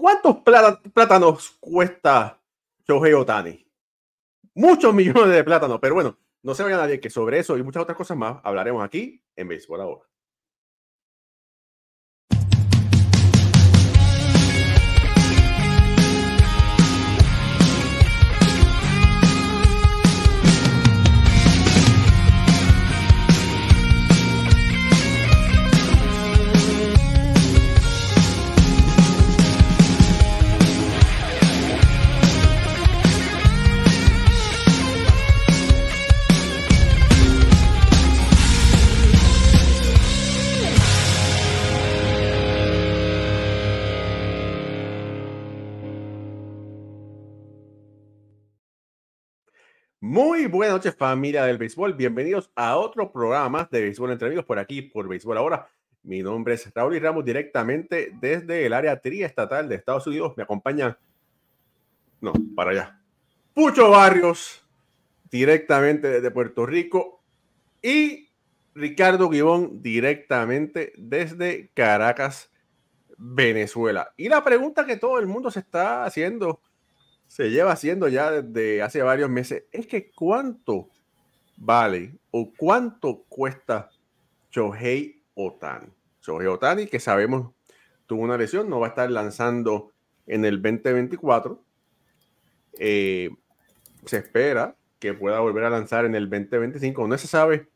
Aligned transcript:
¿Cuántos 0.00 0.38
plátanos 0.94 1.58
cuesta 1.60 2.40
Shohei 2.88 3.12
Otani? 3.12 3.66
Muchos 4.54 4.94
millones 4.94 5.28
de 5.28 5.44
plátanos, 5.44 5.78
pero 5.78 5.94
bueno, 5.94 6.18
no 6.42 6.54
se 6.54 6.62
vaya 6.62 6.78
nadie 6.78 7.00
que 7.00 7.10
sobre 7.10 7.38
eso 7.38 7.58
y 7.58 7.62
muchas 7.62 7.82
otras 7.82 7.98
cosas 7.98 8.16
más 8.16 8.40
hablaremos 8.42 8.82
aquí 8.82 9.22
en 9.36 9.48
Béisbol 9.48 9.82
ahora. 9.82 10.09
Muy 50.02 50.46
buenas 50.46 50.76
noches 50.76 50.96
familia 50.96 51.44
del 51.44 51.58
béisbol, 51.58 51.92
bienvenidos 51.92 52.50
a 52.54 52.78
otro 52.78 53.12
programa 53.12 53.68
de 53.70 53.82
béisbol 53.82 54.12
entre 54.12 54.28
amigos 54.28 54.46
por 54.46 54.58
aquí, 54.58 54.80
por 54.80 55.06
béisbol 55.06 55.36
ahora. 55.36 55.68
Mi 56.04 56.22
nombre 56.22 56.54
es 56.54 56.72
Raúl 56.72 56.96
y 56.96 56.98
Ramos 56.98 57.22
directamente 57.22 58.10
desde 58.18 58.64
el 58.64 58.72
área 58.72 58.98
triestatal 58.98 59.68
de 59.68 59.74
Estados 59.74 60.06
Unidos. 60.06 60.32
Me 60.38 60.42
acompaña, 60.42 60.96
no, 62.22 62.32
para 62.56 62.70
allá, 62.70 63.02
Pucho 63.52 63.90
Barrios 63.90 64.66
directamente 65.30 66.08
desde 66.08 66.30
Puerto 66.30 66.64
Rico 66.64 67.22
y 67.82 68.30
Ricardo 68.74 69.28
Guibón 69.28 69.82
directamente 69.82 70.94
desde 70.96 71.68
Caracas, 71.74 72.50
Venezuela. 73.18 74.14
Y 74.16 74.30
la 74.30 74.42
pregunta 74.42 74.86
que 74.86 74.96
todo 74.96 75.18
el 75.18 75.26
mundo 75.26 75.50
se 75.50 75.60
está 75.60 76.04
haciendo 76.04 76.62
se 77.30 77.48
lleva 77.48 77.70
haciendo 77.70 78.08
ya 78.08 78.42
desde 78.42 78.82
hace 78.82 79.02
varios 79.02 79.30
meses 79.30 79.62
es 79.70 79.86
que 79.86 80.10
cuánto 80.10 80.88
vale 81.56 82.18
o 82.32 82.52
cuánto 82.52 83.22
cuesta 83.28 83.88
Shohei 84.50 85.22
Otani. 85.34 85.86
Shohei 86.20 86.48
Otani, 86.48 86.88
que 86.88 86.98
sabemos 86.98 87.52
tuvo 88.06 88.22
una 88.22 88.36
lesión, 88.36 88.68
no 88.68 88.80
va 88.80 88.88
a 88.88 88.90
estar 88.90 89.08
lanzando 89.12 89.92
en 90.26 90.44
el 90.44 90.60
2024. 90.60 91.62
Eh, 92.80 93.30
se 94.06 94.16
espera 94.16 94.74
que 94.98 95.14
pueda 95.14 95.38
volver 95.38 95.62
a 95.62 95.70
lanzar 95.70 96.06
en 96.06 96.16
el 96.16 96.28
2025. 96.28 97.06
No 97.06 97.16
se 97.16 97.28
sabe 97.28 97.68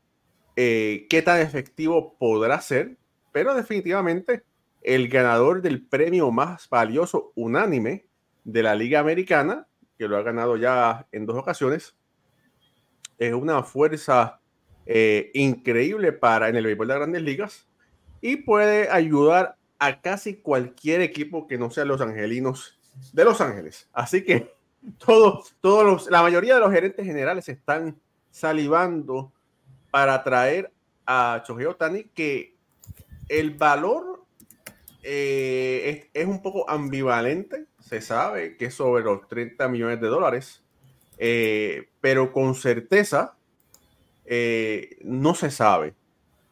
eh, 0.56 1.06
qué 1.08 1.22
tan 1.22 1.40
efectivo 1.40 2.16
podrá 2.18 2.60
ser, 2.60 2.96
pero 3.30 3.54
definitivamente 3.54 4.42
el 4.82 5.06
ganador 5.08 5.62
del 5.62 5.86
premio 5.86 6.32
más 6.32 6.68
valioso 6.68 7.30
unánime 7.36 8.06
de 8.44 8.62
la 8.62 8.74
Liga 8.74 9.00
Americana, 9.00 9.66
que 9.98 10.08
lo 10.08 10.16
ha 10.16 10.22
ganado 10.22 10.56
ya 10.56 11.06
en 11.12 11.26
dos 11.26 11.36
ocasiones. 11.36 11.94
Es 13.18 13.32
una 13.32 13.62
fuerza 13.62 14.40
eh, 14.86 15.30
increíble 15.34 16.12
para 16.12 16.48
en 16.48 16.56
el 16.56 16.66
béisbol 16.66 16.88
de 16.88 16.94
grandes 16.94 17.22
ligas 17.22 17.66
y 18.20 18.36
puede 18.36 18.90
ayudar 18.90 19.56
a 19.78 20.00
casi 20.00 20.36
cualquier 20.36 21.00
equipo 21.00 21.46
que 21.46 21.58
no 21.58 21.70
sea 21.70 21.84
los 21.84 22.00
angelinos 22.00 22.78
de 23.12 23.24
Los 23.24 23.40
Ángeles. 23.40 23.88
Así 23.92 24.24
que 24.24 24.54
todos, 24.98 25.56
todos 25.60 25.84
los, 25.84 26.10
la 26.10 26.22
mayoría 26.22 26.54
de 26.54 26.60
los 26.60 26.72
gerentes 26.72 27.04
generales 27.06 27.48
están 27.48 27.98
salivando 28.30 29.32
para 29.90 30.22
traer 30.22 30.72
a 31.06 31.42
Shohei 31.46 31.66
Otani, 31.66 32.04
que 32.04 32.56
el 33.28 33.52
valor 33.52 34.13
eh, 35.06 36.08
es, 36.14 36.26
un 36.26 36.40
poco 36.40 36.68
ambivalente. 36.68 37.66
Se 37.78 38.00
sabe 38.00 38.56
que 38.56 38.66
es 38.66 38.74
sobre 38.74 39.04
los 39.04 39.28
30 39.28 39.68
millones 39.68 40.00
de 40.00 40.08
dólares, 40.08 40.62
eh, 41.18 41.88
pero 42.00 42.32
con 42.32 42.54
certeza 42.54 43.36
eh, 44.24 44.96
no 45.02 45.34
se 45.34 45.50
sabe. 45.50 45.94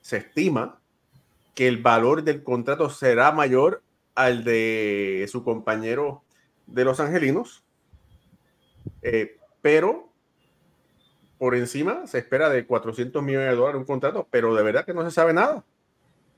Se 0.03 0.19
estima 0.19 0.81
que 1.55 1.67
el 1.67 1.79
valor 1.79 2.25
del 2.25 2.43
contrato 2.43 2.91
será 2.91 3.33
mayor 3.33 3.83
al 4.15 4.45
de 4.45 5.27
su 5.31 5.45
compañero 5.45 6.23
de 6.67 6.85
los 6.85 7.01
angelinos, 7.01 7.65
pero 9.63 10.11
por 11.39 11.55
encima 11.55 12.07
se 12.07 12.19
espera 12.19 12.51
de 12.51 12.67
400 12.67 13.23
millones 13.23 13.49
de 13.49 13.57
dólares 13.57 13.79
un 13.79 13.87
contrato, 13.87 14.27
pero 14.31 14.55
de 14.55 14.63
verdad 14.63 14.85
que 14.85 14.95
no 14.95 15.05
se 15.05 15.11
sabe 15.11 15.33
nada. 15.33 15.65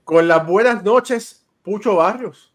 Con 0.04 0.28
las 0.28 0.46
buenas 0.46 0.84
noches 0.84 1.43
Pucho 1.64 1.96
Barrios. 1.96 2.54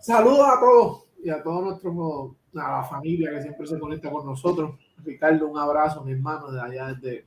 Saludos 0.00 0.48
a 0.48 0.58
todos 0.58 1.04
y 1.22 1.30
a 1.30 1.40
todos 1.42 1.62
nuestros, 1.62 2.36
a 2.56 2.78
la 2.78 2.82
familia 2.82 3.30
que 3.30 3.42
siempre 3.42 3.66
se 3.68 3.78
conecta 3.78 4.10
con 4.10 4.26
nosotros. 4.26 4.74
Ricardo, 5.04 5.46
un 5.46 5.56
abrazo, 5.56 6.02
mi 6.04 6.10
hermano, 6.12 6.50
de 6.50 6.60
allá 6.60 6.88
desde 6.88 7.24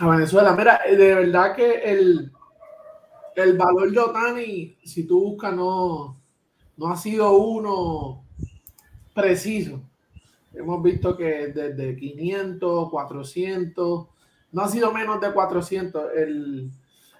a 0.00 0.08
Venezuela. 0.08 0.56
Mira, 0.56 0.80
eh, 0.84 0.96
de 0.96 1.14
verdad 1.14 1.54
que 1.54 1.72
el, 1.84 2.32
el 3.36 3.56
valor 3.56 3.92
de 3.92 4.00
Otani, 4.00 4.76
si 4.82 5.06
tú 5.06 5.20
buscas, 5.20 5.54
no, 5.54 6.16
no 6.76 6.88
ha 6.88 6.96
sido 6.96 7.30
uno 7.36 8.24
preciso. 9.14 9.80
Hemos 10.52 10.82
visto 10.82 11.16
que 11.16 11.52
desde 11.52 11.94
500, 11.94 12.90
400, 12.90 14.08
no 14.50 14.62
ha 14.62 14.68
sido 14.68 14.92
menos 14.92 15.20
de 15.20 15.32
400 15.32 16.04
el, 16.16 16.72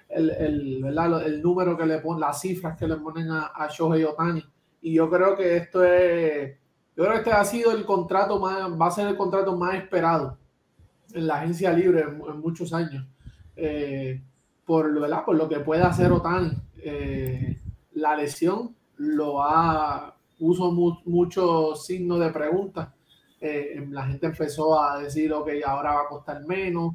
el, 0.09 0.31
el, 0.31 0.83
¿verdad? 0.83 1.27
el 1.27 1.43
número 1.43 1.77
que 1.77 1.87
le 1.87 1.99
ponen, 1.99 2.21
las 2.21 2.41
cifras 2.41 2.77
que 2.79 2.89
le 2.89 2.97
ponen 2.97 3.31
a, 3.31 3.53
a 3.55 3.69
Shohei 3.69 4.05
Otani. 4.05 4.43
Y 4.81 4.95
yo 4.95 5.11
creo 5.11 5.37
que 5.37 5.57
esto 5.57 5.85
es, 5.85 6.57
yo 6.97 7.05
creo 7.05 7.13
que 7.13 7.19
este 7.19 7.33
ha 7.33 7.45
sido 7.45 7.73
el 7.73 7.85
contrato 7.85 8.39
más, 8.39 8.71
va 8.81 8.87
a 8.87 8.91
ser 8.91 9.09
el 9.09 9.17
contrato 9.17 9.57
más 9.57 9.75
esperado 9.75 10.39
en 11.13 11.27
la 11.27 11.37
agencia 11.37 11.73
libre 11.73 12.01
en, 12.03 12.41
muchos 12.41 12.73
años. 12.73 13.07
Eh, 13.57 14.23
por, 14.65 15.01
¿verdad? 15.01 15.25
por 15.25 15.37
lo 15.37 15.49
que 15.49 15.61
puede 15.61 15.83
hacer 15.83 16.13
Otani. 16.13 16.53
Eh, 16.79 17.59
la 17.95 18.17
lesión 18.17 18.75
lo 18.97 19.43
ha, 19.43 20.15
puso 20.39 20.71
muchos 21.05 21.85
signos 21.85 22.21
de 22.21 22.31
pregunta. 22.31 22.95
Eh, 23.41 23.87
la 23.91 24.07
gente 24.07 24.27
empezó 24.27 24.81
a 24.81 24.99
decir, 24.99 25.33
ok, 25.33 25.49
ahora 25.67 25.95
va 25.95 26.01
a 26.03 26.09
costar 26.09 26.45
menos 26.45 26.95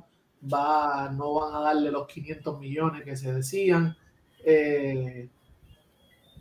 va, 0.52 1.12
no 1.12 1.36
van 1.36 1.56
a 1.56 1.60
darle 1.60 1.92
los 1.92 2.08
500 2.08 2.60
millones 2.60 3.04
que 3.04 3.16
se 3.16 3.34
decían. 3.34 3.96
Eh, 4.46 5.30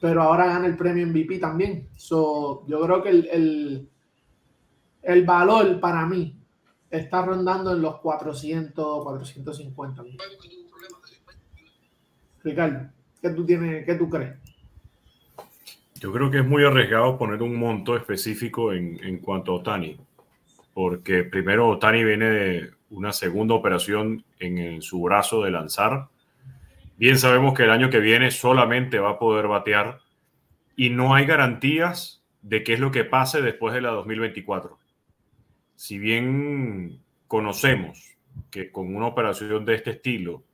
pero 0.00 0.22
ahora 0.22 0.46
gana 0.46 0.66
el 0.66 0.76
premio 0.76 1.06
MVP 1.06 1.38
también. 1.38 1.88
So, 1.96 2.66
yo 2.66 2.80
creo 2.82 3.02
que 3.02 3.08
el, 3.10 3.88
el, 5.02 5.24
valor 5.24 5.78
para 5.78 6.04
mí 6.06 6.36
está 6.90 7.24
rondando 7.24 7.72
en 7.72 7.82
los 7.82 8.00
400, 8.00 9.04
450 9.04 10.02
Ricardo, 12.42 12.90
¿qué 13.20 13.30
tú, 13.30 13.46
tienes, 13.46 13.86
qué 13.86 13.94
tú 13.94 14.10
crees? 14.10 14.36
Yo 16.00 16.12
creo 16.12 16.28
que 16.32 16.40
es 16.40 16.44
muy 16.44 16.64
arriesgado 16.64 17.16
poner 17.16 17.40
un 17.40 17.54
monto 17.54 17.96
específico 17.96 18.72
en, 18.72 18.98
en 19.04 19.18
cuanto 19.18 19.52
a 19.52 19.54
Otani, 19.56 19.96
porque 20.74 21.22
primero 21.22 21.68
Otani 21.68 22.02
viene 22.02 22.24
de 22.28 22.70
una 22.92 23.12
segunda 23.12 23.54
operación 23.54 24.24
en 24.38 24.82
su 24.82 25.00
brazo 25.00 25.42
de 25.42 25.50
lanzar. 25.50 26.08
Bien 26.98 27.18
sabemos 27.18 27.54
que 27.54 27.64
el 27.64 27.70
año 27.70 27.88
que 27.88 28.00
viene 28.00 28.30
solamente 28.30 28.98
va 28.98 29.12
a 29.12 29.18
poder 29.18 29.48
batear 29.48 29.98
y 30.76 30.90
no 30.90 31.14
hay 31.14 31.24
garantías 31.24 32.22
de 32.42 32.62
qué 32.62 32.74
es 32.74 32.80
lo 32.80 32.90
que 32.90 33.04
pase 33.04 33.40
después 33.40 33.74
de 33.74 33.80
la 33.80 33.90
2024. 33.90 34.78
Si 35.74 35.98
bien 35.98 37.00
conocemos 37.26 38.16
que 38.50 38.70
con 38.70 38.94
una 38.94 39.06
operación 39.06 39.64
de 39.64 39.74
este 39.74 39.92
estilo 39.92 40.44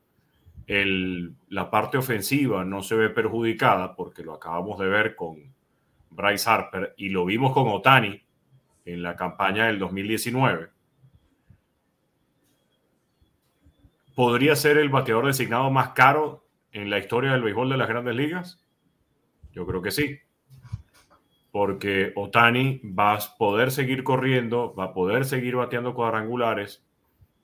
la 0.68 1.70
parte 1.70 1.98
ofensiva 1.98 2.64
no 2.64 2.82
se 2.82 2.94
ve 2.94 3.08
perjudicada, 3.08 3.96
porque 3.96 4.22
lo 4.22 4.34
acabamos 4.34 4.78
de 4.78 4.86
ver 4.86 5.16
con 5.16 5.54
Bryce 6.10 6.48
Harper 6.48 6.94
y 6.96 7.08
lo 7.08 7.24
vimos 7.24 7.52
con 7.52 7.68
Otani 7.68 8.22
en 8.84 9.02
la 9.02 9.16
campaña 9.16 9.66
del 9.66 9.78
2019 9.78 10.77
podría 14.18 14.56
ser 14.56 14.78
el 14.78 14.88
bateador 14.88 15.26
designado 15.26 15.70
más 15.70 15.90
caro 15.90 16.44
en 16.72 16.90
la 16.90 16.98
historia 16.98 17.30
del 17.30 17.42
béisbol 17.42 17.68
de 17.68 17.76
las 17.76 17.86
grandes 17.86 18.16
ligas? 18.16 18.66
Yo 19.52 19.64
creo 19.64 19.80
que 19.80 19.92
sí. 19.92 20.18
Porque 21.52 22.10
Otani 22.16 22.80
va 22.82 23.14
a 23.14 23.18
poder 23.38 23.70
seguir 23.70 24.02
corriendo, 24.02 24.74
va 24.74 24.86
a 24.86 24.92
poder 24.92 25.24
seguir 25.24 25.54
bateando 25.54 25.94
cuadrangulares, 25.94 26.84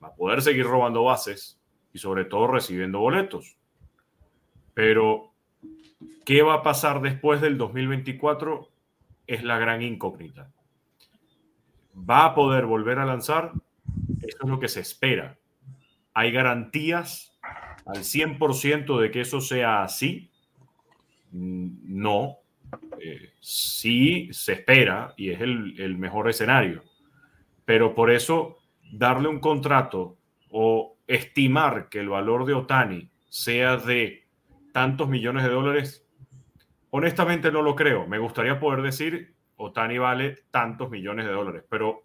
va 0.03 0.09
a 0.09 0.15
poder 0.15 0.41
seguir 0.41 0.65
robando 0.65 1.05
bases 1.05 1.61
y 1.93 1.99
sobre 1.99 2.25
todo 2.25 2.47
recibiendo 2.47 2.99
boletos. 2.99 3.55
Pero 4.73 5.31
¿Qué 6.25 6.41
va 6.41 6.55
a 6.55 6.63
pasar 6.63 7.01
después 7.01 7.39
del 7.39 7.57
2024? 7.57 8.67
Es 9.27 9.45
la 9.45 9.59
gran 9.59 9.81
incógnita. 9.81 10.51
¿Va 11.97 12.25
a 12.25 12.35
poder 12.35 12.65
volver 12.65 12.99
a 12.99 13.05
lanzar? 13.05 13.53
Eso 14.21 14.37
es 14.41 14.49
lo 14.49 14.59
que 14.59 14.67
se 14.67 14.81
espera. 14.81 15.37
¿Hay 16.15 16.31
garantías 16.31 17.37
al 17.85 18.03
100% 18.03 18.99
de 18.99 19.11
que 19.11 19.21
eso 19.21 19.39
sea 19.41 19.83
así? 19.83 20.31
Mm, 21.31 21.67
no. 21.83 22.37
Eh, 22.99 23.33
sí 23.39 24.29
se 24.31 24.53
espera 24.53 25.13
y 25.15 25.29
es 25.29 25.41
el, 25.41 25.79
el 25.79 25.97
mejor 25.97 26.27
escenario. 26.29 26.83
Pero 27.65 27.93
por 27.93 28.09
eso 28.09 28.57
darle 28.91 29.27
un 29.27 29.39
contrato 29.39 30.17
o 30.49 30.97
estimar 31.05 31.89
que 31.89 31.99
el 31.99 32.09
valor 32.09 32.45
de 32.45 32.53
Otani 32.53 33.09
sea 33.29 33.77
de 33.77 34.23
tantos 34.71 35.09
millones 35.09 35.43
de 35.43 35.49
dólares, 35.49 36.07
honestamente 36.91 37.51
no 37.51 37.61
lo 37.61 37.75
creo. 37.75 38.07
Me 38.07 38.19
gustaría 38.19 38.59
poder 38.59 38.81
decir, 38.81 39.35
Otani 39.57 39.97
vale 39.97 40.37
tantos 40.51 40.89
millones 40.89 41.25
de 41.25 41.31
dólares, 41.31 41.63
pero, 41.69 42.04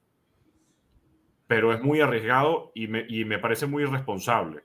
pero 1.50 1.72
es 1.72 1.82
muy 1.82 2.00
arriesgado 2.00 2.70
y 2.76 2.86
me, 2.86 3.04
y 3.08 3.24
me 3.24 3.40
parece 3.40 3.66
muy 3.66 3.82
irresponsable. 3.82 4.62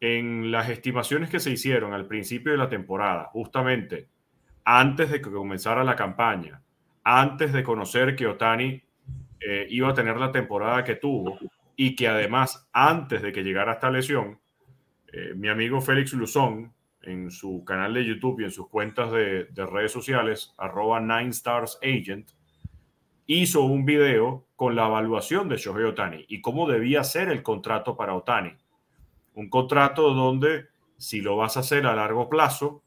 En 0.00 0.50
las 0.50 0.68
estimaciones 0.68 1.30
que 1.30 1.38
se 1.38 1.52
hicieron 1.52 1.92
al 1.92 2.08
principio 2.08 2.50
de 2.50 2.58
la 2.58 2.68
temporada, 2.68 3.26
justamente 3.26 4.08
antes 4.64 5.08
de 5.08 5.20
que 5.20 5.30
comenzara 5.30 5.84
la 5.84 5.94
campaña, 5.94 6.62
antes 7.04 7.52
de 7.52 7.62
conocer 7.62 8.16
que 8.16 8.26
Otani 8.26 8.82
eh, 9.38 9.68
iba 9.70 9.90
a 9.90 9.94
tener 9.94 10.16
la 10.16 10.32
temporada 10.32 10.82
que 10.82 10.96
tuvo 10.96 11.38
y 11.76 11.94
que 11.94 12.08
además, 12.08 12.68
antes 12.72 13.22
de 13.22 13.30
que 13.30 13.44
llegara 13.44 13.74
esta 13.74 13.88
lesión, 13.88 14.40
eh, 15.12 15.34
mi 15.36 15.46
amigo 15.46 15.80
Félix 15.80 16.12
Luzón, 16.14 16.72
en 17.02 17.30
su 17.30 17.64
canal 17.64 17.94
de 17.94 18.04
YouTube 18.04 18.40
y 18.40 18.44
en 18.46 18.50
sus 18.50 18.68
cuentas 18.68 19.12
de, 19.12 19.46
redes 19.54 19.92
sociales, 19.92 20.54
arroba 20.58 20.98
Nine 20.98 21.30
Stars 21.30 21.78
Agent, 21.84 22.32
hizo 23.34 23.62
un 23.62 23.84
video 23.84 24.44
con 24.56 24.74
la 24.74 24.86
evaluación 24.86 25.48
de 25.48 25.56
Shohei 25.56 25.84
Otani 25.84 26.24
y 26.28 26.40
cómo 26.40 26.68
debía 26.68 27.04
ser 27.04 27.28
el 27.28 27.44
contrato 27.44 27.96
para 27.96 28.14
Otani. 28.14 28.52
Un 29.34 29.48
contrato 29.48 30.12
donde 30.12 30.66
si 30.96 31.20
lo 31.20 31.36
vas 31.36 31.56
a 31.56 31.60
hacer 31.60 31.86
a 31.86 31.94
largo 31.94 32.28
plazo, 32.28 32.82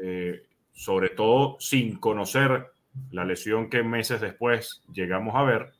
eh, 0.00 0.42
sobre 0.72 1.10
todo 1.10 1.56
sin 1.58 1.96
conocer 1.96 2.68
la 3.10 3.24
lesión 3.24 3.68
que 3.68 3.82
meses 3.82 4.20
después 4.20 4.82
llegamos 4.92 5.34
a 5.34 5.42
ver, 5.42 5.72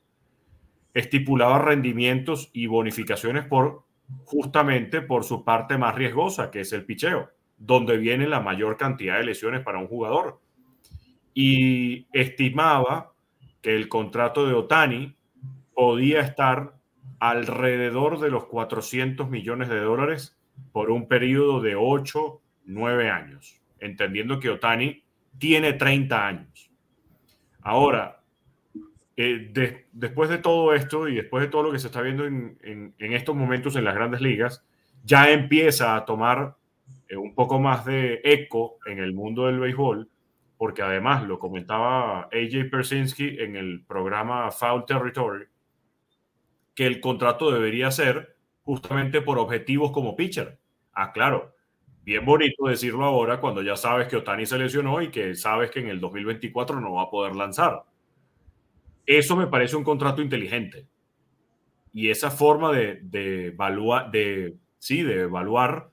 estipulaba 0.92 1.60
rendimientos 1.60 2.50
y 2.52 2.66
bonificaciones 2.66 3.44
por 3.44 3.84
justamente 4.24 5.02
por 5.02 5.22
su 5.22 5.44
parte 5.44 5.78
más 5.78 5.94
riesgosa, 5.94 6.50
que 6.50 6.62
es 6.62 6.72
el 6.72 6.84
picheo, 6.84 7.30
donde 7.56 7.96
viene 7.96 8.26
la 8.26 8.40
mayor 8.40 8.76
cantidad 8.76 9.18
de 9.18 9.24
lesiones 9.24 9.62
para 9.62 9.78
un 9.78 9.86
jugador. 9.86 10.40
Y 11.32 12.06
estimaba 12.12 13.12
que 13.62 13.74
el 13.74 13.88
contrato 13.88 14.46
de 14.46 14.54
Otani 14.54 15.16
podía 15.74 16.20
estar 16.20 16.74
alrededor 17.20 18.20
de 18.20 18.30
los 18.30 18.46
400 18.46 19.28
millones 19.28 19.68
de 19.68 19.80
dólares 19.80 20.38
por 20.72 20.90
un 20.90 21.08
periodo 21.08 21.60
de 21.60 21.76
8, 21.76 22.40
9 22.66 23.10
años, 23.10 23.60
entendiendo 23.80 24.40
que 24.40 24.50
Otani 24.50 25.02
tiene 25.38 25.72
30 25.72 26.26
años. 26.26 26.70
Ahora, 27.60 28.20
eh, 29.16 29.50
después 29.92 30.30
de 30.30 30.38
todo 30.38 30.74
esto 30.74 31.08
y 31.08 31.16
después 31.16 31.42
de 31.42 31.50
todo 31.50 31.64
lo 31.64 31.72
que 31.72 31.80
se 31.80 31.88
está 31.88 32.02
viendo 32.02 32.24
en, 32.24 32.94
estos 32.98 33.34
momentos 33.34 33.74
en 33.76 33.84
las 33.84 33.94
grandes 33.94 34.20
ligas, 34.20 34.64
ya 35.04 35.30
empieza 35.30 35.96
a 35.96 36.04
tomar 36.04 36.56
eh, 37.08 37.16
un 37.16 37.34
poco 37.34 37.58
más 37.58 37.84
de 37.84 38.20
eco 38.22 38.78
en 38.86 39.00
el 39.00 39.12
mundo 39.12 39.46
del 39.46 39.58
béisbol, 39.58 40.08
porque 40.58 40.82
además 40.82 41.22
lo 41.22 41.38
comentaba 41.38 42.22
AJ 42.32 42.68
Persinski 42.70 43.38
en 43.38 43.54
el 43.54 43.84
programa 43.86 44.50
Foul 44.50 44.84
Territory, 44.84 45.46
que 46.74 46.84
el 46.84 47.00
contrato 47.00 47.52
debería 47.52 47.92
ser 47.92 48.36
justamente 48.62 49.22
por 49.22 49.38
objetivos 49.38 49.92
como 49.92 50.16
pitcher. 50.16 50.58
Ah, 50.92 51.12
claro, 51.12 51.54
bien 52.02 52.24
bonito 52.24 52.66
decirlo 52.66 53.04
ahora 53.04 53.40
cuando 53.40 53.62
ya 53.62 53.76
sabes 53.76 54.08
que 54.08 54.16
Otani 54.16 54.46
se 54.46 54.58
lesionó 54.58 55.00
y 55.00 55.10
que 55.10 55.36
sabes 55.36 55.70
que 55.70 55.78
en 55.78 55.88
el 55.88 56.00
2024 56.00 56.80
no 56.80 56.94
va 56.94 57.02
a 57.04 57.10
poder 57.10 57.36
lanzar. 57.36 57.84
Eso 59.06 59.36
me 59.36 59.46
parece 59.46 59.76
un 59.76 59.84
contrato 59.84 60.20
inteligente. 60.20 60.88
Y 61.92 62.10
esa 62.10 62.30
forma 62.30 62.72
de, 62.72 62.98
de 63.02 63.46
evaluar, 63.46 64.10
de, 64.10 64.56
sí, 64.78 65.02
de 65.02 65.22
evaluar 65.22 65.90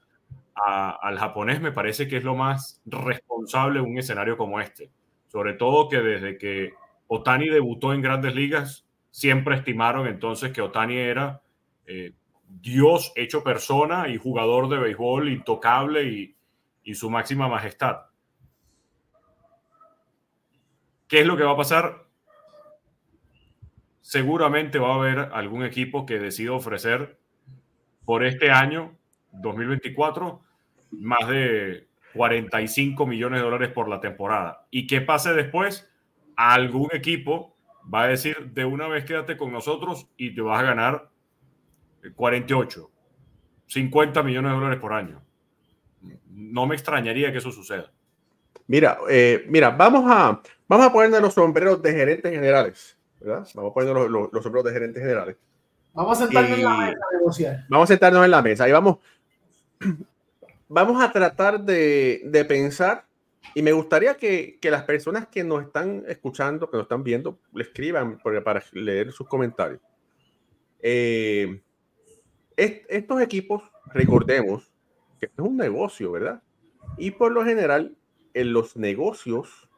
al 0.55 1.17
japonés 1.17 1.59
me 1.59 1.73
parece 1.73 2.07
que 2.07 2.17
es 2.17 2.23
lo 2.23 2.35
más 2.35 2.81
responsable 2.85 3.81
un 3.81 3.97
escenario 3.97 4.37
como 4.37 4.59
este. 4.59 4.89
Sobre 5.27 5.53
todo 5.53 5.89
que 5.89 5.97
desde 5.97 6.37
que 6.37 6.73
Otani 7.07 7.49
debutó 7.49 7.93
en 7.93 8.01
grandes 8.01 8.35
ligas, 8.35 8.87
siempre 9.11 9.55
estimaron 9.55 10.07
entonces 10.07 10.51
que 10.51 10.61
Otani 10.61 10.97
era 10.97 11.41
eh, 11.85 12.13
Dios 12.47 13.11
hecho 13.15 13.43
persona 13.43 14.07
y 14.07 14.17
jugador 14.17 14.69
de 14.69 14.77
béisbol 14.77 15.29
intocable 15.29 16.03
y, 16.03 16.35
y 16.83 16.95
su 16.95 17.09
máxima 17.09 17.49
majestad. 17.49 18.05
¿Qué 21.07 21.21
es 21.21 21.27
lo 21.27 21.35
que 21.35 21.43
va 21.43 21.51
a 21.51 21.57
pasar? 21.57 22.05
Seguramente 24.01 24.79
va 24.79 24.93
a 24.93 24.95
haber 24.95 25.19
algún 25.33 25.63
equipo 25.63 26.05
que 26.05 26.19
decida 26.19 26.53
ofrecer 26.53 27.19
por 28.05 28.23
este 28.23 28.51
año 28.51 28.95
2024 29.33 30.44
más 30.99 31.27
de 31.27 31.87
45 32.13 33.05
millones 33.05 33.39
de 33.39 33.45
dólares 33.45 33.69
por 33.69 33.89
la 33.89 33.99
temporada. 33.99 34.65
¿Y 34.71 34.87
qué 34.87 35.01
pase 35.01 35.33
después? 35.33 35.89
Algún 36.35 36.89
equipo 36.93 37.55
va 37.93 38.03
a 38.03 38.07
decir 38.07 38.51
de 38.51 38.65
una 38.65 38.87
vez 38.87 39.05
quédate 39.05 39.37
con 39.37 39.51
nosotros 39.51 40.07
y 40.17 40.33
te 40.33 40.41
vas 40.41 40.59
a 40.59 40.63
ganar 40.63 41.09
48, 42.15 42.89
50 43.67 44.23
millones 44.23 44.51
de 44.51 44.55
dólares 44.55 44.79
por 44.79 44.93
año. 44.93 45.21
No 46.29 46.65
me 46.65 46.75
extrañaría 46.75 47.31
que 47.31 47.39
eso 47.39 47.51
suceda. 47.51 47.91
Mira, 48.67 48.97
eh, 49.09 49.45
mira, 49.47 49.69
vamos 49.71 50.05
a, 50.07 50.41
vamos 50.67 50.87
a 50.87 50.91
ponernos 50.91 51.21
los 51.21 51.33
sombreros 51.33 51.81
de 51.81 51.91
gerentes 51.91 52.31
generales, 52.31 52.97
¿verdad? 53.19 53.47
Vamos 53.53 53.71
a 53.71 53.73
ponernos 53.73 54.09
los, 54.09 54.33
los, 54.33 54.43
sombreros 54.43 54.65
de 54.65 54.73
gerentes 54.73 55.01
generales. 55.01 55.37
Vamos 55.93 56.19
a 56.19 56.25
sentarnos 56.25 56.57
en 56.57 56.63
la 56.63 56.77
mesa 56.77 56.99
a 57.09 57.17
negociar. 57.17 57.65
Vamos 57.69 57.89
a 57.89 57.93
sentarnos 57.93 58.25
en 58.25 58.31
la 58.31 58.41
mesa 58.41 58.67
y 58.67 58.71
vamos, 58.71 58.97
vamos 60.75 61.01
a 61.01 61.09
tratar 61.09 61.61
de, 61.61 62.21
de 62.25 62.43
pensar 62.43 63.05
y 63.53 63.61
me 63.61 63.71
gustaría 63.71 64.15
que, 64.17 64.59
que, 64.59 64.69
las 64.69 64.83
personas 64.83 65.25
que 65.29 65.41
nos 65.41 65.63
están 65.63 66.03
escuchando, 66.05 66.69
que 66.69 66.75
nos 66.75 66.83
están 66.83 67.01
viendo, 67.01 67.39
le 67.53 67.63
escriban 67.63 68.19
para 68.19 68.61
leer 68.73 69.13
sus 69.13 69.25
comentarios. 69.25 69.79
Eh, 70.81 71.61
estos 72.57 73.21
equipos, 73.21 73.63
recordemos 73.93 74.69
que 75.17 75.27
es 75.27 75.31
un 75.37 75.55
negocio, 75.55 76.11
¿verdad? 76.11 76.43
Y 76.97 77.11
por 77.11 77.31
lo 77.31 77.45
general, 77.45 77.95
en 78.33 78.51
los 78.51 78.75
negocios 78.75 79.69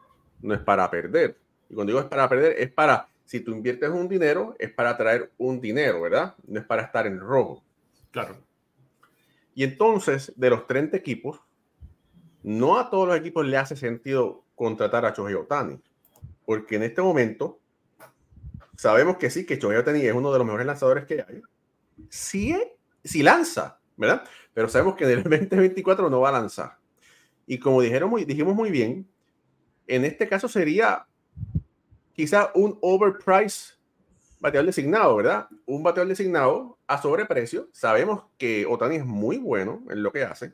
no 0.42 0.56
es 0.56 0.62
para 0.62 0.90
perder. 0.90 1.38
Y 1.70 1.76
cuando 1.76 1.92
digo 1.92 2.00
es 2.00 2.08
para 2.08 2.28
perder, 2.28 2.56
es 2.58 2.72
para, 2.72 3.08
si 3.24 3.42
tú 3.42 3.52
inviertes 3.52 3.90
un 3.90 4.08
dinero, 4.08 4.56
es 4.58 4.72
para 4.72 4.98
traer 4.98 5.32
un 5.38 5.62
dinero, 5.62 6.02
¿verdad? 6.02 6.34
No 6.48 6.60
es 6.60 6.66
para 6.66 6.82
estar 6.82 7.06
en 7.06 7.20
rojo. 7.20 7.64
Claro. 8.10 8.47
Y 9.58 9.64
entonces, 9.64 10.32
de 10.36 10.52
los 10.52 10.68
30 10.68 10.96
equipos, 10.96 11.42
no 12.44 12.78
a 12.78 12.92
todos 12.92 13.08
los 13.08 13.18
equipos 13.18 13.44
le 13.44 13.58
hace 13.58 13.76
sentido 13.76 14.46
contratar 14.54 15.04
a 15.04 15.16
Shohei 15.16 15.34
Otani, 15.34 15.82
porque 16.46 16.76
en 16.76 16.84
este 16.84 17.02
momento 17.02 17.60
sabemos 18.76 19.18
que 19.18 19.32
sí, 19.32 19.48
que 19.48 19.58
Shohei 19.58 19.80
Otani 19.80 20.02
es 20.02 20.14
uno 20.14 20.32
de 20.32 20.38
los 20.38 20.46
mejores 20.46 20.68
lanzadores 20.68 21.06
que 21.06 21.26
hay, 21.28 21.42
si, 22.08 22.56
si 23.04 23.24
lanza, 23.24 23.80
¿verdad? 23.96 24.26
Pero 24.54 24.70
sabemos 24.70 24.96
que 24.96 25.06
en 25.06 25.10
el 25.10 25.24
2024 25.24 26.08
no 26.08 26.20
va 26.20 26.30
a 26.30 26.34
lanzar. 26.34 26.78
Y 27.48 27.58
como 27.58 27.82
dijeron 27.82 28.12
muy, 28.12 28.26
dijimos 28.26 28.54
muy 28.54 28.70
bien, 28.70 29.10
en 29.88 30.06
este 30.06 30.30
caso 30.30 30.48
sería 30.48 31.08
quizá 32.14 32.52
un 32.54 32.78
overprice 32.80 33.74
bateador 34.40 34.68
designado, 34.68 35.16
¿verdad? 35.16 35.48
Un 35.66 35.82
bateador 35.82 36.10
designado 36.10 36.77
a 36.88 37.02
sobreprecio. 37.02 37.70
Sabemos 37.74 38.24
que 38.38 38.66
Otani 38.66 38.96
es 38.96 39.06
muy 39.06 39.38
bueno 39.38 39.84
en 39.90 40.02
lo 40.02 40.12
que 40.12 40.24
hace. 40.24 40.54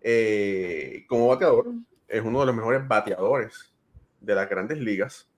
Eh, 0.00 1.04
como 1.08 1.28
bateador, 1.28 1.72
es 2.06 2.22
uno 2.22 2.40
de 2.40 2.46
los 2.46 2.54
mejores 2.54 2.86
bateadores 2.86 3.72
de 4.20 4.34
las 4.34 4.48
grandes 4.48 4.78
ligas. 4.78 5.30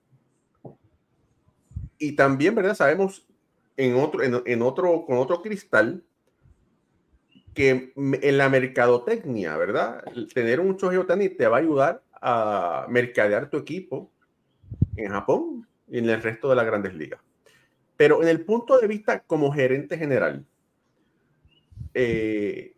Y 1.98 2.12
también, 2.16 2.54
¿verdad? 2.54 2.74
Sabemos 2.74 3.26
en 3.76 3.96
otro, 3.96 4.22
en, 4.22 4.62
otro, 4.62 5.04
con 5.06 5.18
otro 5.18 5.42
cristal, 5.42 6.02
que 7.54 7.92
en 7.96 8.38
la 8.38 8.48
mercadotecnia, 8.48 9.56
¿verdad? 9.56 10.02
Tener 10.32 10.60
un 10.60 10.76
Shohei 10.76 10.98
Otani 10.98 11.28
te 11.30 11.46
va 11.46 11.56
a 11.56 11.60
ayudar 11.60 12.02
a 12.12 12.86
mercadear 12.88 13.50
tu 13.50 13.56
equipo 13.58 14.10
en 14.96 15.10
Japón 15.10 15.66
y 15.88 15.98
en 15.98 16.08
el 16.08 16.22
resto 16.22 16.48
de 16.48 16.56
las 16.56 16.66
grandes 16.66 16.94
ligas. 16.94 17.20
Pero 18.00 18.22
en 18.22 18.28
el 18.28 18.46
punto 18.46 18.78
de 18.78 18.86
vista 18.86 19.20
como 19.24 19.52
gerente 19.52 19.98
general, 19.98 20.46
eh, 21.92 22.74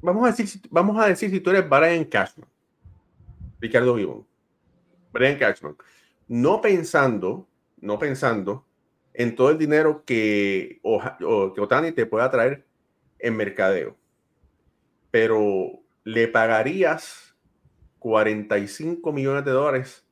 vamos 0.00 0.24
a 0.24 0.32
decir, 0.32 0.60
vamos 0.70 1.00
a 1.00 1.06
decir 1.06 1.30
si 1.30 1.38
tú 1.38 1.50
eres 1.50 1.68
Brian 1.68 2.04
Cashman, 2.04 2.48
Ricardo 3.60 3.96
Gibón, 3.96 4.26
Brian 5.12 5.38
Cashman, 5.38 5.76
no 6.26 6.60
pensando, 6.60 7.46
no 7.80 7.96
pensando 7.96 8.66
en 9.14 9.36
todo 9.36 9.50
el 9.50 9.58
dinero 9.58 10.02
que, 10.04 10.80
Otani 10.82 11.92
te 11.92 12.06
pueda 12.06 12.28
traer 12.28 12.66
en 13.20 13.36
mercadeo, 13.36 13.96
pero 15.12 15.80
le 16.02 16.26
pagarías 16.26 17.36
45 18.00 19.12
millones 19.12 19.44
de 19.44 19.52
dólares 19.52 20.09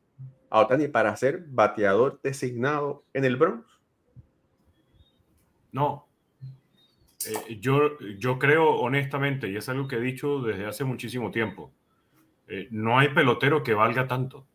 a 0.51 0.61
Otani 0.61 0.89
para 0.89 1.15
ser 1.17 1.45
bateador 1.49 2.21
designado 2.23 3.05
en 3.13 3.25
el 3.25 3.37
Bronx? 3.37 3.67
No. 5.73 6.07
Eh, 7.27 7.59
yo, 7.61 7.99
yo 8.19 8.39
creo 8.39 8.71
honestamente, 8.77 9.49
y 9.51 9.57
es 9.57 9.69
algo 9.69 9.89
que 9.89 9.97
he 9.97 10.01
dicho 10.01 10.41
desde 10.41 10.67
hace 10.67 10.85
muchísimo 10.85 11.31
tiempo, 11.31 11.73
eh, 12.47 12.69
no 12.71 12.99
hay 12.99 13.09
pelotero 13.09 13.63
que 13.63 13.75
valga 13.75 14.07
tanto. 14.07 14.47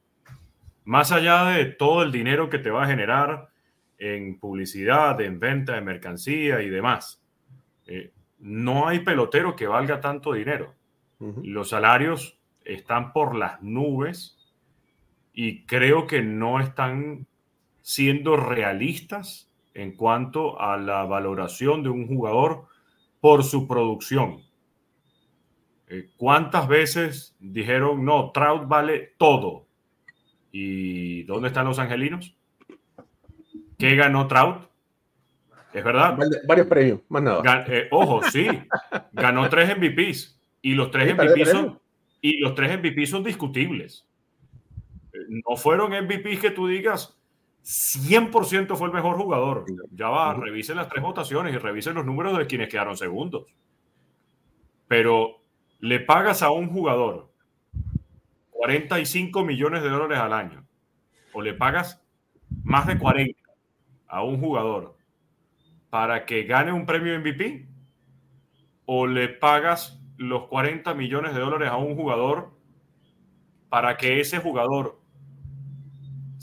Más 0.85 1.11
allá 1.11 1.45
de 1.45 1.65
todo 1.65 2.03
el 2.03 2.11
dinero 2.11 2.49
que 2.49 2.59
te 2.59 2.71
va 2.71 2.83
a 2.83 2.87
generar 2.87 3.49
en 3.97 4.39
publicidad, 4.39 5.19
en 5.21 5.39
venta 5.39 5.73
de 5.73 5.81
mercancía 5.81 6.61
y 6.61 6.69
demás, 6.69 7.21
eh, 7.85 8.11
no 8.39 8.87
hay 8.87 8.99
pelotero 8.99 9.55
que 9.55 9.67
valga 9.67 10.01
tanto 10.01 10.33
dinero. 10.33 10.73
Los 11.41 11.69
salarios 11.69 12.37
están 12.65 13.13
por 13.13 13.33
las 13.33 13.61
nubes 13.61 14.42
y 15.33 15.65
creo 15.65 16.07
que 16.07 16.21
no 16.21 16.59
están 16.59 17.27
siendo 17.81 18.37
realistas 18.37 19.51
en 19.73 19.95
cuanto 19.95 20.61
a 20.61 20.77
la 20.77 21.03
valoración 21.03 21.83
de 21.83 21.89
un 21.89 22.07
jugador 22.07 22.67
por 23.19 23.43
su 23.43 23.67
producción. 23.67 24.41
Eh, 25.87 26.09
¿Cuántas 26.17 26.67
veces 26.67 27.35
dijeron, 27.39 28.05
no, 28.05 28.31
Trout 28.31 28.67
vale 28.67 29.13
todo? 29.17 29.65
¿Y 30.51 31.23
dónde 31.23 31.47
están 31.47 31.65
los 31.65 31.79
angelinos? 31.79 32.35
¿Qué 33.77 33.95
ganó 33.95 34.27
Trout? 34.27 34.69
Es 35.73 35.83
verdad. 35.83 36.17
Varios 36.47 36.67
premios, 36.67 36.99
más 37.09 37.23
nada. 37.23 37.65
Eh, 37.67 37.87
ojo, 37.89 38.21
sí. 38.29 38.47
Ganó 39.11 39.49
tres 39.49 39.75
MVPs. 39.75 40.39
Y 40.61 40.75
los 40.75 40.91
tres 40.91 41.13
MVP 41.15 41.45
son, 41.45 41.79
y 42.21 42.37
los 42.37 42.53
tres 42.53 42.77
MVP 42.77 43.05
son 43.07 43.23
discutibles. 43.23 44.07
No 45.27 45.55
fueron 45.55 45.91
MVPs 45.91 46.39
que 46.39 46.51
tú 46.51 46.67
digas 46.67 47.17
100% 47.63 48.75
fue 48.75 48.87
el 48.87 48.93
mejor 48.93 49.15
jugador. 49.15 49.65
Ya 49.91 50.09
va, 50.09 50.33
revisen 50.33 50.75
las 50.75 50.89
tres 50.89 51.01
votaciones 51.01 51.53
y 51.53 51.57
revisen 51.57 51.95
los 51.95 52.05
números 52.05 52.37
de 52.37 52.45
quienes 52.45 52.69
quedaron 52.69 52.97
segundos. 52.97 53.45
Pero 54.87 55.37
le 55.79 55.99
pagas 55.99 56.41
a 56.41 56.51
un 56.51 56.69
jugador 56.69 57.31
45 58.51 59.43
millones 59.43 59.81
de 59.81 59.89
dólares 59.89 60.19
al 60.19 60.33
año 60.33 60.65
o 61.33 61.41
le 61.41 61.53
pagas 61.53 62.01
más 62.63 62.85
de 62.87 62.97
40 62.97 63.37
a 64.07 64.23
un 64.23 64.39
jugador 64.39 64.95
para 65.89 66.25
que 66.25 66.43
gane 66.43 66.71
un 66.71 66.85
premio 66.85 67.17
MVP 67.19 67.67
o 68.85 69.07
le 69.07 69.29
pagas 69.29 70.01
los 70.17 70.47
40 70.47 70.93
millones 70.93 71.33
de 71.33 71.39
dólares 71.39 71.69
a 71.69 71.77
un 71.77 71.95
jugador 71.95 72.51
para 73.69 73.97
que 73.97 74.19
ese 74.19 74.39
jugador 74.39 75.02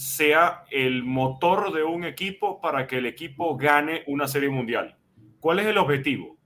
sea 0.01 0.65
el 0.71 1.05
motor 1.05 1.75
de 1.75 1.83
un 1.83 2.05
equipo 2.05 2.59
para 2.59 2.87
que 2.87 2.97
el 2.97 3.05
equipo 3.05 3.59
gane 3.59 4.03
una 4.07 4.27
serie 4.29 4.49
mundial. 4.49 4.97
¿Cuál 5.41 5.59
es 5.59 5.67
el 5.67 5.77
objetivo? 5.77 6.39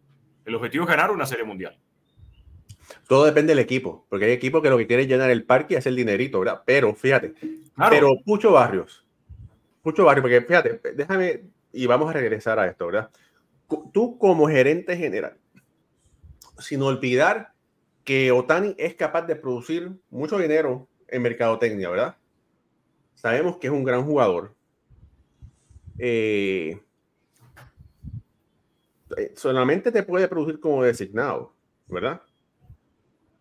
El 0.45 0.57
objetivo 0.57 0.83
es 0.83 0.91
ganar 0.91 1.13
una 1.13 1.25
serie 1.25 1.45
mundial. 1.45 1.79
Todo 3.07 3.25
depende 3.25 3.53
del 3.53 3.61
equipo, 3.61 4.07
porque 4.11 4.25
hay 4.25 4.33
equipos 4.33 4.61
que 4.61 4.71
lo 4.71 4.77
que 4.77 4.89
quieren 4.89 5.05
es 5.05 5.09
llenar 5.09 5.31
el 5.31 5.45
parque 5.45 5.75
y 5.75 5.77
hacer 5.77 5.95
dinerito, 5.95 6.41
¿verdad? 6.41 6.63
Pero 6.67 6.97
fíjate, 6.97 7.33
pero 7.91 8.17
Pucho 8.25 8.51
Barrios, 8.51 9.07
Pucho 9.83 10.05
Barrios, 10.05 10.23
porque 10.23 10.41
fíjate, 10.41 10.81
déjame 10.97 11.45
y 11.73 11.87
vamos 11.87 12.11
a 12.11 12.13
regresar 12.13 12.59
a 12.59 12.67
esto, 12.67 12.87
¿verdad? 12.87 13.09
Tú 13.93 14.19
como 14.19 14.49
gerente 14.49 14.97
general, 14.97 15.37
sin 16.59 16.83
olvidar 16.83 17.53
que 18.03 18.33
Otani 18.33 18.75
es 18.79 18.97
capaz 18.97 19.23
de 19.23 19.37
producir 19.37 19.93
mucho 20.11 20.39
dinero 20.39 20.89
en 21.07 21.23
mercadotecnia, 21.23 21.89
¿verdad? 21.89 22.17
Sabemos 23.25 23.57
que 23.57 23.69
es 23.69 23.73
un 23.73 23.85
gran 23.85 24.05
jugador. 24.05 24.55
Eh, 25.99 26.79
eh, 29.17 29.33
solamente 29.35 29.91
te 29.91 30.03
puede 30.03 30.29
producir 30.29 30.61
como 30.61 30.85
designado, 30.85 31.55
¿verdad? 31.87 32.21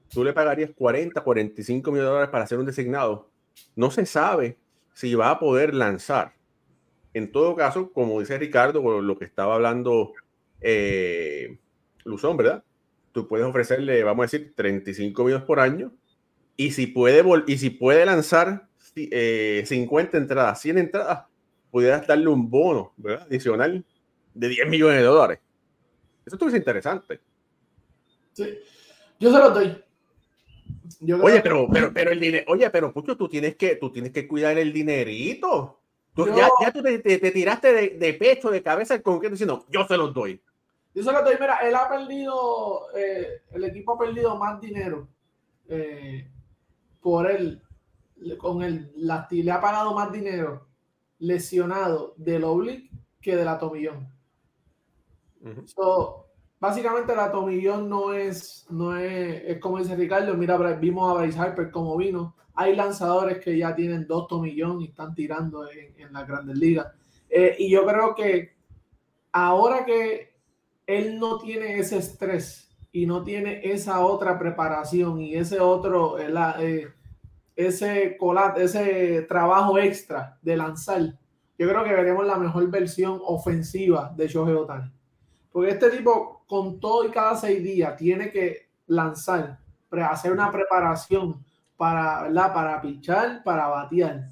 Tú 0.08 0.24
le 0.24 0.32
pagarías 0.32 0.72
40, 0.72 1.20
45 1.20 1.92
millones 1.92 2.06
de 2.06 2.10
dólares 2.12 2.30
para 2.30 2.46
hacer 2.46 2.60
un 2.60 2.66
designado. 2.66 3.30
No 3.76 3.92
se 3.92 4.06
sabe 4.06 4.58
si 4.94 5.16
va 5.16 5.32
a 5.32 5.40
poder 5.40 5.74
lanzar. 5.74 6.32
En 7.14 7.30
todo 7.34 7.54
caso, 7.54 7.92
como 7.92 8.22
dice 8.22 8.38
Ricardo, 8.38 9.02
lo 9.02 9.18
que 9.18 9.26
estaba 9.26 9.56
hablando 9.56 10.14
eh, 10.62 11.58
Luzón, 12.06 12.38
¿verdad? 12.38 12.64
tú 13.12 13.28
puedes 13.28 13.46
ofrecerle, 13.46 14.02
vamos 14.06 14.24
a 14.24 14.28
decir, 14.32 14.54
35 14.56 15.26
millones 15.26 15.46
por 15.46 15.60
año. 15.60 15.92
Y 16.56 16.72
si 16.72 16.88
puede, 16.88 17.22
y 17.48 17.58
si 17.58 17.70
puede 17.70 18.06
lanzar 18.06 18.70
50 18.96 20.18
eh, 20.18 20.22
entradas, 20.22 20.62
100 20.62 20.78
entradas, 20.78 21.26
pudieras 21.72 22.06
darle 22.06 22.28
un 22.28 22.50
bono 22.50 22.94
adicional 23.22 23.84
de 24.34 24.48
10 24.48 24.70
millones 24.70 24.98
de 24.98 25.04
dólares. 25.04 25.40
Eso 26.26 26.36
estuviese 26.36 26.58
interesante. 26.58 27.20
Sí. 28.34 28.58
Yo 29.20 29.32
se 29.32 29.40
lo 29.40 29.50
doy. 29.52 29.84
oye, 31.22 31.42
pero, 31.42 31.68
pero, 31.72 31.94
pero 31.94 32.12
el 32.12 32.20
dinero, 32.20 32.46
oye, 32.48 32.70
pero 32.70 32.94
Pucho, 32.94 33.16
tú 33.18 33.28
tienes 33.28 33.56
que, 33.56 33.76
tú 33.76 33.92
tienes 33.92 34.12
que 34.12 34.28
cuidar 34.28 34.58
el 34.58 34.74
dinerito. 34.74 35.80
ya, 36.16 36.50
ya, 36.62 36.72
tú 36.72 36.82
te, 36.82 37.00
tiraste 37.00 37.74
de, 37.74 37.90
de, 37.98 38.14
pecho, 38.14 38.50
de 38.50 38.64
cabeza 38.64 38.96
el 38.96 39.02
concreto 39.02 39.34
diciendo, 39.34 39.66
yo 39.70 39.86
se 39.88 39.98
los 39.98 40.14
doy. 40.14 40.42
Yo 40.94 41.04
solo 41.04 41.20
estoy, 41.20 41.36
mira, 41.40 41.58
él 41.58 41.74
ha 41.74 41.90
perdido, 41.90 42.88
eh, 42.96 43.42
el 43.52 43.64
equipo 43.64 43.94
ha 43.94 44.00
perdido 44.00 44.38
más 44.38 44.62
dinero 44.62 45.08
eh, 45.68 46.28
por 47.02 47.30
él, 47.30 47.62
con 48.38 48.62
el, 48.64 48.92
la, 48.96 49.28
le 49.30 49.52
ha 49.52 49.62
pagado 49.62 49.94
más 49.94 50.12
dinero 50.12 50.68
lesionado 51.20 52.14
del 52.18 52.44
oblique 52.44 52.90
que 53.22 53.36
de 53.36 53.46
la 53.46 53.58
tomillón. 53.58 54.08
básicamente 56.60 57.16
la 57.16 57.32
tomillón 57.32 57.90
no 57.90 58.14
es, 58.14 58.66
no 58.70 58.98
es, 58.98 59.44
es 59.46 59.60
como 59.60 59.80
dice 59.80 59.96
Ricardo, 59.96 60.34
mira, 60.36 60.58
vimos 60.74 61.10
a 61.10 61.20
Bryce 61.20 61.40
Harper 61.40 61.72
como 61.72 61.96
vino. 61.98 62.36
Hay 62.56 62.76
lanzadores 62.76 63.40
que 63.40 63.58
ya 63.58 63.74
tienen 63.74 64.06
dos 64.06 64.28
tomillón 64.28 64.82
y 64.82 64.86
están 64.86 65.16
tirando 65.16 65.70
en, 65.70 66.00
en 66.00 66.14
las 66.14 66.28
grandes 66.28 66.58
ligas. 66.58 66.88
Eh, 67.30 67.56
y 67.58 67.72
yo 67.72 67.86
creo 67.86 68.14
que 68.14 68.54
ahora 69.32 69.86
que 69.86 70.34
él 70.86 71.20
no 71.20 71.40
tiene 71.40 71.80
ese 71.80 71.98
estrés 71.98 72.70
y 72.92 73.06
no 73.06 73.24
tiene 73.24 73.62
esa 73.64 74.06
otra 74.06 74.38
preparación 74.38 75.20
y 75.20 75.36
ese 75.36 75.60
otro, 75.60 76.20
eh, 76.20 76.32
eh, 76.60 76.88
ese, 77.56 78.18
ese 78.58 79.22
trabajo 79.24 79.78
extra 79.78 80.38
de 80.42 80.58
lanzar, 80.58 81.02
yo 81.58 81.70
creo 81.70 81.84
que 81.84 81.94
veremos 81.94 82.26
la 82.26 82.38
mejor 82.38 82.70
versión 82.70 83.20
ofensiva 83.24 84.12
de 84.16 84.28
Shohei 84.28 84.56
Otani. 84.56 84.92
Porque 85.52 85.72
este 85.72 85.92
tipo, 85.92 86.44
con 86.48 86.80
todo 86.80 87.06
y 87.06 87.12
cada 87.12 87.36
seis 87.36 87.64
días, 87.64 87.96
tiene 87.96 88.32
que 88.32 88.70
lanzar, 88.88 89.60
hacer 89.92 90.32
una 90.32 90.52
preparación 90.52 91.44
para, 91.78 92.24
¿verdad? 92.24 92.54
para 92.54 92.82
pichar, 92.82 93.44
para 93.44 93.68
batear. 93.68 94.30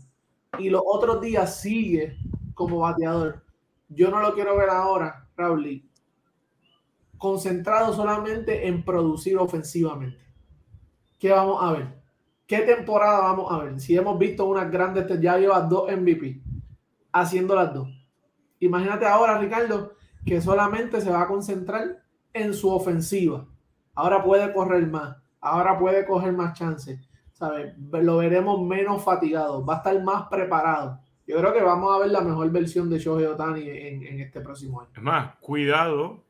Y 0.57 0.69
los 0.69 0.81
otros 0.83 1.21
días 1.21 1.61
sigue 1.61 2.17
como 2.55 2.79
bateador. 2.79 3.43
Yo 3.87 4.09
no 4.09 4.19
lo 4.19 4.33
quiero 4.33 4.57
ver 4.57 4.69
ahora, 4.69 5.27
Raúl, 5.37 5.83
concentrado 7.17 7.93
solamente 7.93 8.67
en 8.67 8.83
producir 8.83 9.37
ofensivamente. 9.37 10.25
¿Qué 11.19 11.29
vamos 11.29 11.63
a 11.63 11.71
ver? 11.73 12.00
¿Qué 12.51 12.63
temporada 12.63 13.21
vamos 13.21 13.49
a 13.49 13.59
ver? 13.59 13.79
Si 13.79 13.95
hemos 13.95 14.19
visto 14.19 14.43
unas 14.43 14.69
grandes, 14.69 15.07
ya 15.21 15.37
lleva 15.37 15.61
dos 15.61 15.89
MVP 15.89 16.41
haciendo 17.13 17.55
las 17.55 17.73
dos. 17.73 17.87
Imagínate 18.59 19.05
ahora, 19.05 19.37
Ricardo, 19.37 19.93
que 20.25 20.41
solamente 20.41 20.99
se 20.99 21.09
va 21.09 21.21
a 21.21 21.27
concentrar 21.27 22.03
en 22.33 22.53
su 22.53 22.69
ofensiva. 22.69 23.47
Ahora 23.95 24.21
puede 24.21 24.51
correr 24.51 24.85
más, 24.85 25.15
ahora 25.39 25.79
puede 25.79 26.05
coger 26.05 26.33
más 26.33 26.51
chances. 26.59 26.99
¿sabes? 27.31 27.73
Lo 27.89 28.17
veremos 28.17 28.61
menos 28.61 29.01
fatigado, 29.01 29.65
va 29.65 29.75
a 29.75 29.77
estar 29.77 30.03
más 30.03 30.27
preparado. 30.27 30.99
Yo 31.25 31.37
creo 31.37 31.53
que 31.53 31.63
vamos 31.63 31.95
a 31.95 31.99
ver 31.99 32.11
la 32.11 32.19
mejor 32.19 32.51
versión 32.51 32.89
de 32.89 32.99
Shohei 32.99 33.27
Otani 33.27 33.61
en, 33.61 34.03
en 34.05 34.19
este 34.19 34.41
próximo 34.41 34.81
año. 34.81 34.89
Es 34.93 35.01
más, 35.01 35.37
cuidado 35.39 36.25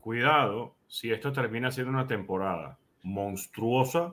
cuidado 0.00 0.74
si 0.86 1.10
esto 1.10 1.32
termina 1.32 1.70
siendo 1.70 1.92
una 1.92 2.06
temporada 2.06 2.78
monstruosa 3.02 4.12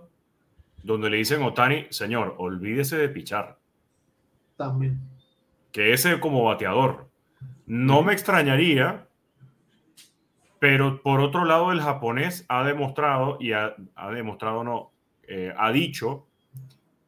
donde 0.84 1.10
le 1.10 1.18
dicen 1.18 1.44
Otani, 1.44 1.88
señor, 1.90 2.36
olvídese 2.38 2.98
de 2.98 3.10
pichar. 3.10 3.58
También. 4.58 5.00
Que 5.72 5.94
ese 5.94 6.20
como 6.20 6.44
bateador. 6.44 7.10
No 7.66 8.02
me 8.02 8.14
extrañaría 8.14 9.06
Pero 10.60 11.02
por 11.02 11.22
otro 11.22 11.46
lado, 11.46 11.72
el 11.72 11.80
japonés 11.80 12.46
ha 12.50 12.64
demostrado, 12.66 13.38
y 13.40 13.54
ha, 13.54 13.76
demostrado 14.14 14.64
no, 14.64 14.92
eh, 15.24 15.54
ha 15.58 15.72
dicho 15.72 16.28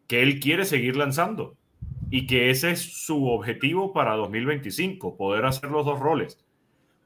que 0.07 0.23
él 0.23 0.39
quiere 0.39 0.63
seguir 0.63 0.95
lanzando 0.95 1.57
y 2.09 2.27
que 2.27 2.49
ese 2.49 2.71
es 2.71 2.81
su 3.05 3.27
objetivo 3.27 3.93
para 3.93 4.15
2025, 4.15 5.15
poder 5.15 5.45
hacer 5.45 5.71
los 5.71 5.85
dos 5.85 5.99
roles. 5.99 6.45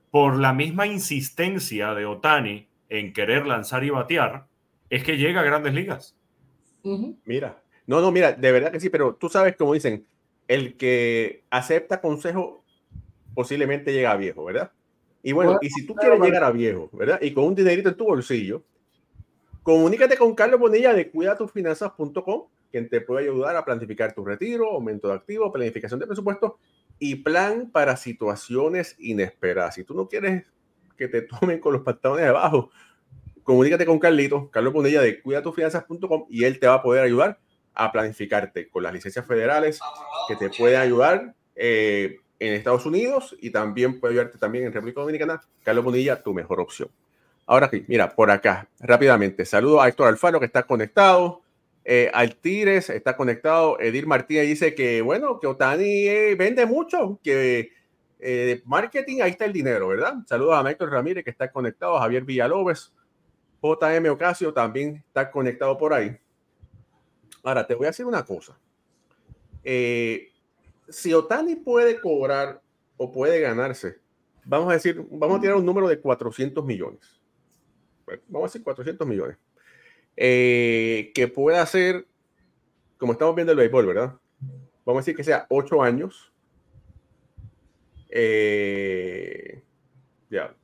Por 0.09 0.37
la 0.37 0.53
misma 0.53 0.87
insistencia 0.87 1.93
de 1.93 2.05
Otani 2.05 2.67
en 2.89 3.13
querer 3.13 3.45
lanzar 3.45 3.83
y 3.83 3.91
batear, 3.91 4.47
es 4.89 5.03
que 5.03 5.17
llega 5.17 5.41
a 5.41 5.43
grandes 5.43 5.73
ligas. 5.73 6.17
Mira, 7.25 7.61
no, 7.87 8.01
no, 8.01 8.11
mira, 8.11 8.33
de 8.33 8.51
verdad 8.51 8.71
que 8.71 8.79
sí, 8.79 8.89
pero 8.89 9.15
tú 9.15 9.29
sabes, 9.29 9.55
como 9.55 9.73
dicen, 9.73 10.05
el 10.47 10.77
que 10.77 11.43
acepta 11.49 12.01
consejo 12.01 12.63
posiblemente 13.33 13.91
llega 13.91 14.11
a 14.11 14.17
viejo, 14.17 14.45
¿verdad? 14.45 14.71
Y 15.23 15.31
bueno, 15.31 15.57
y 15.61 15.69
si 15.69 15.85
tú 15.85 15.95
quieres 15.95 16.19
llegar 16.19 16.43
a 16.43 16.51
viejo, 16.51 16.89
¿verdad? 16.93 17.19
Y 17.21 17.33
con 17.33 17.45
un 17.45 17.55
dinerito 17.55 17.89
en 17.89 17.97
tu 17.97 18.05
bolsillo, 18.05 18.63
comunícate 19.63 20.17
con 20.17 20.35
Carlos 20.35 20.59
Bonilla 20.59 20.93
de 20.93 21.09
cuidatufinanzas.com, 21.09 22.43
quien 22.71 22.89
te 22.89 23.01
puede 23.01 23.23
ayudar 23.23 23.55
a 23.55 23.65
planificar 23.65 24.13
tu 24.13 24.23
retiro, 24.23 24.71
aumento 24.71 25.07
de 25.07 25.15
activos, 25.15 25.51
planificación 25.51 25.99
de 25.99 26.05
presupuesto 26.05 26.59
y 26.99 27.15
plan 27.15 27.71
para 27.71 27.97
situaciones 27.97 28.95
inesperadas. 28.99 29.75
Si 29.75 29.83
tú 29.83 29.95
no 29.95 30.07
quieres 30.07 30.45
que 30.95 31.07
te 31.07 31.21
tomen 31.39 31.59
con 31.59 31.73
los 31.73 31.81
pantalones 31.81 32.25
debajo, 32.25 32.69
comunícate 33.45 33.85
con 33.85 33.99
Carlito, 33.99 34.49
Carlos 34.51 34.73
Bonilla 34.73 35.01
de 35.01 35.21
cuidatufinanzas.com 35.21 36.25
y 36.29 36.43
él 36.43 36.59
te 36.59 36.67
va 36.67 36.73
a 36.73 36.81
poder 36.81 37.03
ayudar 37.03 37.39
a 37.73 37.91
planificarte 37.91 38.67
con 38.69 38.83
las 38.83 38.91
licencias 38.91 39.25
federales 39.25 39.79
que 40.27 40.35
te 40.35 40.49
pueden 40.49 40.81
ayudar 40.81 41.35
eh, 41.55 42.17
en 42.39 42.53
Estados 42.53 42.85
Unidos 42.85 43.35
y 43.39 43.51
también 43.51 43.99
puede 43.99 44.13
ayudarte 44.15 44.37
también 44.37 44.65
en 44.65 44.73
República 44.73 45.01
Dominicana. 45.01 45.41
Carlos 45.63 45.85
Bonilla, 45.85 46.21
tu 46.21 46.33
mejor 46.33 46.59
opción. 46.59 46.89
Ahora 47.45 47.69
sí, 47.69 47.85
mira, 47.87 48.15
por 48.15 48.31
acá, 48.31 48.67
rápidamente. 48.79 49.45
Saludo 49.45 49.79
a 49.79 49.87
Héctor 49.87 50.07
Alfaro 50.07 50.39
que 50.39 50.47
está 50.47 50.63
conectado. 50.63 51.41
Eh, 51.83 52.09
Altires 52.13 52.89
está 52.89 53.15
conectado. 53.15 53.79
Edir 53.79 54.07
Martínez 54.07 54.47
dice 54.47 54.73
que, 54.73 55.03
bueno, 55.03 55.39
que 55.39 55.45
Otani 55.45 56.07
eh, 56.07 56.35
vende 56.35 56.65
mucho, 56.65 57.19
que 57.23 57.71
eh, 58.19 58.61
marketing, 58.65 59.21
ahí 59.21 59.31
está 59.31 59.45
el 59.45 59.53
dinero, 59.53 59.89
¿verdad? 59.89 60.15
Saludos 60.25 60.55
a 60.55 60.69
Héctor 60.71 60.89
Ramírez 60.89 61.23
que 61.23 61.29
está 61.29 61.51
conectado. 61.51 61.99
Javier 61.99 62.23
Villalobos. 62.23 62.91
JM 63.73 64.09
Ocasio 64.09 64.53
también 64.53 65.03
está 65.07 65.31
conectado 65.31 65.77
por 65.77 65.93
ahí. 65.93 66.17
Ahora, 67.43 67.65
te 67.65 67.75
voy 67.75 67.85
a 67.85 67.89
decir 67.89 68.05
una 68.05 68.25
cosa. 68.25 68.57
Eh, 69.63 70.31
si 70.89 71.13
Otani 71.13 71.55
puede 71.55 71.99
cobrar 71.99 72.61
o 72.97 73.11
puede 73.11 73.39
ganarse, 73.39 73.99
vamos 74.45 74.69
a 74.69 74.73
decir, 74.73 75.05
vamos 75.09 75.37
a 75.37 75.41
tirar 75.41 75.55
un 75.55 75.65
número 75.65 75.87
de 75.87 75.99
400 75.99 76.63
millones. 76.63 77.19
vamos 78.27 78.45
a 78.45 78.51
decir 78.51 78.63
400 78.63 79.07
millones. 79.07 79.37
Eh, 80.15 81.11
que 81.13 81.27
pueda 81.27 81.61
hacer, 81.61 82.07
como 82.97 83.13
estamos 83.13 83.35
viendo 83.35 83.51
el 83.51 83.57
béisbol, 83.57 83.87
¿verdad? 83.87 84.15
Vamos 84.85 84.99
a 84.99 85.01
decir 85.01 85.15
que 85.15 85.23
sea 85.23 85.45
8 85.49 85.81
años. 85.81 86.31
Eh, 88.09 89.63
ya. 90.29 90.55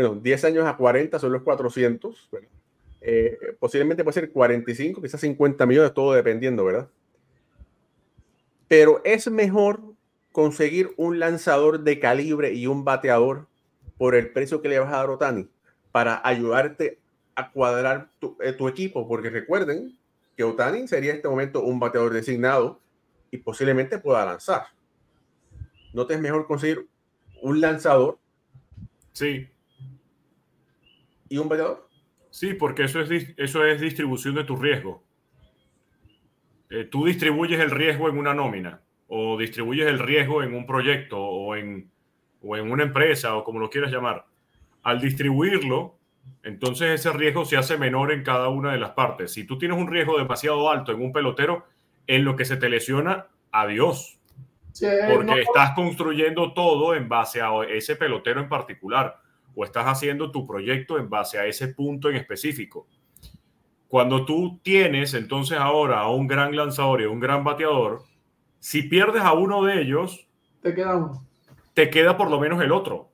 Bueno, 0.00 0.20
10 0.20 0.44
años 0.44 0.66
a 0.66 0.76
40 0.76 1.18
son 1.18 1.32
los 1.32 1.42
400. 1.42 2.30
Eh, 3.02 3.38
posiblemente 3.58 4.04
puede 4.04 4.14
ser 4.14 4.30
45, 4.30 5.00
quizás 5.00 5.20
50 5.20 5.66
millones, 5.66 5.94
todo 5.94 6.12
dependiendo, 6.12 6.64
¿verdad? 6.64 6.88
pero 8.70 9.02
es 9.04 9.28
mejor 9.28 9.82
conseguir 10.30 10.94
un 10.96 11.18
lanzador 11.18 11.80
de 11.80 11.98
calibre 11.98 12.52
y 12.52 12.68
un 12.68 12.84
bateador 12.84 13.48
por 13.98 14.14
el 14.14 14.30
precio 14.30 14.62
que 14.62 14.68
le 14.68 14.78
vas 14.78 14.92
a 14.92 14.98
dar 14.98 15.08
a 15.08 15.10
Otani 15.10 15.48
para 15.90 16.20
ayudarte 16.24 17.00
a 17.34 17.50
cuadrar 17.50 18.10
tu, 18.20 18.36
eh, 18.40 18.54
equipo, 18.68 19.08
porque 19.08 19.28
recuerden 19.28 19.98
que 20.36 20.44
Otani 20.44 20.86
sería 20.86 21.10
en 21.10 21.16
este 21.16 21.26
momento 21.26 21.64
un 21.64 21.80
bateador 21.80 22.12
designado 22.12 22.78
y 23.32 23.38
posiblemente 23.38 23.98
pueda 23.98 24.24
lanzar. 24.24 24.66
¿No 25.92 26.06
te 26.06 26.14
es 26.14 26.20
mejor 26.20 26.46
conseguir 26.46 26.86
un 27.42 27.60
lanzador? 27.60 28.18
Sí. 29.10 29.48
¿Y 31.30 31.38
un 31.38 31.48
bateador? 31.48 31.88
Sí, 32.28 32.54
porque 32.54 32.84
eso 32.84 33.00
es, 33.00 33.32
eso 33.36 33.64
es 33.64 33.80
distribución 33.80 34.34
de 34.34 34.44
tu 34.44 34.56
riesgo. 34.56 35.02
Eh, 36.68 36.84
tú 36.84 37.06
distribuyes 37.06 37.58
el 37.60 37.70
riesgo 37.70 38.08
en 38.08 38.18
una 38.18 38.34
nómina 38.34 38.82
o 39.08 39.38
distribuyes 39.38 39.86
el 39.88 39.98
riesgo 39.98 40.42
en 40.42 40.54
un 40.54 40.66
proyecto 40.66 41.18
o 41.18 41.56
en, 41.56 41.90
o 42.42 42.56
en 42.56 42.70
una 42.70 42.82
empresa 42.82 43.36
o 43.36 43.44
como 43.44 43.60
lo 43.60 43.70
quieras 43.70 43.92
llamar. 43.92 44.26
Al 44.82 45.00
distribuirlo, 45.00 45.98
entonces 46.42 47.00
ese 47.00 47.12
riesgo 47.12 47.44
se 47.44 47.56
hace 47.56 47.78
menor 47.78 48.12
en 48.12 48.24
cada 48.24 48.48
una 48.48 48.72
de 48.72 48.78
las 48.78 48.90
partes. 48.90 49.32
Si 49.32 49.44
tú 49.44 49.56
tienes 49.56 49.78
un 49.78 49.88
riesgo 49.88 50.18
demasiado 50.18 50.68
alto 50.68 50.92
en 50.92 51.00
un 51.00 51.12
pelotero, 51.12 51.64
en 52.08 52.24
lo 52.24 52.34
que 52.34 52.44
se 52.44 52.56
te 52.56 52.68
lesiona, 52.68 53.26
adiós. 53.52 54.18
porque 55.12 55.42
estás 55.42 55.74
construyendo 55.74 56.52
todo 56.54 56.94
en 56.94 57.08
base 57.08 57.40
a 57.40 57.50
ese 57.68 57.94
pelotero 57.94 58.40
en 58.40 58.48
particular 58.48 59.20
o 59.54 59.64
estás 59.64 59.86
haciendo 59.86 60.30
tu 60.30 60.46
proyecto 60.46 60.98
en 60.98 61.08
base 61.08 61.38
a 61.38 61.46
ese 61.46 61.68
punto 61.68 62.08
en 62.08 62.16
específico. 62.16 62.86
Cuando 63.88 64.24
tú 64.24 64.60
tienes 64.62 65.14
entonces 65.14 65.58
ahora 65.58 66.00
a 66.00 66.10
un 66.10 66.28
gran 66.28 66.54
lanzador 66.54 67.02
y 67.02 67.06
un 67.06 67.18
gran 67.18 67.42
bateador, 67.42 68.04
si 68.60 68.82
pierdes 68.82 69.22
a 69.22 69.32
uno 69.32 69.64
de 69.64 69.82
ellos, 69.82 70.28
te 70.62 70.74
queda 70.74 70.96
uno. 70.96 71.26
Te 71.74 71.90
queda 71.90 72.16
por 72.16 72.30
lo 72.30 72.38
menos 72.38 72.62
el 72.62 72.72
otro. 72.72 73.10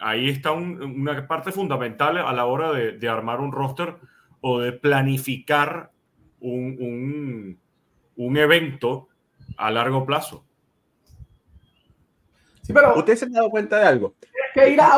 Ahí 0.00 0.28
está 0.28 0.52
una 0.52 1.26
parte 1.26 1.50
fundamental 1.50 2.18
a 2.18 2.32
la 2.32 2.44
hora 2.46 2.72
de, 2.72 3.08
armar 3.08 3.40
un 3.40 3.50
roster 3.50 3.96
o 4.40 4.60
de 4.60 4.72
planificar 4.72 5.90
un, 6.40 7.58
evento 8.16 9.08
a 9.56 9.70
largo 9.70 10.06
plazo. 10.06 10.44
Sí, 12.62 12.72
pero 12.72 12.96
usted 12.96 13.16
se 13.16 13.24
ha 13.24 13.28
dado 13.28 13.50
cuenta 13.50 13.78
de 13.78 13.86
algo. 13.86 14.14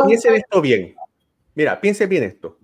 Piense 0.07 0.35
esto 0.37 0.61
bien. 0.61 0.95
Mira, 1.55 1.81
piense 1.81 2.07
bien 2.07 2.25
esto. 2.25 2.59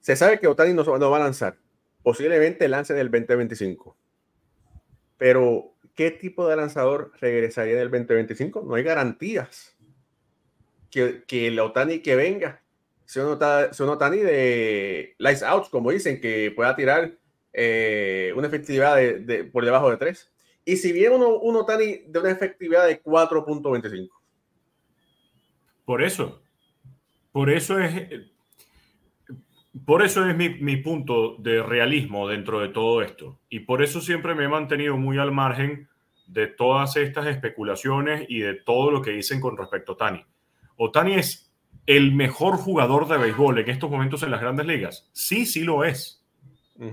Se 0.00 0.16
sabe 0.16 0.38
que 0.38 0.46
Otani 0.46 0.72
no, 0.72 1.10
va 1.10 1.16
a 1.16 1.20
lanzar. 1.20 1.56
Posiblemente 2.02 2.68
lance 2.68 2.92
en 2.92 3.00
el 3.00 3.10
2025. 3.10 3.96
Pero, 5.18 5.74
¿qué 5.94 6.10
tipo 6.10 6.46
de 6.46 6.56
lanzador 6.56 7.12
regresaría 7.20 7.74
en 7.74 7.80
el 7.80 7.90
2025? 7.90 8.62
No 8.62 8.74
hay 8.74 8.82
garantías 8.82 9.76
que, 10.90 11.24
que 11.26 11.48
el 11.48 11.58
Otani 11.58 12.00
que 12.00 12.14
venga 12.14 12.62
sea 13.06 13.24
un, 13.24 13.88
Otani 13.88 14.18
de 14.18 15.14
lights 15.18 15.42
out, 15.44 15.70
como 15.70 15.90
dicen, 15.90 16.20
que 16.20 16.52
pueda 16.54 16.74
tirar 16.74 17.16
eh, 17.52 18.32
una 18.36 18.48
efectividad 18.48 18.96
de, 18.96 19.44
por 19.44 19.64
debajo 19.64 19.90
de 19.90 19.96
3. 19.96 20.32
Y 20.64 20.76
si 20.76 20.92
viene 20.92 21.14
uno, 21.14 21.38
un 21.38 21.56
Otani 21.56 22.02
de 22.08 22.18
una 22.18 22.32
efectividad 22.32 22.86
de 22.86 23.00
4.25. 23.02 24.08
Por 25.86 26.02
eso. 26.02 26.42
Por 27.32 27.48
eso 27.48 27.78
es 27.78 27.92
por 29.84 30.02
eso 30.02 30.28
es 30.28 30.36
mi, 30.36 30.76
punto 30.78 31.36
de 31.38 31.62
realismo 31.62 32.26
dentro 32.28 32.60
de 32.60 32.68
todo 32.68 33.02
esto. 33.02 33.38
Y 33.48 33.60
por 33.60 33.82
eso 33.82 34.00
siempre 34.00 34.34
me 34.34 34.44
he 34.44 34.48
mantenido 34.48 34.96
muy 34.96 35.18
al 35.18 35.32
margen 35.32 35.88
de 36.26 36.46
todas 36.46 36.96
estas 36.96 37.26
especulaciones 37.26 38.26
y 38.28 38.40
de 38.40 38.54
todo 38.54 38.90
lo 38.90 39.02
que 39.02 39.12
dicen 39.12 39.40
con 39.40 39.56
respecto 39.56 39.92
a 39.92 39.94
Otani. 39.94 40.24
Otani 40.76 41.14
es 41.14 41.52
el 41.86 42.12
mejor 42.12 42.56
jugador 42.56 43.06
de 43.06 43.18
béisbol 43.18 43.58
en 43.58 43.70
estos 43.70 43.90
momentos 43.90 44.22
en 44.22 44.30
las 44.30 44.40
grandes 44.40 44.66
ligas. 44.66 45.08
Sí, 45.12 45.46
sí 45.46 45.62
lo 45.62 45.84
es. 45.84 46.24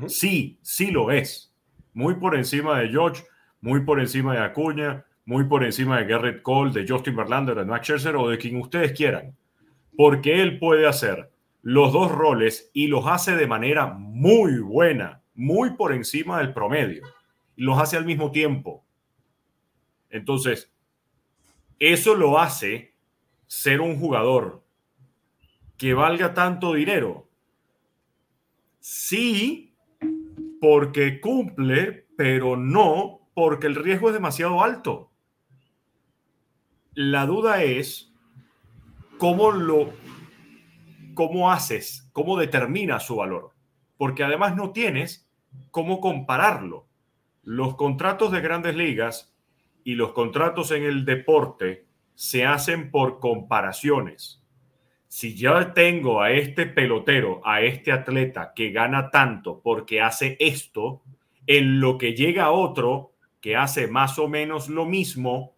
Sí, 0.07 0.59
sí 0.61 0.91
lo 0.91 1.11
es. 1.11 1.53
Muy 1.93 2.15
por 2.15 2.35
encima 2.35 2.79
de 2.79 2.89
George, 2.89 3.23
muy 3.61 3.81
por 3.81 3.99
encima 3.99 4.33
de 4.33 4.41
Acuña, 4.41 5.05
muy 5.25 5.45
por 5.45 5.63
encima 5.63 5.97
de 5.97 6.05
Garrett 6.05 6.41
Cole, 6.41 6.71
de 6.71 6.87
Justin 6.87 7.15
Verlander, 7.15 7.55
de 7.55 7.65
Max 7.65 7.87
Scherzer 7.87 8.15
o 8.15 8.29
de 8.29 8.37
quien 8.37 8.57
ustedes 8.57 8.91
quieran. 8.91 9.35
Porque 9.95 10.41
él 10.41 10.59
puede 10.59 10.87
hacer 10.87 11.31
los 11.61 11.93
dos 11.93 12.11
roles 12.11 12.69
y 12.73 12.87
los 12.87 13.07
hace 13.07 13.35
de 13.35 13.47
manera 13.47 13.87
muy 13.87 14.59
buena, 14.59 15.21
muy 15.33 15.71
por 15.71 15.93
encima 15.93 16.39
del 16.39 16.53
promedio. 16.53 17.03
Y 17.55 17.63
los 17.63 17.79
hace 17.79 17.95
al 17.95 18.05
mismo 18.05 18.31
tiempo. 18.31 18.83
Entonces, 20.09 20.71
eso 21.79 22.15
lo 22.15 22.39
hace 22.39 22.93
ser 23.47 23.81
un 23.81 23.97
jugador 23.99 24.63
que 25.77 25.93
valga 25.93 26.33
tanto 26.33 26.73
dinero. 26.73 27.29
Sí, 28.79 29.75
porque 30.59 31.21
cumple, 31.21 32.07
pero 32.17 32.57
no 32.57 33.29
porque 33.33 33.67
el 33.67 33.75
riesgo 33.75 34.09
es 34.09 34.13
demasiado 34.13 34.61
alto. 34.61 35.12
La 36.95 37.25
duda 37.25 37.63
es 37.63 38.13
cómo 39.17 39.51
lo 39.51 39.93
cómo 41.15 41.51
haces, 41.51 42.09
cómo 42.13 42.37
determinas 42.37 43.05
su 43.05 43.15
valor, 43.15 43.51
porque 43.97 44.23
además 44.23 44.55
no 44.55 44.71
tienes 44.71 45.27
cómo 45.71 45.99
compararlo. 45.99 46.87
Los 47.43 47.75
contratos 47.75 48.31
de 48.31 48.41
grandes 48.41 48.75
ligas 48.75 49.33
y 49.83 49.95
los 49.95 50.13
contratos 50.13 50.71
en 50.71 50.83
el 50.83 51.05
deporte 51.05 51.85
se 52.15 52.45
hacen 52.45 52.91
por 52.91 53.19
comparaciones. 53.19 54.39
si 55.07 55.35
yo 55.35 55.73
tengo 55.73 56.21
a 56.21 56.31
este 56.31 56.65
pelotero, 56.65 57.39
a 57.45 57.61
este 57.61 57.91
atleta 57.91 58.51
que 58.55 58.71
gana 58.71 59.11
tanto 59.11 59.61
porque 59.61 60.01
hace 60.01 60.37
esto, 60.39 61.03
en 61.45 61.79
lo 61.79 61.99
que 61.99 62.15
llega 62.15 62.49
otro 62.51 63.13
que 63.39 63.55
hace 63.55 63.87
más 63.87 64.17
o 64.17 64.27
menos 64.27 64.69
lo 64.69 64.85
mismo, 64.85 65.52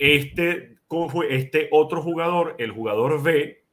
este, 0.00 0.78
este 1.28 1.68
otro 1.70 2.02
jugador, 2.02 2.56
el 2.58 2.72
jugador 2.72 3.22
B, 3.22 3.64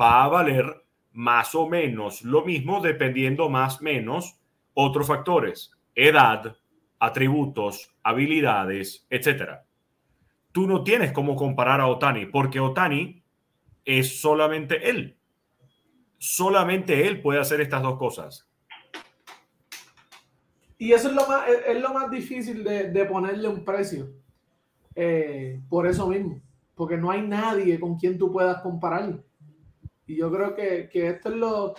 va 0.00 0.24
a 0.24 0.28
valer 0.28 0.84
más 1.12 1.54
o 1.54 1.66
menos 1.66 2.22
lo 2.22 2.44
mismo 2.44 2.80
dependiendo 2.80 3.48
más 3.48 3.80
o 3.80 3.84
menos 3.84 4.38
otros 4.74 5.06
factores, 5.06 5.72
edad, 5.94 6.56
atributos, 6.98 7.90
habilidades, 8.02 9.06
etc. 9.10 9.60
Tú 10.52 10.66
no 10.66 10.84
tienes 10.84 11.12
cómo 11.12 11.34
comparar 11.34 11.80
a 11.80 11.86
Otani 11.86 12.26
porque 12.26 12.60
Otani 12.60 13.22
es 13.86 14.20
solamente 14.20 14.90
él. 14.90 15.16
Solamente 16.18 17.06
él 17.06 17.22
puede 17.22 17.40
hacer 17.40 17.62
estas 17.62 17.82
dos 17.82 17.98
cosas. 17.98 18.46
Y 20.78 20.92
eso 20.92 21.08
es 21.08 21.14
lo 21.14 21.26
más, 21.26 21.48
es, 21.48 21.80
lo 21.80 21.94
más 21.94 22.10
difícil 22.10 22.62
de, 22.62 23.04
ponerle 23.06 23.48
un 23.48 23.64
precio. 23.64 24.10
Eh, 24.96 25.60
por 25.68 25.86
eso 25.86 26.08
mismo. 26.08 26.40
Porque 26.74 26.96
no 26.96 27.10
hay 27.10 27.22
nadie 27.22 27.78
con 27.78 27.96
quien 27.96 28.18
tú 28.18 28.32
puedas 28.32 28.62
compararlo. 28.62 29.22
Y 30.06 30.16
yo 30.16 30.32
creo 30.32 30.54
que, 30.54 30.88
esto 30.92 31.28
es 31.28 31.36
lo. 31.36 31.74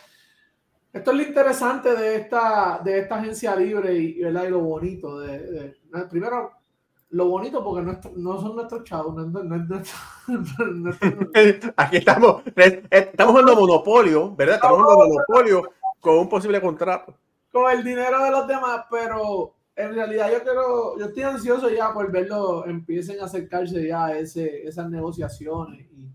Esto 0.93 1.11
es 1.11 1.17
lo 1.17 1.23
interesante 1.23 1.95
de 1.95 2.15
esta, 2.15 2.79
de 2.83 2.99
esta 2.99 3.15
agencia 3.15 3.55
libre 3.55 3.93
y, 3.97 4.19
y 4.19 4.21
lo 4.21 4.59
bonito. 4.59 5.19
De, 5.19 5.75
primero, 6.09 6.51
lo 7.09 7.27
bonito 7.27 7.63
porque 7.63 7.99
no, 8.15 8.41
son 8.41 8.55
nuestros 8.55 8.83
chavos. 8.83 9.15
Aquí 11.75 11.97
estamos, 11.97 12.41
estamos 12.89 13.31
jugando 13.31 13.55
monopolio, 13.55 14.35
¿verdad? 14.35 14.55
Estamos 14.55 14.83
jugando 14.83 15.07
monopolio 15.07 15.71
con 15.99 16.17
un 16.19 16.29
posible 16.29 16.61
contrato. 16.61 17.13
Con 17.51 17.71
el 17.71 17.83
dinero 17.83 18.23
de 18.23 18.31
los 18.31 18.47
demás, 18.47 18.85
pero 18.89 19.56
en 19.77 19.93
realidad 19.93 20.31
yo 20.31 20.41
quiero, 20.43 20.97
yo 20.97 21.05
estoy 21.05 21.23
ansioso 21.23 21.69
ya 21.69 21.93
por 21.93 22.11
verlo, 22.11 22.65
empiecen 22.65 23.21
a 23.21 23.25
acercarse 23.25 23.87
ya 23.87 24.07
a 24.07 24.17
ese, 24.17 24.67
esas 24.67 24.89
negociaciones 24.89 25.85
y, 25.91 26.09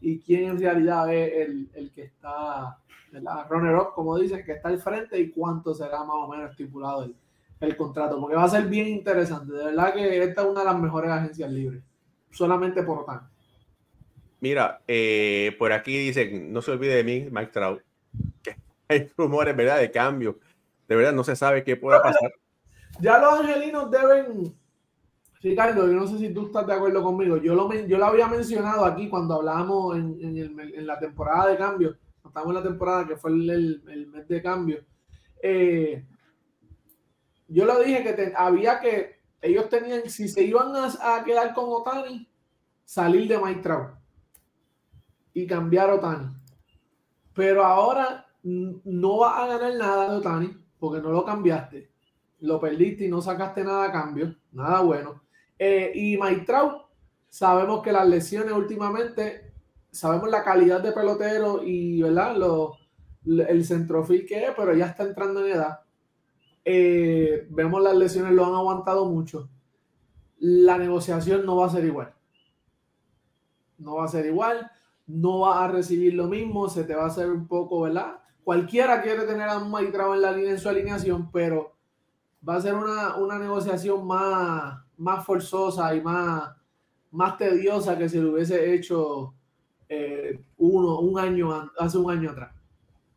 y 0.00 0.20
quién 0.20 0.50
en 0.50 0.60
realidad 0.60 1.12
es 1.12 1.48
el, 1.48 1.70
el 1.74 1.90
que 1.90 2.02
está, 2.02 2.78
la 3.12 3.46
runner 3.48 3.76
up, 3.76 3.94
como 3.94 4.18
dicen, 4.18 4.44
que 4.44 4.52
está 4.52 4.68
al 4.68 4.78
frente 4.78 5.18
y 5.18 5.30
cuánto 5.30 5.74
será 5.74 6.04
más 6.04 6.16
o 6.16 6.28
menos 6.28 6.50
estipulado 6.50 7.04
el, 7.04 7.16
el 7.60 7.76
contrato, 7.78 8.20
porque 8.20 8.36
va 8.36 8.44
a 8.44 8.48
ser 8.48 8.66
bien 8.66 8.88
interesante. 8.88 9.54
De 9.54 9.64
verdad 9.64 9.94
que 9.94 10.22
esta 10.22 10.42
es 10.42 10.46
una 10.46 10.60
de 10.60 10.66
las 10.66 10.78
mejores 10.78 11.10
agencias 11.10 11.50
libres, 11.50 11.82
solamente 12.30 12.82
por 12.82 13.06
tanto. 13.06 13.26
Mira, 14.40 14.82
eh, 14.86 15.56
por 15.58 15.72
aquí 15.72 15.96
dicen, 15.96 16.52
no 16.52 16.60
se 16.60 16.72
olvide 16.72 16.94
de 16.94 17.04
mí, 17.04 17.28
Mike 17.30 17.52
Trout, 17.52 17.80
que 18.42 18.54
hay 18.88 19.10
rumores, 19.16 19.56
¿verdad?, 19.56 19.78
de 19.78 19.90
cambio. 19.90 20.38
De 20.86 20.94
verdad, 20.94 21.14
no 21.14 21.24
se 21.24 21.36
sabe 21.36 21.64
qué 21.64 21.76
pueda 21.76 22.02
pasar. 22.02 22.32
Ya 23.00 23.18
los 23.18 23.40
angelinos 23.40 23.90
deben, 23.90 24.54
Ricardo, 25.40 25.86
yo 25.86 25.92
no 25.94 26.06
sé 26.06 26.18
si 26.18 26.34
tú 26.34 26.46
estás 26.46 26.66
de 26.66 26.74
acuerdo 26.74 27.02
conmigo, 27.02 27.36
yo 27.36 27.54
lo, 27.54 27.72
yo 27.72 27.98
lo 27.98 28.06
había 28.06 28.26
mencionado 28.26 28.84
aquí 28.84 29.08
cuando 29.08 29.34
hablábamos 29.34 29.96
en, 29.96 30.18
en, 30.20 30.86
la 30.86 30.98
temporada 30.98 31.48
de 31.48 31.56
cambio, 31.56 31.96
estamos 32.24 32.48
en 32.48 32.54
la 32.54 32.62
temporada 32.62 33.06
que 33.06 33.16
fue 33.16 33.30
el, 33.30 33.82
el 33.88 34.06
mes 34.08 34.26
de 34.26 34.42
cambio. 34.42 34.84
Eh, 35.42 36.04
yo 37.48 37.64
lo 37.64 37.78
dije 37.80 38.02
que 38.02 38.32
había 38.36 38.80
que, 38.80 39.18
ellos 39.40 39.68
tenían, 39.68 40.08
si 40.10 40.28
se 40.28 40.42
iban 40.42 40.72
a, 40.76 41.24
quedar 41.24 41.54
con 41.54 41.66
Otani, 41.68 42.28
salir 42.84 43.28
de 43.28 43.38
Mike 43.38 43.70
y 45.32 45.46
cambiar 45.46 45.90
Otani. 45.90 46.34
Pero 47.34 47.64
ahora 47.64 48.26
no 48.42 49.18
va 49.18 49.44
a 49.44 49.46
ganar 49.46 49.74
nada 49.76 50.10
de 50.10 50.16
Otani 50.16 50.58
porque 50.78 51.00
no 51.00 51.10
lo 51.10 51.24
cambiaste. 51.24 51.87
Lo 52.40 52.60
perdiste 52.60 53.04
y 53.04 53.08
no 53.08 53.20
sacaste 53.20 53.64
nada 53.64 53.84
a 53.84 53.92
cambio, 53.92 54.36
nada 54.52 54.80
bueno. 54.80 55.22
Eh, 55.58 55.92
y 55.94 56.18
Mike 56.18 56.46
sabemos 57.28 57.82
que 57.82 57.92
las 57.92 58.08
lesiones 58.08 58.52
últimamente, 58.52 59.52
sabemos 59.90 60.30
la 60.30 60.44
calidad 60.44 60.80
de 60.80 60.92
pelotero 60.92 61.62
y 61.64 62.00
¿verdad? 62.02 62.36
Lo, 62.36 62.76
el 63.26 63.64
centrofil 63.64 64.24
que 64.26 64.44
es, 64.44 64.50
pero 64.56 64.74
ya 64.74 64.86
está 64.86 65.02
entrando 65.02 65.44
en 65.44 65.52
edad 65.52 65.80
eh, 66.70 67.46
vemos 67.48 67.82
las 67.82 67.96
lesiones, 67.96 68.32
lo 68.32 68.44
han 68.44 68.54
aguantado 68.54 69.06
mucho. 69.06 69.48
La 70.38 70.76
negociación 70.76 71.46
no 71.46 71.56
va 71.56 71.66
a 71.66 71.70
ser 71.70 71.86
igual. 71.86 72.12
No 73.78 73.94
va 73.96 74.04
a 74.04 74.08
ser 74.08 74.26
igual, 74.26 74.70
no 75.06 75.40
va 75.40 75.64
a 75.64 75.68
recibir 75.68 76.12
lo 76.12 76.26
mismo, 76.26 76.68
se 76.68 76.84
te 76.84 76.94
va 76.94 77.04
a 77.04 77.06
hacer 77.06 77.30
un 77.30 77.48
poco, 77.48 77.80
¿verdad? 77.80 78.18
Cualquiera 78.44 79.00
quiere 79.00 79.22
tener 79.22 79.48
a 79.48 79.56
un 79.56 79.70
magistrado 79.70 80.14
en, 80.14 80.20
la 80.20 80.32
línea, 80.32 80.50
en 80.50 80.58
su 80.58 80.68
alineación, 80.68 81.30
pero 81.32 81.77
va 82.46 82.56
a 82.56 82.60
ser 82.60 82.74
una, 82.74 83.38
negociación 83.38 84.06
más, 84.06 84.78
más 84.96 85.24
forzosa 85.24 85.94
y 85.94 86.00
más, 86.00 86.50
más 87.10 87.36
tediosa 87.36 87.96
que 87.96 88.08
si 88.08 88.18
lo 88.18 88.32
hubiese 88.32 88.74
hecho 88.74 89.34
eh, 89.88 90.38
uno, 90.58 91.00
un 91.00 91.18
año, 91.18 91.70
hace 91.78 91.98
un 91.98 92.10
año 92.10 92.30
atrás. 92.30 92.52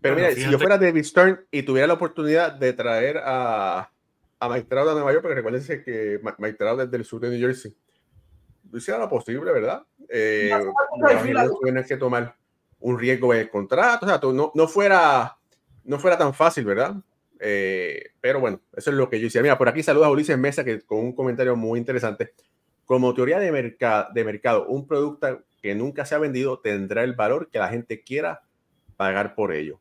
Pero 0.01 0.15
mira, 0.15 0.31
si 0.31 0.49
yo 0.49 0.57
fuera 0.57 0.77
David 0.77 1.03
Stern 1.03 1.45
y 1.51 1.61
tuviera 1.63 1.87
la 1.87 1.93
oportunidad 1.93 2.53
de 2.53 2.73
traer 2.73 3.19
a, 3.23 3.91
a 4.39 4.49
Mike 4.49 4.67
Trout 4.67 4.89
a 4.89 4.93
Nueva 4.93 5.11
York, 5.11 5.21
porque 5.21 5.35
recuérdense 5.35 5.83
que 5.83 6.19
Mike 6.39 6.57
Trout 6.57 6.81
es 6.81 6.91
del 6.91 7.05
sur 7.05 7.21
de 7.21 7.29
New 7.29 7.39
Jersey, 7.39 7.75
lo 8.71 8.77
hiciera 8.79 8.99
lo 8.99 9.07
posible, 9.07 9.51
¿verdad? 9.51 9.85
Eh, 10.09 10.51
no 10.97 11.83
que 11.83 11.97
tomar 11.97 12.35
un 12.79 12.97
riesgo 12.97 13.33
en 13.33 13.41
el 13.41 13.49
contrato, 13.49 14.05
o 14.05 14.09
sea, 14.09 14.19
no, 14.33 14.51
no, 14.55 14.67
fuera, 14.67 15.37
no 15.83 15.99
fuera 15.99 16.17
tan 16.17 16.33
fácil, 16.33 16.65
¿verdad? 16.65 16.95
Eh, 17.43 18.11
pero 18.21 18.39
bueno, 18.39 18.61
eso 18.77 18.91
es 18.91 18.95
lo 18.95 19.09
que 19.09 19.19
yo 19.19 19.25
decía. 19.25 19.41
Mira, 19.41 19.57
por 19.57 19.67
aquí 19.67 19.81
saluda 19.81 20.05
a 20.05 20.11
Ulises 20.11 20.37
Mesa 20.37 20.63
que, 20.63 20.81
con 20.81 20.99
un 20.99 21.13
comentario 21.13 21.55
muy 21.55 21.79
interesante. 21.79 22.33
Como 22.85 23.13
teoría 23.13 23.39
de, 23.39 23.51
de 23.51 24.23
mercado, 24.23 24.67
un 24.67 24.87
producto 24.87 25.43
que 25.61 25.73
nunca 25.73 26.05
se 26.05 26.13
ha 26.13 26.19
vendido 26.19 26.59
tendrá 26.59 27.03
el 27.03 27.13
valor 27.13 27.49
que 27.49 27.57
la 27.57 27.69
gente 27.69 28.03
quiera 28.03 28.43
pagar 28.95 29.33
por 29.33 29.53
ello. 29.53 29.79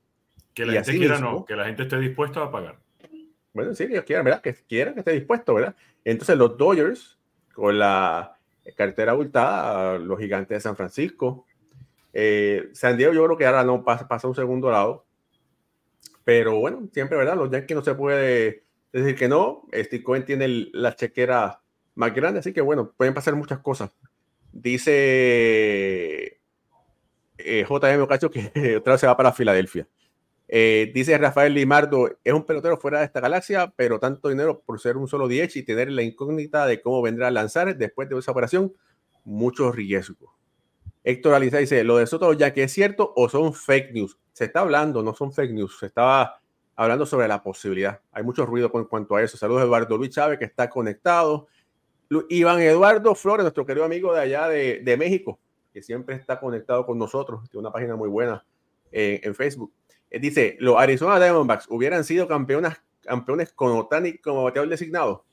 Que 0.55 0.65
la 0.65 0.73
gente 0.83 0.97
quiera, 0.97 1.19
no, 1.19 1.45
que 1.45 1.55
la 1.55 1.67
gente 1.67 1.83
esté 1.83 1.99
dispuesta 1.99 2.43
a 2.43 2.51
pagar. 2.51 2.79
Bueno, 3.53 3.75
sí, 3.75 3.87
que 3.87 3.93
ellos 3.93 4.05
quieran, 4.05 4.25
¿verdad? 4.25 4.41
Que 4.41 4.55
quieran 4.55 4.95
que 4.95 5.01
esté 5.01 5.13
dispuesto, 5.13 5.55
¿verdad? 5.55 5.75
Entonces 6.05 6.37
los 6.37 6.57
Dodgers, 6.57 7.19
con 7.53 7.79
la 7.79 8.37
cartera 8.77 9.13
abultada, 9.13 9.99
los 9.99 10.19
gigantes 10.19 10.57
de 10.57 10.61
San 10.61 10.77
Francisco, 10.77 11.47
eh, 12.13 12.69
San 12.73 12.97
Diego 12.97 13.13
yo 13.13 13.25
creo 13.25 13.37
que 13.37 13.47
ahora 13.47 13.65
no 13.65 13.85
pasa, 13.85 14.09
pasa 14.09 14.29
un 14.29 14.35
segundo 14.35 14.71
lado, 14.71 15.05
pero 16.25 16.59
bueno, 16.59 16.89
siempre, 16.93 17.17
¿verdad? 17.17 17.37
Los 17.37 17.51
Yankees 17.51 17.77
no 17.77 17.83
se 17.83 17.95
puede 17.95 18.65
decir 18.93 19.15
que 19.15 19.29
no, 19.29 19.67
Steve 19.73 20.03
Cohen 20.03 20.25
tiene 20.25 20.69
la 20.73 20.95
chequera 20.95 21.63
más 21.95 22.15
grande, 22.15 22.41
así 22.41 22.53
que 22.53 22.61
bueno, 22.61 22.93
pueden 22.97 23.15
pasar 23.15 23.35
muchas 23.35 23.61
cosas. 23.61 23.91
Dice 24.53 26.41
eh, 27.39 27.65
JM 27.69 28.03
Ocacho 28.03 28.31
que 28.31 28.51
otra 28.79 28.95
vez 28.95 29.01
se 29.01 29.07
va 29.07 29.17
para 29.17 29.33
Filadelfia. 29.33 29.89
Eh, 30.53 30.91
dice 30.93 31.17
Rafael 31.17 31.55
Limardo, 31.55 32.19
es 32.25 32.33
un 32.33 32.45
pelotero 32.45 32.77
fuera 32.77 32.99
de 32.99 33.05
esta 33.05 33.21
galaxia, 33.21 33.73
pero 33.77 34.01
tanto 34.01 34.29
dinero 34.29 34.61
por 34.67 34.81
ser 34.81 34.97
un 34.97 35.07
solo 35.07 35.29
DH 35.29 35.57
y 35.57 35.63
tener 35.63 35.93
la 35.93 36.03
incógnita 36.03 36.67
de 36.67 36.81
cómo 36.81 37.01
vendrá 37.03 37.29
a 37.29 37.31
lanzar 37.31 37.77
después 37.77 38.09
de 38.09 38.19
esa 38.19 38.33
operación, 38.33 38.73
mucho 39.25 39.71
riesgo. 39.71 40.35
Héctor 41.03 41.35
Aliza 41.35 41.59
dice, 41.59 41.83
lo 41.85 41.97
de 41.97 42.07
Soto 42.07 42.33
ya 42.33 42.53
que 42.53 42.65
es 42.65 42.73
cierto 42.73 43.13
o 43.17 43.29
son 43.29 43.55
fake 43.55 43.93
news. 43.93 44.19
Se 44.33 44.45
está 44.45 44.61
hablando, 44.61 45.03
no 45.03 45.15
son 45.15 45.33
fake 45.33 45.53
news, 45.53 45.79
se 45.79 45.87
estaba 45.87 46.41
hablando 46.77 47.07
sobre 47.07 47.29
la 47.29 47.43
posibilidad. 47.43 48.01
Hay 48.13 48.23
mucho 48.23 48.47
ruido 48.47 48.71
con 48.71 48.85
cuanto 48.85 49.17
a 49.17 49.23
eso. 49.23 49.37
Saludos 49.37 49.63
Eduardo 49.63 49.97
Luis 49.97 50.11
Chávez 50.11 50.39
que 50.39 50.45
está 50.45 50.69
conectado. 50.69 51.49
Iván 52.29 52.61
Eduardo 52.61 53.15
Flores, 53.15 53.45
nuestro 53.45 53.65
querido 53.65 53.85
amigo 53.85 54.13
de 54.13 54.21
allá 54.21 54.49
de, 54.49 54.81
de 54.83 54.97
México, 54.97 55.39
que 55.73 55.81
siempre 55.81 56.17
está 56.17 56.41
conectado 56.41 56.85
con 56.85 56.99
nosotros, 56.99 57.49
tiene 57.49 57.61
una 57.61 57.73
página 57.73 57.95
muy 57.95 58.09
buena 58.09 58.45
eh, 58.91 59.21
en 59.23 59.35
Facebook. 59.35 59.73
Eh, 60.11 60.19
dice, 60.19 60.57
los 60.59 60.77
Arizona 60.77 61.21
Diamondbacks 61.21 61.67
hubieran 61.71 62.05
sido 62.05 62.27
campeones, 62.27 62.75
campeones 63.03 63.53
con 63.53 63.73
Otani 63.73 64.19
como 64.19 64.45
bateador 64.45 64.69
designado. 64.69 65.25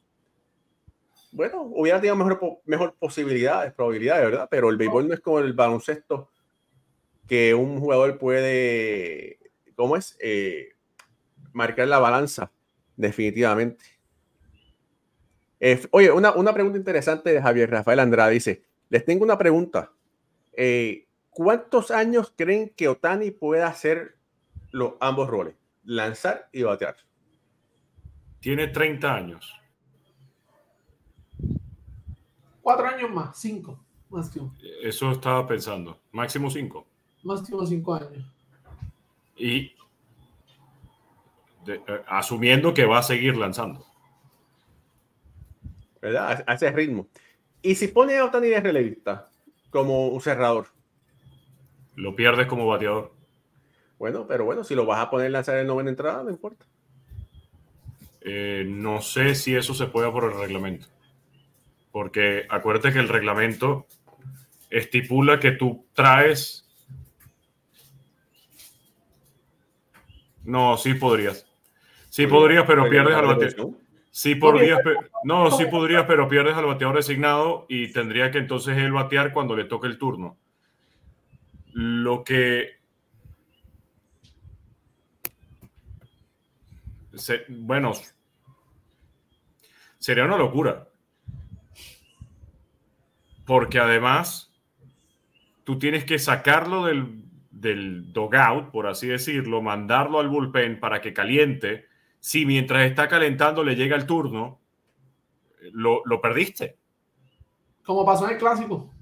Bueno, 1.32 1.62
hubieran 1.62 2.02
tenido 2.02 2.16
mejor, 2.16 2.60
mejor 2.66 2.96
posibilidades, 2.98 3.74
probabilidades, 3.74 4.26
¿verdad? 4.26 4.48
Pero 4.50 4.70
el 4.70 4.78
béisbol 4.78 5.08
no 5.08 5.14
es 5.14 5.20
como 5.20 5.40
el 5.40 5.54
baloncesto 5.54 6.30
que 7.28 7.54
un 7.54 7.80
jugador 7.80 8.18
puede, 8.18 9.40
¿cómo 9.76 9.98
es? 9.98 10.18
Eh, 10.22 10.70
marcar 11.52 11.88
la 11.88 12.00
balanza, 12.00 12.52
definitivamente. 12.96 13.84
Eh, 15.60 15.86
oye, 15.92 16.12
una, 16.12 16.34
una, 16.34 16.54
pregunta 16.54 16.78
interesante 16.78 17.34
de 17.34 17.42
Javier 17.42 17.70
Rafael 17.70 18.00
Andrade 18.00 18.34
dice, 18.34 18.64
les 18.90 19.04
tengo 19.04 19.24
una 19.24 19.38
pregunta. 19.38 19.92
¿Cuántos 21.30 21.92
años 21.92 22.34
creen 22.36 22.70
que 22.70 22.88
Otani 22.88 23.32
pueda 23.32 23.68
hacer 23.68 24.18
los 24.72 24.94
ambos 25.00 25.30
roles, 25.30 25.56
lanzar 25.84 26.50
y 26.52 26.64
batear. 26.64 26.96
Tiene 28.40 28.68
30 28.68 29.14
años. 29.14 29.60
Cuatro 32.68 32.86
años 32.86 33.10
más, 33.10 33.40
cinco. 33.40 33.80
Más 34.10 34.30
Eso 34.84 35.12
estaba 35.12 35.48
pensando. 35.48 36.02
Máximo 36.12 36.52
cinco. 36.52 36.86
Máximo 37.24 37.66
cinco 37.66 37.96
años. 37.96 38.30
Y 39.38 39.72
eh, 41.66 41.82
asumiendo 42.06 42.74
que 42.74 42.84
va 42.84 42.98
a 42.98 43.04
seguir 43.04 43.38
lanzando. 43.38 43.86
¿Verdad? 46.02 46.44
A, 46.46 46.56
ese 46.56 46.70
ritmo. 46.74 47.08
Y 47.62 47.76
si 47.76 47.88
pone 47.88 48.18
a 48.18 48.26
Otani 48.26 48.50
de 48.50 48.60
relevista 48.60 49.30
como 49.70 50.10
un 50.10 50.20
cerrador. 50.20 50.68
Lo 51.96 52.18
pierdes 52.18 52.48
como 52.48 52.68
bateador. 52.68 53.14
Bueno, 53.98 54.28
pero 54.28 54.44
bueno, 54.44 54.66
si 54.66 54.76
lo 54.76 54.86
vas 54.86 55.00
a 55.00 55.10
poner 55.10 55.32
lanzar 55.32 55.58
en 55.58 55.68
novena 55.68 55.90
entrada, 55.90 56.22
no 56.22 56.32
importa. 56.32 56.66
Eh, 58.20 58.66
no 58.68 59.02
sé 59.02 59.36
si 59.36 59.56
eso 59.56 59.74
se 59.74 59.88
puede 59.88 60.12
por 60.12 60.26
el 60.26 60.38
reglamento. 60.38 60.88
Porque 61.98 62.46
acuérdate 62.48 62.94
que 62.94 63.00
el 63.00 63.10
reglamento 63.10 63.88
estipula 64.70 65.40
que 65.40 65.54
tú 65.54 65.88
traes. 65.96 66.70
No, 70.44 70.78
sí 70.78 70.94
podrías. 70.94 71.48
Sí 72.08 72.28
podrías, 72.28 72.66
pero 72.68 72.88
pierdes 72.88 73.16
al 73.16 73.26
bateador. 73.26 73.72
Sí 74.12 74.36
podrías, 74.36 74.80
no, 75.24 75.50
sí 75.50 75.66
podrías, 75.66 76.06
pero 76.06 76.30
pierdes 76.30 76.56
al 76.56 76.66
bateador 76.66 76.98
designado 76.98 77.66
y 77.68 77.92
tendría 77.92 78.30
que 78.30 78.38
entonces 78.38 78.78
él 78.78 78.92
batear 78.92 79.34
cuando 79.34 79.56
le 79.56 79.64
toque 79.64 79.88
el 79.88 79.98
turno. 79.98 80.38
Lo 81.74 82.24
que 82.24 82.78
bueno, 87.48 87.94
sería 89.98 90.26
una 90.26 90.38
locura. 90.38 90.90
Porque 93.48 93.80
además, 93.80 94.54
tú 95.64 95.80
tienes 95.80 96.06
que 96.06 96.20
sacarlo 96.20 96.86
del, 96.86 97.24
del 97.50 98.14
dogout, 98.14 98.70
por 98.70 98.86
así 98.86 99.08
decirlo, 99.08 99.64
mandarlo 99.64 100.20
al 100.20 100.30
bullpen 100.30 100.80
para 100.80 101.02
que 101.02 101.14
caliente 101.14 101.88
si 102.20 102.46
mientras 102.46 102.86
está 102.86 103.08
calentando 103.08 103.64
le 103.64 103.76
llega 103.76 103.96
el 103.96 104.06
turno, 104.06 104.60
lo, 105.72 106.04
perdiste. 106.22 106.78
Como 107.86 108.06
pasó 108.06 108.26
en 108.26 108.34
el 108.34 108.38
clásico. 108.38 108.94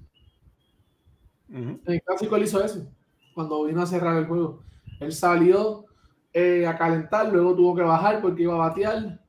En 1.48 1.80
el 1.86 2.02
clásico 2.02 2.36
él 2.36 2.44
hizo 2.44 2.64
eso. 2.64 2.88
Cuando 3.34 3.64
vino 3.64 3.82
a 3.82 3.86
cerrar 3.86 4.16
el 4.16 4.26
juego. 4.26 4.62
Él 5.00 5.12
salió 5.12 5.86
eh, 6.32 6.66
a 6.66 6.76
calentar, 6.76 7.32
luego 7.32 7.54
tuvo 7.54 7.74
que 7.74 7.82
bajar 7.82 8.20
porque 8.20 8.44
iba 8.44 8.54
a 8.54 8.68
batear 8.68 9.20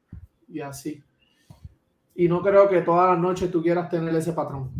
y 0.47 0.61
así. 0.61 1.03
Y 2.15 2.27
no 2.27 2.41
creo 2.41 2.69
que 2.69 2.81
todas 2.81 3.11
las 3.11 3.19
noches 3.19 3.51
tú 3.51 3.61
quieras 3.61 3.89
tener 3.89 4.15
ese 4.15 4.33
patrón. 4.33 4.71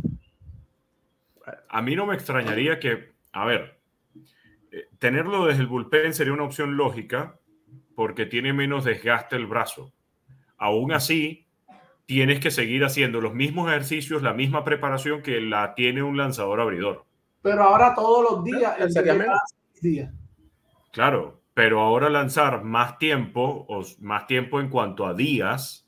A 1.69 1.81
mí 1.81 1.95
no 1.95 2.05
me 2.05 2.15
extrañaría 2.15 2.79
que, 2.79 3.13
a 3.31 3.45
ver, 3.45 3.79
eh, 4.71 4.89
tenerlo 4.99 5.45
desde 5.45 5.61
el 5.61 5.67
bullpen 5.67 6.13
sería 6.13 6.33
una 6.33 6.43
opción 6.43 6.77
lógica, 6.77 7.39
porque 7.95 8.25
tiene 8.25 8.53
menos 8.53 8.85
desgaste 8.85 9.35
el 9.35 9.47
brazo. 9.47 9.93
Aún 10.57 10.93
así, 10.93 11.47
tienes 12.05 12.39
que 12.39 12.51
seguir 12.51 12.83
haciendo 12.83 13.21
los 13.21 13.33
mismos 13.33 13.69
ejercicios, 13.69 14.21
la 14.23 14.33
misma 14.33 14.63
preparación 14.63 15.21
que 15.21 15.41
la 15.41 15.75
tiene 15.75 16.03
un 16.03 16.17
lanzador 16.17 16.61
abridor. 16.61 17.05
Pero 17.41 17.63
ahora 17.63 17.93
todos 17.95 18.31
los 18.31 18.43
días, 18.43 18.75
día. 19.81 20.11
Claro, 20.91 21.41
pero 21.53 21.81
ahora 21.81 22.09
lanzar 22.09 22.63
más 22.63 22.97
tiempo, 22.97 23.65
o 23.67 23.83
más 23.99 24.27
tiempo 24.27 24.59
en 24.59 24.69
cuanto 24.69 25.05
a 25.05 25.13
días, 25.13 25.87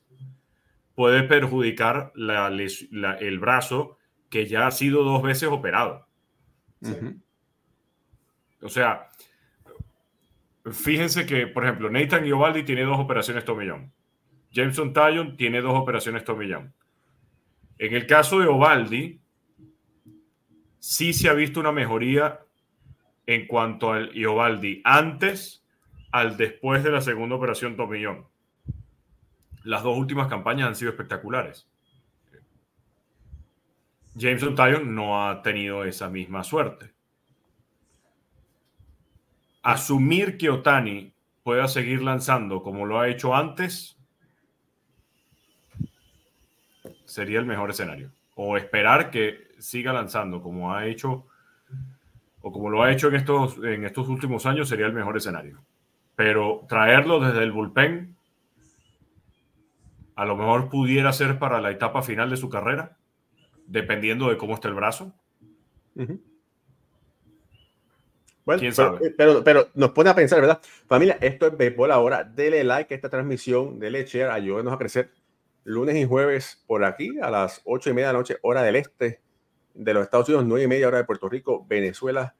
puede 0.94 1.22
perjudicar 1.22 2.12
el 2.16 3.38
brazo 3.38 3.98
que 4.30 4.46
ya 4.46 4.66
ha 4.66 4.70
sido 4.70 5.04
dos 5.04 5.22
veces 5.22 5.50
operado. 5.50 6.06
O 8.62 8.68
sea, 8.68 9.10
Fíjense 10.72 11.24
que, 11.24 11.46
por 11.46 11.64
ejemplo, 11.64 11.90
Nathan 11.90 12.24
Giovaldi 12.24 12.64
tiene 12.64 12.82
dos 12.82 12.98
operaciones 12.98 13.44
tomillón. 13.44 13.92
Jameson 14.52 14.92
Tyon 14.92 15.36
tiene 15.36 15.60
dos 15.60 15.78
operaciones 15.78 16.24
tomillón. 16.24 16.74
En 17.78 17.94
el 17.94 18.06
caso 18.06 18.40
de 18.40 18.46
Ovaldi, 18.46 19.20
sí 20.78 21.12
se 21.12 21.28
ha 21.28 21.32
visto 21.32 21.60
una 21.60 21.72
mejoría 21.72 22.40
en 23.26 23.46
cuanto 23.46 23.92
al 23.92 24.14
Iovaldi 24.14 24.82
antes 24.84 25.64
al 26.12 26.36
después 26.36 26.82
de 26.84 26.90
la 26.90 27.00
segunda 27.00 27.36
operación 27.36 27.76
tomillón. 27.76 28.26
Las 29.62 29.82
dos 29.82 29.96
últimas 29.96 30.28
campañas 30.28 30.68
han 30.68 30.76
sido 30.76 30.90
espectaculares. 30.90 31.68
Jameson 34.14 34.54
Tyon 34.54 34.94
no 34.94 35.28
ha 35.28 35.42
tenido 35.42 35.84
esa 35.84 36.08
misma 36.08 36.44
suerte 36.44 36.92
asumir 39.62 40.38
que 40.38 40.50
Otani 40.50 41.12
pueda 41.42 41.68
seguir 41.68 42.02
lanzando 42.02 42.62
como 42.62 42.86
lo 42.86 43.00
ha 43.00 43.08
hecho 43.08 43.34
antes 43.34 43.96
sería 47.04 47.40
el 47.40 47.46
mejor 47.46 47.70
escenario. 47.70 48.12
O 48.36 48.56
esperar 48.56 49.10
que 49.10 49.48
siga 49.58 49.92
lanzando 49.92 50.40
como 50.40 50.74
ha 50.74 50.86
hecho 50.86 51.26
o 52.42 52.52
como 52.52 52.70
lo 52.70 52.82
ha 52.82 52.90
hecho 52.90 53.08
en 53.08 53.16
estos, 53.16 53.58
en 53.58 53.84
estos 53.84 54.08
últimos 54.08 54.46
años 54.46 54.68
sería 54.68 54.86
el 54.86 54.92
mejor 54.92 55.16
escenario. 55.16 55.62
Pero 56.16 56.64
traerlo 56.68 57.20
desde 57.20 57.42
el 57.42 57.52
bullpen 57.52 58.16
a 60.16 60.24
lo 60.24 60.36
mejor 60.36 60.68
pudiera 60.68 61.12
ser 61.12 61.38
para 61.38 61.60
la 61.60 61.70
etapa 61.70 62.02
final 62.02 62.30
de 62.30 62.36
su 62.36 62.48
carrera, 62.48 62.96
dependiendo 63.70 64.28
de 64.28 64.36
cómo 64.36 64.54
esté 64.54 64.68
el 64.68 64.74
brazo. 64.74 65.14
pero, 69.16 69.44
pero, 69.44 69.68
nos 69.74 69.90
pone 69.92 70.10
a 70.10 70.14
pensar, 70.14 70.40
¿verdad? 70.40 70.60
Familia, 70.88 71.18
esto 71.20 71.46
es 71.46 71.56
béisbol 71.56 71.92
ahora. 71.92 72.24
Dele 72.24 72.64
like 72.64 72.92
a 72.92 72.96
esta 72.96 73.08
transmisión, 73.08 73.78
dele 73.78 74.04
share, 74.04 74.30
ayúdenos 74.30 74.72
a 74.72 74.78
crecer 74.78 75.12
lunes 75.62 75.94
y 75.96 76.04
jueves 76.04 76.64
por 76.66 76.84
aquí 76.84 77.18
a 77.20 77.30
las 77.30 77.60
ocho 77.64 77.90
y 77.90 77.92
media 77.92 78.08
de 78.08 78.12
la 78.14 78.18
noche, 78.18 78.38
hora 78.42 78.62
del 78.62 78.76
este 78.76 79.20
de 79.74 79.94
los 79.94 80.02
Estados 80.02 80.28
Unidos, 80.28 80.46
nueve 80.46 80.64
y 80.64 80.68
media 80.68 80.88
hora 80.88 80.98
de 80.98 81.04
Puerto 81.04 81.28
Rico, 81.28 81.64
Venezuela 81.68 82.34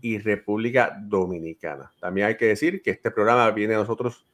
y 0.00 0.18
República 0.18 0.96
Dominicana. 0.98 1.92
También 2.00 2.28
hay 2.28 2.36
que 2.36 2.46
decir 2.46 2.80
que 2.80 2.90
este 2.90 3.10
programa 3.10 3.50
viene 3.50 3.74
a 3.74 3.78
nosotros 3.78 4.26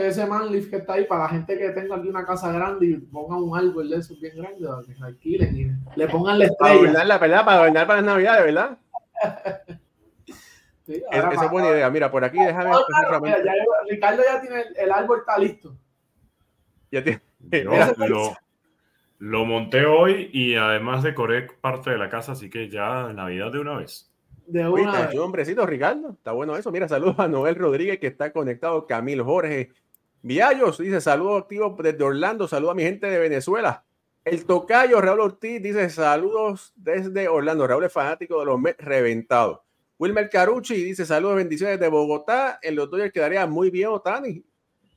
ese, 0.00 0.26
manlift, 0.26 0.68
que 0.68 0.76
está 0.76 0.94
ahí 0.94 1.04
para 1.04 1.24
la 1.24 1.28
gente 1.28 1.56
que 1.56 1.70
tenga 1.70 1.94
aquí 1.94 2.08
una 2.08 2.26
casa 2.26 2.50
grande 2.50 2.86
y 2.86 2.96
ponga 2.96 3.36
un 3.36 3.56
árbol 3.56 3.88
de 3.88 3.98
esos 3.98 4.20
bien 4.20 4.36
grande, 4.36 4.66
que 4.86 5.04
alquilen 5.04 5.56
y 5.56 5.96
le 5.96 6.08
pongan 6.08 6.40
la 6.40 6.46
estrella. 6.46 6.92
Para 6.92 7.04
la 7.04 7.18
verdad, 7.18 7.44
para 7.44 7.56
adornar 7.58 7.86
para 7.86 8.00
las 8.00 8.06
navidades, 8.06 8.44
¿verdad? 8.46 8.78
esa 10.86 11.44
es 11.44 11.50
buena 11.50 11.70
idea. 11.70 11.90
Mira, 11.90 12.10
por 12.10 12.24
aquí 12.24 12.38
déjame. 12.38 12.72
Ricardo 13.88 14.22
ya 14.22 14.40
tiene 14.40 14.64
el, 14.76 14.92
árbol, 14.92 15.20
está 15.20 15.38
listo. 15.38 15.76
Ya 16.90 17.02
tiene. 17.02 17.20
Lo 19.18 19.44
monté 19.46 19.86
hoy 19.86 20.28
y 20.32 20.56
además 20.56 21.02
decoré 21.02 21.42
parte 21.60 21.90
de 21.90 21.98
la 21.98 22.10
casa, 22.10 22.32
así 22.32 22.50
que 22.50 22.68
ya 22.68 23.12
Navidad 23.12 23.52
de 23.52 23.60
una 23.60 23.78
vez. 23.78 24.10
De 24.46 24.68
una 24.68 25.06
vez. 25.06 25.18
hombrecito, 25.18 25.64
Ricardo. 25.64 26.10
Está 26.10 26.32
bueno 26.32 26.56
eso. 26.56 26.70
Mira, 26.70 26.88
saludos 26.88 27.18
a 27.18 27.28
Noel 27.28 27.54
Rodríguez 27.54 27.98
que 27.98 28.08
está 28.08 28.32
conectado. 28.32 28.86
Camilo 28.86 29.24
Jorge 29.24 29.70
Viallos 30.20 30.78
dice 30.78 31.00
saludos 31.00 31.42
activos 31.42 31.74
desde 31.78 32.04
Orlando. 32.04 32.48
Saludos 32.48 32.72
a 32.72 32.74
mi 32.74 32.82
gente 32.82 33.06
de 33.06 33.18
Venezuela. 33.18 33.84
El 34.24 34.46
tocayo 34.46 35.00
Raúl 35.00 35.20
Ortiz 35.20 35.62
dice 35.62 35.88
saludos 35.90 36.72
desde 36.76 37.28
Orlando. 37.28 37.66
Raúl 37.66 37.84
es 37.84 37.92
fanático 37.92 38.40
de 38.40 38.46
los 38.46 38.58
Mets 38.58 38.82
reventados. 38.82 39.60
Wilmer 39.98 40.28
Carucci 40.28 40.74
dice 40.82 41.06
saludos, 41.06 41.36
bendiciones 41.36 41.78
de 41.78 41.88
Bogotá. 41.88 42.58
El 42.62 42.76
Dodgers 42.76 43.12
quedaría 43.12 43.46
muy 43.46 43.70
bien 43.70 43.88
Otani. 43.88 44.44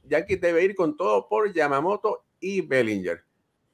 Yankee 0.03 0.37
debe 0.37 0.63
ir 0.63 0.75
con 0.75 0.97
todo 0.97 1.27
por 1.27 1.53
Yamamoto 1.53 2.25
y 2.39 2.61
Bellinger. 2.61 3.23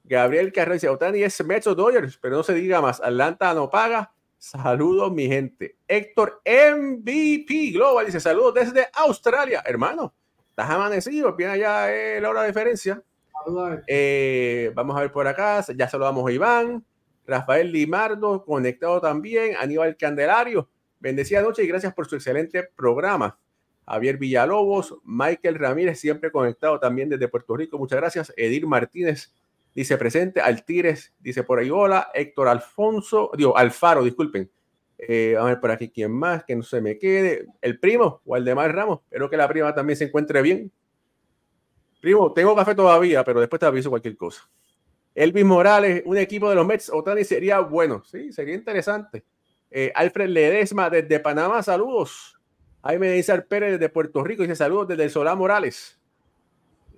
Gabriel 0.03 0.51
Carrera 0.51 0.73
dice, 0.73 0.89
Otani 0.89 1.23
es 1.23 1.43
Mets 1.45 1.65
Dodgers, 1.65 2.17
pero 2.17 2.37
no 2.37 2.43
se 2.43 2.53
diga 2.53 2.81
más. 2.81 2.99
Atlanta 2.99 3.53
no 3.53 3.69
paga. 3.69 4.13
Saludos, 4.37 5.13
mi 5.13 5.27
gente. 5.27 5.77
Héctor 5.87 6.41
MVP 6.45 7.71
Global 7.71 8.05
dice: 8.05 8.19
Saludos 8.19 8.53
desde 8.55 8.89
Australia, 8.93 9.63
hermano. 9.65 10.13
Estás 10.49 10.69
amanecido, 10.69 11.33
bien 11.33 11.51
allá 11.51 11.95
eh, 11.95 12.19
la 12.19 12.29
hora 12.29 12.41
de 12.41 12.47
diferencia. 12.47 13.01
Eh, 13.87 14.71
vamos 14.75 14.97
a 14.97 14.99
ver 14.99 15.13
por 15.13 15.25
acá. 15.27 15.63
Ya 15.73 15.87
saludamos 15.87 16.27
a 16.27 16.31
Iván. 16.33 16.85
Rafael 17.25 17.71
Limardo, 17.71 18.43
conectado 18.43 18.99
también. 18.99 19.55
Aníbal 19.55 19.95
Candelario, 19.95 20.69
bendecida 21.03 21.41
noche 21.41 21.63
y 21.65 21.67
gracias 21.67 21.93
por 21.93 22.07
su 22.07 22.15
excelente 22.15 22.63
programa. 22.63 23.37
Javier 23.85 24.17
Villalobos, 24.17 24.95
Michael 25.03 25.55
Ramírez, 25.55 25.99
siempre 25.99 26.31
conectado 26.31 26.79
también 26.79 27.09
desde 27.09 27.27
Puerto 27.27 27.57
Rico. 27.57 27.77
Muchas 27.77 27.99
gracias. 27.99 28.33
Edir 28.37 28.65
Martínez 28.65 29.33
dice 29.75 29.97
presente. 29.97 30.39
Altires 30.39 31.13
dice 31.19 31.43
por 31.43 31.59
ahí 31.59 31.69
hola. 31.69 32.09
Héctor 32.13 32.47
Alfonso, 32.47 33.31
digo, 33.37 33.57
Alfaro, 33.57 34.01
disculpen. 34.01 34.49
Eh, 34.97 35.35
a 35.37 35.43
ver 35.43 35.59
por 35.59 35.71
aquí 35.71 35.89
quién 35.89 36.13
más, 36.13 36.45
que 36.45 36.55
no 36.55 36.63
se 36.63 36.79
me 36.79 36.97
quede. 36.97 37.47
El 37.61 37.81
primo, 37.81 38.21
Waldemar 38.23 38.73
Ramos. 38.73 39.01
Espero 39.03 39.29
que 39.29 39.35
la 39.35 39.49
prima 39.49 39.75
también 39.75 39.97
se 39.97 40.05
encuentre 40.05 40.41
bien. 40.41 40.71
Primo, 41.99 42.31
tengo 42.31 42.55
café 42.55 42.73
todavía, 42.75 43.25
pero 43.25 43.41
después 43.41 43.59
te 43.59 43.65
aviso 43.65 43.89
cualquier 43.89 44.15
cosa. 44.15 44.49
Elvis 45.13 45.43
Morales, 45.43 46.01
un 46.05 46.17
equipo 46.17 46.49
de 46.49 46.55
los 46.55 46.65
Mets, 46.65 46.89
Otani 46.89 47.25
sería 47.25 47.59
bueno. 47.59 48.03
Sí, 48.05 48.31
sería 48.31 48.55
interesante. 48.55 49.25
Eh, 49.75 49.91
Alfred 49.95 50.29
Ledesma 50.29 50.87
desde 50.91 51.19
Panamá, 51.19 51.63
saludos. 51.63 52.39
Jaime 52.83 53.17
Izar 53.17 53.47
Pérez 53.47 53.71
desde 53.71 53.89
Puerto 53.89 54.23
Rico 54.23 54.43
dice 54.43 54.55
saludos 54.55 54.89
desde 54.89 55.05
el 55.05 55.09
Solá 55.09 55.33
Morales. 55.33 55.99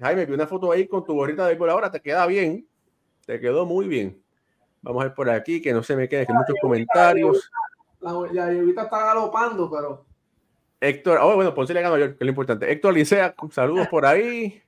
Jaime, 0.02 0.26
vi 0.26 0.34
una 0.34 0.46
foto 0.46 0.74
ahí 0.74 0.86
con 0.86 1.06
tu 1.06 1.14
gorrita 1.14 1.48
de 1.48 1.56
ahora, 1.72 1.90
te 1.90 2.02
queda 2.02 2.28
bien. 2.28 2.68
Te 3.26 3.40
quedó 3.40 3.66
muy 3.66 3.88
bien. 3.88 4.22
Vamos 4.82 5.02
a 5.02 5.06
ver 5.06 5.16
por 5.16 5.30
aquí, 5.30 5.62
que 5.62 5.72
no 5.72 5.84
se 5.84 5.96
me 5.96 6.10
quede 6.10 6.28
que 6.28 6.34
muchos 6.34 6.56
comentarios. 6.62 7.50
La, 8.02 8.12
la, 8.34 8.52
está 8.52 8.90
galopando, 8.90 9.72
pero. 9.72 10.06
Héctor, 10.82 11.20
oh, 11.22 11.36
bueno, 11.36 11.56
Ponce 11.56 11.74
le 11.74 11.82
ganó 11.82 11.98
yo, 11.98 12.08
que 12.08 12.16
es 12.16 12.26
lo 12.26 12.28
importante. 12.28 12.70
Héctor 12.70 12.94
Licea, 12.94 13.34
saludos 13.52 13.88
por 13.88 14.06
ahí. 14.06 14.62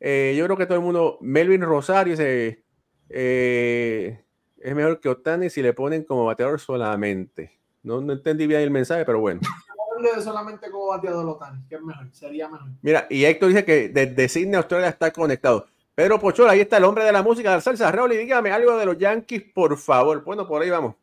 Eh, 0.00 0.34
yo 0.36 0.44
creo 0.46 0.56
que 0.56 0.66
todo 0.66 0.78
el 0.78 0.84
mundo, 0.84 1.16
Melvin 1.20 1.62
Rosario 1.62 2.10
dice, 2.14 2.64
eh, 3.08 4.24
es 4.60 4.74
mejor 4.74 5.00
que 5.00 5.08
Otani 5.08 5.50
si 5.50 5.62
le 5.62 5.72
ponen 5.72 6.04
como 6.04 6.26
bateador 6.26 6.60
solamente. 6.60 7.58
No, 7.82 8.00
no 8.00 8.12
entendí 8.12 8.46
bien 8.46 8.60
el 8.60 8.70
mensaje, 8.70 9.04
pero 9.04 9.20
bueno. 9.20 9.40
solamente 10.22 10.70
como 10.70 10.88
bateador 10.88 11.26
Otani, 11.28 11.66
que 11.68 11.74
es 11.74 11.82
mejor, 11.82 12.08
sería 12.12 12.48
mejor. 12.48 12.68
Mira, 12.82 13.06
y 13.10 13.24
Héctor 13.24 13.48
dice 13.48 13.64
que 13.64 13.88
desde 13.88 14.28
Sydney, 14.28 14.54
Australia 14.54 14.88
está 14.88 15.10
conectado. 15.10 15.66
Pedro 15.94 16.18
Pochola, 16.18 16.52
ahí 16.52 16.60
está 16.60 16.76
el 16.76 16.84
hombre 16.84 17.04
de 17.04 17.12
la 17.12 17.22
música 17.22 17.54
de 17.54 17.60
salsa. 17.60 17.90
Raúl, 17.90 18.12
y 18.12 18.16
dígame 18.18 18.50
algo 18.50 18.76
de 18.76 18.86
los 18.86 18.96
Yankees, 18.96 19.44
por 19.54 19.76
favor. 19.76 20.22
Bueno, 20.24 20.46
por 20.46 20.62
ahí 20.62 20.70
vamos. 20.70 20.94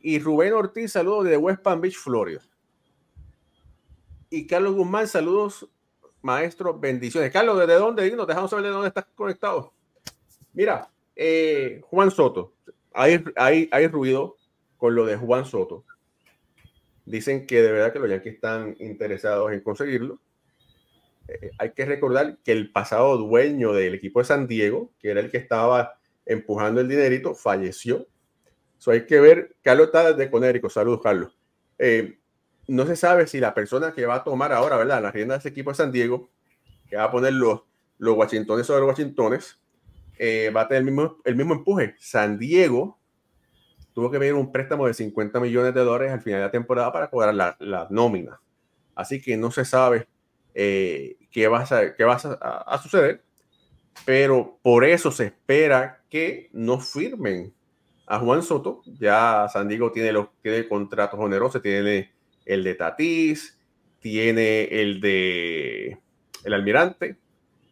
Y 0.00 0.18
Rubén 0.18 0.52
Ortiz, 0.52 0.92
saludos 0.92 1.24
desde 1.24 1.38
West 1.38 1.62
Palm 1.62 1.80
Beach, 1.80 1.96
Florida. 1.96 2.40
Y 4.28 4.46
Carlos 4.46 4.74
Guzmán, 4.74 5.08
saludos 5.08 5.68
maestro, 6.20 6.78
bendiciones. 6.78 7.30
Carlos, 7.30 7.58
¿desde 7.58 7.74
dónde? 7.74 8.10
Nos 8.16 8.26
dejamos 8.26 8.50
saber 8.50 8.64
de 8.64 8.70
dónde 8.70 8.88
estás 8.88 9.06
conectado. 9.14 9.72
Mira, 10.52 10.90
eh, 11.14 11.80
Juan 11.84 12.10
Soto, 12.10 12.54
hay, 12.94 13.22
hay, 13.36 13.68
hay 13.70 13.86
ruido 13.88 14.36
con 14.76 14.94
lo 14.94 15.04
de 15.04 15.16
Juan 15.16 15.44
Soto. 15.44 15.84
Dicen 17.04 17.46
que 17.46 17.60
de 17.60 17.72
verdad 17.72 17.92
que 17.92 17.98
los 17.98 18.08
Yankees 18.08 18.34
están 18.34 18.76
interesados 18.78 19.52
en 19.52 19.60
conseguirlo. 19.60 20.20
Eh, 21.28 21.50
hay 21.58 21.72
que 21.72 21.84
recordar 21.84 22.38
que 22.42 22.52
el 22.52 22.70
pasado 22.70 23.16
dueño 23.18 23.72
del 23.72 23.94
equipo 23.94 24.20
de 24.20 24.26
San 24.26 24.46
Diego, 24.46 24.92
que 24.98 25.10
era 25.10 25.20
el 25.20 25.30
que 25.30 25.38
estaba 25.38 25.98
empujando 26.24 26.80
el 26.80 26.88
dinerito, 26.88 27.34
falleció. 27.34 28.06
Eso 28.78 28.90
hay 28.90 29.06
que 29.06 29.20
ver. 29.20 29.56
Carlos 29.62 29.86
está 29.86 30.12
desde 30.12 30.30
Conérico. 30.30 30.70
Saludos, 30.70 31.00
Carlos. 31.02 31.36
Eh, 31.78 32.18
no 32.68 32.86
se 32.86 32.96
sabe 32.96 33.26
si 33.26 33.40
la 33.40 33.54
persona 33.54 33.92
que 33.92 34.06
va 34.06 34.16
a 34.16 34.24
tomar 34.24 34.52
ahora, 34.52 34.76
¿verdad? 34.76 35.02
La 35.02 35.10
rienda 35.10 35.34
de 35.34 35.40
ese 35.40 35.48
equipo 35.50 35.70
de 35.70 35.76
San 35.76 35.92
Diego, 35.92 36.30
que 36.88 36.96
va 36.96 37.04
a 37.04 37.10
poner 37.10 37.32
los, 37.32 37.62
los 37.98 38.16
Washingtones 38.16 38.66
sobre 38.66 38.80
los 38.80 38.88
Washingtones, 38.88 39.58
eh, 40.18 40.50
va 40.54 40.62
a 40.62 40.68
tener 40.68 40.80
el 40.80 40.84
mismo, 40.86 41.18
el 41.24 41.36
mismo 41.36 41.54
empuje. 41.54 41.94
San 41.98 42.38
Diego 42.38 42.98
tuvo 43.92 44.10
que 44.10 44.18
pedir 44.18 44.34
un 44.34 44.50
préstamo 44.50 44.86
de 44.86 44.94
50 44.94 45.40
millones 45.40 45.74
de 45.74 45.80
dólares 45.80 46.12
al 46.12 46.22
final 46.22 46.40
de 46.40 46.46
la 46.46 46.50
temporada 46.50 46.92
para 46.92 47.08
cobrar 47.08 47.34
la, 47.34 47.56
la 47.60 47.86
nómina. 47.90 48.40
Así 48.94 49.20
que 49.20 49.36
no 49.36 49.50
se 49.50 49.64
sabe 49.64 50.06
eh, 50.54 51.16
qué 51.30 51.48
va, 51.48 51.62
a, 51.62 51.94
qué 51.94 52.04
va 52.04 52.14
a, 52.14 52.78
suceder, 52.78 53.22
pero 54.04 54.58
por 54.62 54.84
eso 54.84 55.10
se 55.10 55.26
espera 55.26 56.02
que 56.08 56.48
no 56.52 56.78
firmen 56.78 57.52
a 58.06 58.20
Juan 58.20 58.42
Soto. 58.42 58.82
Ya 59.00 59.48
San 59.52 59.66
Diego 59.68 59.90
tiene 59.90 60.12
los 60.12 60.28
tiene 60.42 60.68
contratos 60.68 61.18
onerosos, 61.18 61.60
tiene 61.60 62.12
el 62.44 62.62
de 62.62 62.74
Tatís, 62.74 63.58
tiene 63.98 64.64
el 64.64 65.00
de 65.00 65.98
el 66.44 66.52
almirante, 66.52 67.16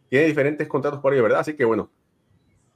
tiene 0.09 0.25
diferentes 0.25 0.67
contratos 0.67 0.99
por 0.99 1.13
ahí, 1.13 1.21
¿verdad? 1.21 1.39
Así 1.39 1.55
que 1.55 1.63
bueno, 1.63 1.89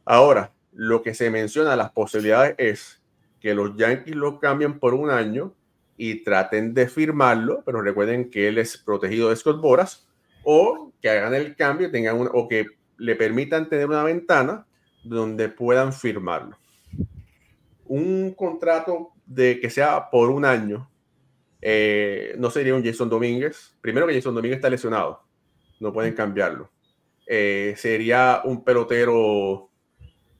ahora 0.07 0.53
lo 0.73 1.01
que 1.01 1.13
se 1.13 1.29
menciona, 1.29 1.75
las 1.75 1.91
posibilidades 1.91 2.55
es 2.57 3.01
que 3.39 3.53
los 3.53 3.75
Yankees 3.75 4.15
lo 4.15 4.39
cambien 4.39 4.79
por 4.79 4.93
un 4.93 5.09
año 5.09 5.53
y 5.97 6.23
traten 6.23 6.73
de 6.73 6.87
firmarlo, 6.87 7.63
pero 7.65 7.81
recuerden 7.81 8.29
que 8.29 8.47
él 8.47 8.57
es 8.57 8.77
protegido 8.77 9.29
de 9.29 9.35
Scott 9.35 9.59
Boras, 9.59 10.07
o 10.43 10.93
que 11.01 11.09
hagan 11.09 11.33
el 11.33 11.55
cambio, 11.55 11.91
tengan 11.91 12.29
o 12.31 12.47
que 12.47 12.67
le 12.97 13.15
permitan 13.15 13.69
tener 13.69 13.87
una 13.87 14.03
ventana 14.03 14.65
donde 15.03 15.49
puedan 15.49 15.93
firmarlo. 15.93 16.57
Un 17.85 18.33
contrato 18.33 19.11
de 19.25 19.59
que 19.59 19.69
sea 19.69 20.09
por 20.09 20.29
un 20.29 20.45
año 20.45 20.89
eh, 21.61 22.35
no 22.37 22.49
sería 22.49 22.75
un 22.75 22.83
Jason 22.83 23.09
Domínguez. 23.09 23.75
Primero 23.81 24.07
que 24.07 24.13
Jason 24.13 24.35
Domínguez 24.35 24.57
está 24.57 24.69
lesionado, 24.69 25.23
no 25.79 25.91
pueden 25.91 26.13
cambiarlo. 26.13 26.69
Eh, 27.25 27.73
sería 27.77 28.41
un 28.45 28.63
pelotero, 28.63 29.66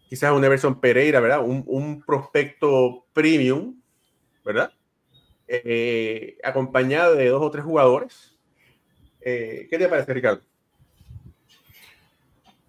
quizás 0.08 0.32
un 0.32 0.44
Everson 0.44 0.80
Pereira, 0.80 1.20
¿verdad? 1.20 1.42
Un, 1.44 2.04
prospecto 2.06 3.06
premium, 3.14 3.82
¿verdad? 4.44 4.72
Eh, 5.48 6.38
acompañado 6.44 7.16
de 7.16 7.30
dos 7.30 7.42
o 7.42 7.52
tres 7.52 7.64
jugadores. 7.64 8.38
¿Qué 9.22 9.68
te 9.70 9.90
parece, 9.90 10.14
Ricardo? 10.14 10.42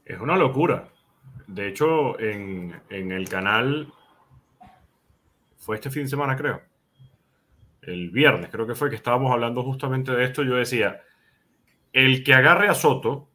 Es 0.04 0.18
una 0.20 0.36
locura. 0.36 0.88
De 1.46 1.68
hecho, 1.68 2.18
en, 2.18 2.80
en 2.90 3.12
el 3.12 3.28
canal 3.28 3.92
fue 5.56 5.76
este 5.76 5.90
fin 5.90 6.02
de 6.02 6.08
semana, 6.08 6.36
creo 6.36 6.60
el 7.88 8.10
viernes, 8.10 8.50
creo 8.50 8.66
que 8.66 8.74
fue 8.74 8.90
que 8.90 8.96
estábamos 8.96 9.32
hablando 9.32 9.62
justamente 9.62 10.12
de 10.12 10.24
esto, 10.24 10.42
yo 10.42 10.56
decía, 10.56 11.02
el 11.92 12.22
que 12.22 12.34
agarre 12.34 12.68
a 12.68 12.74
Soto, 12.74 13.30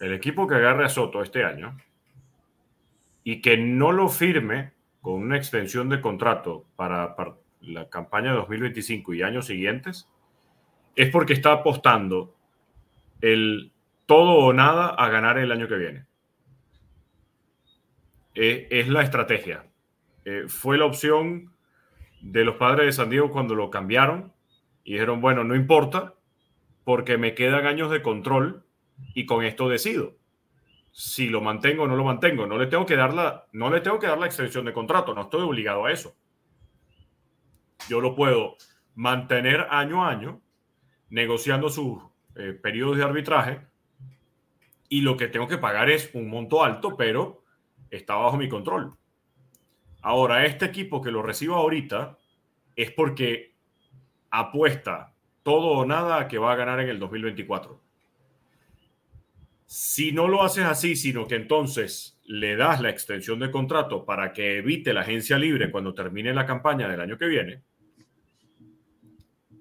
el 0.00 0.14
equipo 0.14 0.46
que 0.46 0.54
agarre 0.54 0.84
a 0.84 0.88
Soto 0.88 1.22
este 1.22 1.44
año, 1.44 1.76
y 3.24 3.40
que 3.40 3.56
no 3.56 3.92
lo 3.92 4.08
firme 4.08 4.72
con 5.00 5.14
una 5.14 5.36
extensión 5.36 5.88
de 5.88 6.00
contrato 6.00 6.66
para, 6.76 7.14
la 7.60 7.88
campaña 7.90 8.30
de 8.30 8.38
2025 8.38 9.14
y 9.14 9.22
años 9.22 9.46
siguientes, 9.46 10.08
es 10.96 11.10
porque 11.10 11.34
está 11.34 11.52
apostando 11.52 12.34
el 13.20 13.72
todo 14.06 14.32
o 14.38 14.52
nada 14.52 14.88
a 14.88 15.08
ganar 15.10 15.38
el 15.38 15.52
año 15.52 15.68
que 15.68 15.76
viene. 15.76 16.06
E, 18.34 18.66
es, 18.70 18.88
la 18.88 19.02
estrategia. 19.02 19.66
Eh, 20.24 20.44
fue 20.48 20.78
la 20.78 20.86
opción 20.86 21.52
de 22.22 22.44
los 22.44 22.56
padres 22.56 22.86
de 22.86 22.92
San 22.92 23.10
Diego 23.10 23.30
cuando 23.30 23.54
lo 23.54 23.70
cambiaron 23.70 24.32
y 24.84 24.94
dijeron, 24.94 25.20
bueno, 25.20 25.44
no 25.44 25.54
importa, 25.54 26.14
porque 26.84 27.18
me 27.18 27.34
quedan 27.34 27.66
años 27.66 27.90
de 27.90 28.02
control 28.02 28.64
y 29.14 29.26
con 29.26 29.44
esto 29.44 29.68
decido 29.68 30.19
si 30.92 31.28
lo 31.28 31.40
mantengo 31.40 31.84
o 31.84 31.86
no 31.86 31.96
lo 31.96 32.04
mantengo. 32.04 32.46
No 32.46 32.58
le 32.58 32.66
tengo 32.66 32.86
que 32.86 32.96
dar 32.96 33.14
la, 33.14 33.46
no 33.52 33.70
le 33.70 33.80
tengo 33.80 33.98
que 33.98 34.06
dar 34.06 34.18
la 34.18 34.26
extensión 34.26 34.64
de 34.64 34.72
contrato, 34.72 35.14
no 35.14 35.22
estoy 35.22 35.42
obligado 35.42 35.86
a 35.86 35.92
eso. 35.92 36.14
Yo 37.88 38.00
lo 38.00 38.14
puedo 38.14 38.56
mantener 38.94 39.66
año 39.70 40.04
a 40.04 40.10
año, 40.10 40.40
negociando 41.08 41.68
sus 41.70 42.02
eh, 42.36 42.52
periodos 42.52 42.96
de 42.96 43.04
arbitraje, 43.04 43.60
y 44.88 45.02
lo 45.02 45.16
que 45.16 45.28
tengo 45.28 45.46
que 45.46 45.58
pagar 45.58 45.88
es 45.88 46.10
un 46.14 46.28
monto 46.28 46.64
alto, 46.64 46.96
pero 46.96 47.44
está 47.90 48.16
bajo 48.16 48.36
mi 48.36 48.48
control. 48.48 48.94
Ahora, 50.02 50.44
este 50.44 50.64
equipo 50.64 51.00
que 51.00 51.12
lo 51.12 51.22
reciba 51.22 51.56
ahorita 51.56 52.18
es 52.74 52.90
porque 52.90 53.54
apuesta 54.30 55.14
todo 55.42 55.68
o 55.68 55.86
nada 55.86 56.26
que 56.28 56.38
va 56.38 56.52
a 56.52 56.56
ganar 56.56 56.80
en 56.80 56.88
el 56.88 56.98
2024. 56.98 57.80
Si 59.72 60.10
no 60.10 60.26
lo 60.26 60.42
haces 60.42 60.64
así, 60.64 60.96
sino 60.96 61.28
que 61.28 61.36
entonces 61.36 62.18
le 62.24 62.56
das 62.56 62.80
la 62.80 62.90
extensión 62.90 63.38
de 63.38 63.52
contrato 63.52 64.04
para 64.04 64.32
que 64.32 64.58
evite 64.58 64.92
la 64.92 65.02
agencia 65.02 65.38
libre 65.38 65.70
cuando 65.70 65.94
termine 65.94 66.34
la 66.34 66.44
campaña 66.44 66.88
del 66.88 67.00
año 67.00 67.16
que 67.16 67.28
viene, 67.28 67.62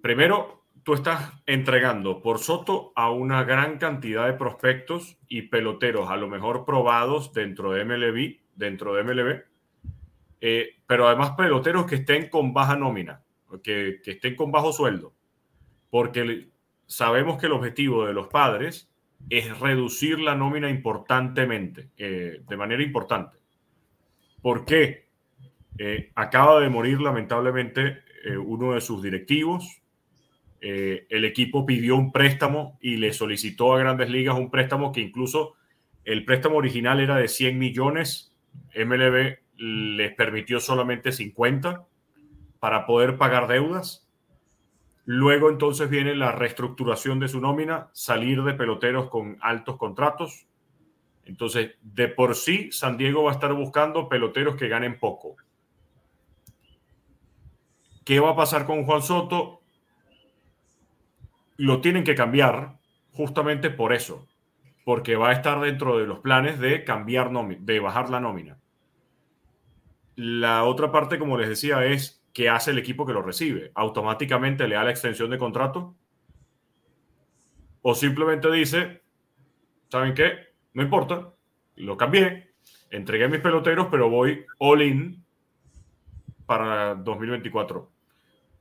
primero 0.01 0.65
tú 0.81 0.95
estás 0.95 1.31
entregando 1.45 2.23
por 2.23 2.39
Soto 2.39 2.91
a 2.95 3.11
una 3.11 3.43
gran 3.43 3.77
cantidad 3.77 4.25
de 4.25 4.33
prospectos 4.33 5.19
y 5.27 5.43
peloteros, 5.43 6.09
a 6.09 6.17
lo 6.17 6.27
mejor 6.27 6.65
probados 6.65 7.31
dentro 7.31 7.71
de 7.71 7.85
MLB, 7.85 8.39
dentro 8.55 8.95
de 8.95 9.03
MLB, 9.03 9.43
eh, 10.41 10.69
pero 10.87 11.07
además 11.07 11.33
peloteros 11.37 11.85
que 11.85 11.97
estén 11.97 12.29
con 12.29 12.51
baja 12.51 12.75
nómina, 12.75 13.21
que, 13.61 14.01
que 14.03 14.11
estén 14.13 14.35
con 14.35 14.51
bajo 14.51 14.73
sueldo, 14.73 15.13
porque 15.91 16.49
sabemos 16.87 17.39
que 17.39 17.45
el 17.45 17.51
objetivo 17.51 18.07
de 18.07 18.13
los 18.13 18.27
padres 18.27 18.88
es 19.29 19.59
reducir 19.59 20.19
la 20.19 20.35
nómina 20.35 20.69
importantemente, 20.69 21.89
eh, 21.97 22.41
de 22.47 22.57
manera 22.57 22.81
importante. 22.83 23.37
¿Por 24.41 24.65
qué? 24.65 25.07
Eh, 25.77 26.11
acaba 26.15 26.59
de 26.59 26.69
morir 26.69 26.99
lamentablemente 26.99 27.99
eh, 28.25 28.37
uno 28.37 28.73
de 28.73 28.81
sus 28.81 29.01
directivos. 29.01 29.81
el 30.61 31.23
equipo 31.23 31.65
pidió 31.65 31.95
un 31.95 32.11
préstamo 32.11 32.77
y 32.81 32.97
le 32.97 33.13
solicitó 33.13 33.73
a 33.73 33.79
grandes 33.79 34.09
ligas 34.09 34.37
un 34.37 34.51
préstamo 34.51 34.91
que 34.91 34.99
incluso 34.99 35.55
el 36.03 36.25
préstamo 36.25 36.57
original 36.57 36.99
era 36.99 37.15
de 37.15 37.29
100 37.29 37.57
millones. 37.57 38.35
MLB 38.75 39.37
les 39.55 40.13
permitió 40.15 40.59
solamente 40.59 41.13
50 41.13 41.85
para 42.59 42.85
poder 42.85 43.17
pagar 43.17 43.47
deudas. 43.47 44.08
Luego 45.11 45.49
entonces 45.49 45.89
viene 45.89 46.13
la 46.13 46.33
reestructuración 46.33 47.19
de 47.19 47.27
su 47.27 47.41
nómina, 47.41 47.89
salir 47.93 48.43
de 48.43 48.53
peloteros 48.53 49.09
con 49.09 49.39
altos 49.41 49.75
contratos. 49.75 50.45
Entonces, 51.25 51.71
de 51.81 52.09
por 52.09 52.35
sí, 52.35 52.71
San 52.71 52.95
Diego 52.95 53.23
va 53.23 53.31
a 53.31 53.33
estar 53.33 53.51
buscando 53.53 54.07
peloteros 54.07 54.55
que 54.55 54.67
ganen 54.67 54.99
poco. 54.99 55.35
¿Qué 58.05 58.19
va 58.19 58.29
a 58.29 58.35
pasar 58.35 58.67
con 58.67 58.83
Juan 58.83 59.01
Soto? 59.01 59.61
Lo 61.57 61.81
tienen 61.81 62.03
que 62.03 62.13
cambiar 62.13 62.77
justamente 63.11 63.71
por 63.71 63.93
eso, 63.93 64.27
porque 64.85 65.15
va 65.15 65.29
a 65.29 65.33
estar 65.33 65.59
dentro 65.59 65.97
de 65.97 66.05
los 66.05 66.19
planes 66.19 66.59
de 66.59 66.83
cambiar 66.83 67.31
de 67.31 67.79
bajar 67.79 68.11
la 68.11 68.19
nómina. 68.19 68.59
La 70.15 70.65
otra 70.65 70.91
parte, 70.91 71.17
como 71.17 71.35
les 71.35 71.49
decía, 71.49 71.83
es 71.83 72.18
qué 72.39 72.47
hace 72.47 72.71
el 72.71 72.77
equipo 72.77 73.05
que 73.05 73.11
lo 73.11 73.21
recibe. 73.21 73.69
¿Automáticamente 73.75 74.65
le 74.65 74.75
da 74.75 74.85
la 74.85 74.91
extensión 74.91 75.29
de 75.29 75.37
contrato? 75.37 75.93
¿O 77.81 77.93
simplemente 77.93 78.49
dice, 78.49 79.01
¿saben 79.89 80.13
qué? 80.13 80.53
No 80.73 80.81
importa, 80.81 81.33
lo 81.75 81.97
cambié, 81.97 82.53
entregué 82.91 83.27
mis 83.27 83.41
peloteros, 83.41 83.87
pero 83.91 84.09
voy 84.09 84.45
all 84.57 84.81
in 84.81 85.25
para 86.45 86.95
2024. 86.95 87.91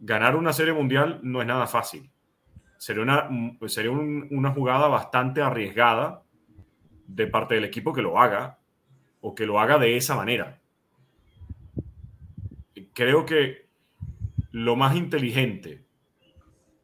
Ganar 0.00 0.34
una 0.34 0.52
serie 0.52 0.72
mundial 0.72 1.20
no 1.22 1.40
es 1.40 1.46
nada 1.46 1.68
fácil. 1.68 2.10
Sería 2.78 3.04
una, 3.04 3.28
sería 3.68 3.92
una 3.92 4.50
jugada 4.50 4.88
bastante 4.88 5.40
arriesgada 5.40 6.24
de 7.06 7.28
parte 7.28 7.54
del 7.54 7.64
equipo 7.64 7.92
que 7.92 8.02
lo 8.02 8.18
haga 8.18 8.58
o 9.20 9.36
que 9.36 9.46
lo 9.46 9.60
haga 9.60 9.78
de 9.78 9.96
esa 9.96 10.16
manera 10.16 10.58
creo 12.98 13.24
que 13.24 13.67
lo 14.50 14.76
más 14.76 14.96
inteligente, 14.96 15.84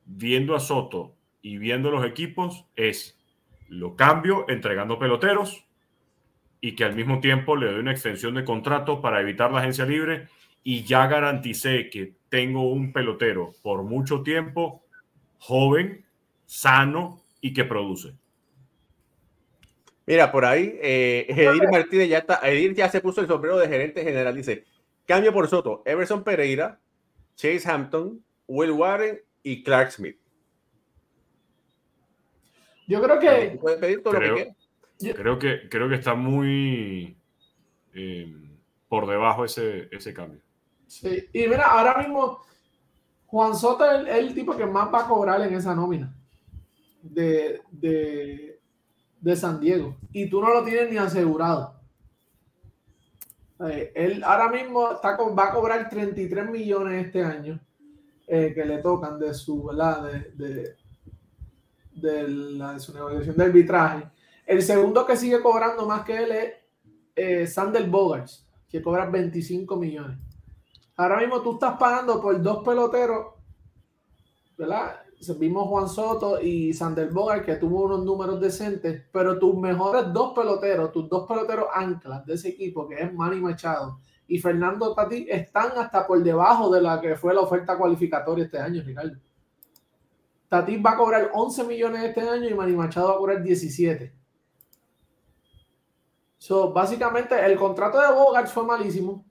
viendo 0.04 0.54
a 0.54 0.60
Soto 0.60 1.16
y 1.42 1.58
viendo 1.58 1.90
los 1.90 2.04
equipos, 2.04 2.66
es 2.76 3.18
lo 3.68 3.96
cambio 3.96 4.46
entregando 4.48 4.98
peloteros 4.98 5.64
y 6.60 6.74
que 6.74 6.84
al 6.84 6.94
mismo 6.94 7.20
tiempo 7.20 7.56
le 7.56 7.66
doy 7.66 7.80
una 7.80 7.92
extensión 7.92 8.34
de 8.34 8.44
contrato 8.44 9.00
para 9.00 9.20
evitar 9.20 9.52
la 9.52 9.60
agencia 9.60 9.84
libre 9.84 10.28
y 10.62 10.84
ya 10.84 11.06
garanticé 11.06 11.90
que 11.90 12.14
tengo 12.28 12.70
un 12.70 12.92
pelotero 12.92 13.52
por 13.62 13.82
mucho 13.82 14.22
tiempo, 14.22 14.82
joven, 15.38 16.04
sano 16.46 17.22
y 17.40 17.52
que 17.52 17.64
produce. 17.64 18.14
Mira, 20.06 20.30
por 20.30 20.44
ahí, 20.44 20.78
eh, 20.82 21.26
Edir 21.28 21.68
Martínez 21.70 22.08
ya 22.08 22.18
está, 22.18 22.40
Edir 22.42 22.74
ya 22.74 22.88
se 22.88 23.00
puso 23.00 23.20
el 23.20 23.26
sombrero 23.26 23.58
de 23.58 23.68
gerente 23.68 24.02
general, 24.02 24.34
dice, 24.34 24.64
Cambio 25.06 25.32
por 25.32 25.48
Soto, 25.48 25.82
Everson 25.84 26.24
Pereira, 26.24 26.80
Chase 27.36 27.68
Hampton, 27.68 28.22
Will 28.46 28.72
Warren 28.72 29.20
y 29.42 29.62
Clark 29.62 29.92
Smith. 29.92 30.18
Yo 32.86 33.02
creo 33.02 33.18
que. 33.18 33.58
pedir 33.80 34.02
todo 34.02 34.14
creo, 34.14 34.30
lo 34.30 34.36
que 34.36 34.54
Creo 35.12 35.38
que, 35.38 35.68
creo 35.68 35.88
que 35.88 35.96
está 35.96 36.14
muy 36.14 37.16
eh, 37.94 38.34
por 38.88 39.06
debajo 39.06 39.44
ese, 39.44 39.88
ese 39.90 40.14
cambio. 40.14 40.40
Sí, 40.86 41.28
y 41.32 41.48
mira, 41.48 41.64
ahora 41.64 41.98
mismo 41.98 42.40
Juan 43.26 43.54
Soto 43.54 43.90
es 43.90 44.06
el, 44.08 44.34
tipo 44.34 44.56
que 44.56 44.66
más 44.66 44.92
va 44.92 45.00
a 45.00 45.08
cobrar 45.08 45.40
en 45.42 45.54
esa 45.54 45.74
nómina 45.74 46.14
de, 47.02 47.60
de, 47.70 48.60
de 49.20 49.36
San 49.36 49.60
Diego. 49.60 49.96
Y 50.12 50.28
tú 50.30 50.40
no 50.40 50.50
lo 50.50 50.64
tienes 50.64 50.90
ni 50.90 50.98
asegurado. 50.98 51.80
Eh, 53.60 53.92
él 53.94 54.24
ahora 54.24 54.48
mismo 54.48 54.92
está 54.92 55.16
va 55.16 55.48
a 55.48 55.52
cobrar 55.52 55.88
33 55.88 56.50
millones 56.50 57.06
este 57.06 57.22
año 57.22 57.60
eh, 58.26 58.52
que 58.54 58.64
le 58.64 58.78
tocan 58.78 59.18
de 59.18 59.32
su, 59.32 59.70
De, 60.34 60.76
de, 61.92 62.28
la, 62.28 62.78
su 62.78 62.92
negociación 62.92 63.36
de 63.36 63.44
arbitraje. 63.44 64.10
El 64.46 64.62
segundo 64.62 65.06
que 65.06 65.16
sigue 65.16 65.40
cobrando 65.40 65.86
más 65.86 66.04
que 66.04 66.16
él 66.16 66.32
es 66.32 66.54
eh, 67.14 67.46
Sander 67.46 67.88
Bogarts, 67.88 68.46
que 68.68 68.82
cobra 68.82 69.06
25 69.06 69.76
millones. 69.76 70.18
Ahora 70.96 71.18
mismo 71.18 71.40
tú 71.42 71.54
estás 71.54 71.76
pagando 71.76 72.20
por 72.20 72.40
dos 72.42 72.64
peloteros, 72.64 73.34
¿verdad? 74.56 75.03
Vimos 75.38 75.68
Juan 75.68 75.88
Soto 75.88 76.40
y 76.40 76.72
Sander 76.72 77.10
Bogart 77.10 77.44
que 77.44 77.56
tuvo 77.56 77.84
unos 77.84 78.04
números 78.04 78.40
decentes, 78.40 79.02
pero 79.12 79.38
tus 79.38 79.56
mejores 79.56 80.12
dos 80.12 80.34
peloteros, 80.34 80.92
tus 80.92 81.08
dos 81.08 81.26
peloteros 81.26 81.66
anclas 81.74 82.26
de 82.26 82.34
ese 82.34 82.48
equipo, 82.50 82.86
que 82.86 83.02
es 83.02 83.12
Manny 83.12 83.40
Machado 83.40 83.98
y 84.26 84.38
Fernando 84.38 84.94
Tati, 84.94 85.26
están 85.28 85.72
hasta 85.76 86.06
por 86.06 86.22
debajo 86.22 86.70
de 86.70 86.80
la 86.80 87.00
que 87.00 87.16
fue 87.16 87.34
la 87.34 87.40
oferta 87.40 87.76
cualificatoria 87.76 88.44
este 88.44 88.58
año, 88.58 88.82
Ricardo. 88.84 89.16
Tati 90.48 90.76
va 90.76 90.92
a 90.92 90.96
cobrar 90.96 91.30
11 91.32 91.64
millones 91.64 92.04
este 92.04 92.20
año 92.20 92.48
y 92.48 92.54
Manny 92.54 92.72
Machado 92.72 93.08
va 93.08 93.14
a 93.14 93.18
cobrar 93.18 93.42
17. 93.42 94.14
So, 96.38 96.72
básicamente, 96.72 97.34
el 97.44 97.56
contrato 97.56 98.00
de 98.00 98.12
Bogart 98.12 98.48
fue 98.48 98.64
malísimo 98.64 99.24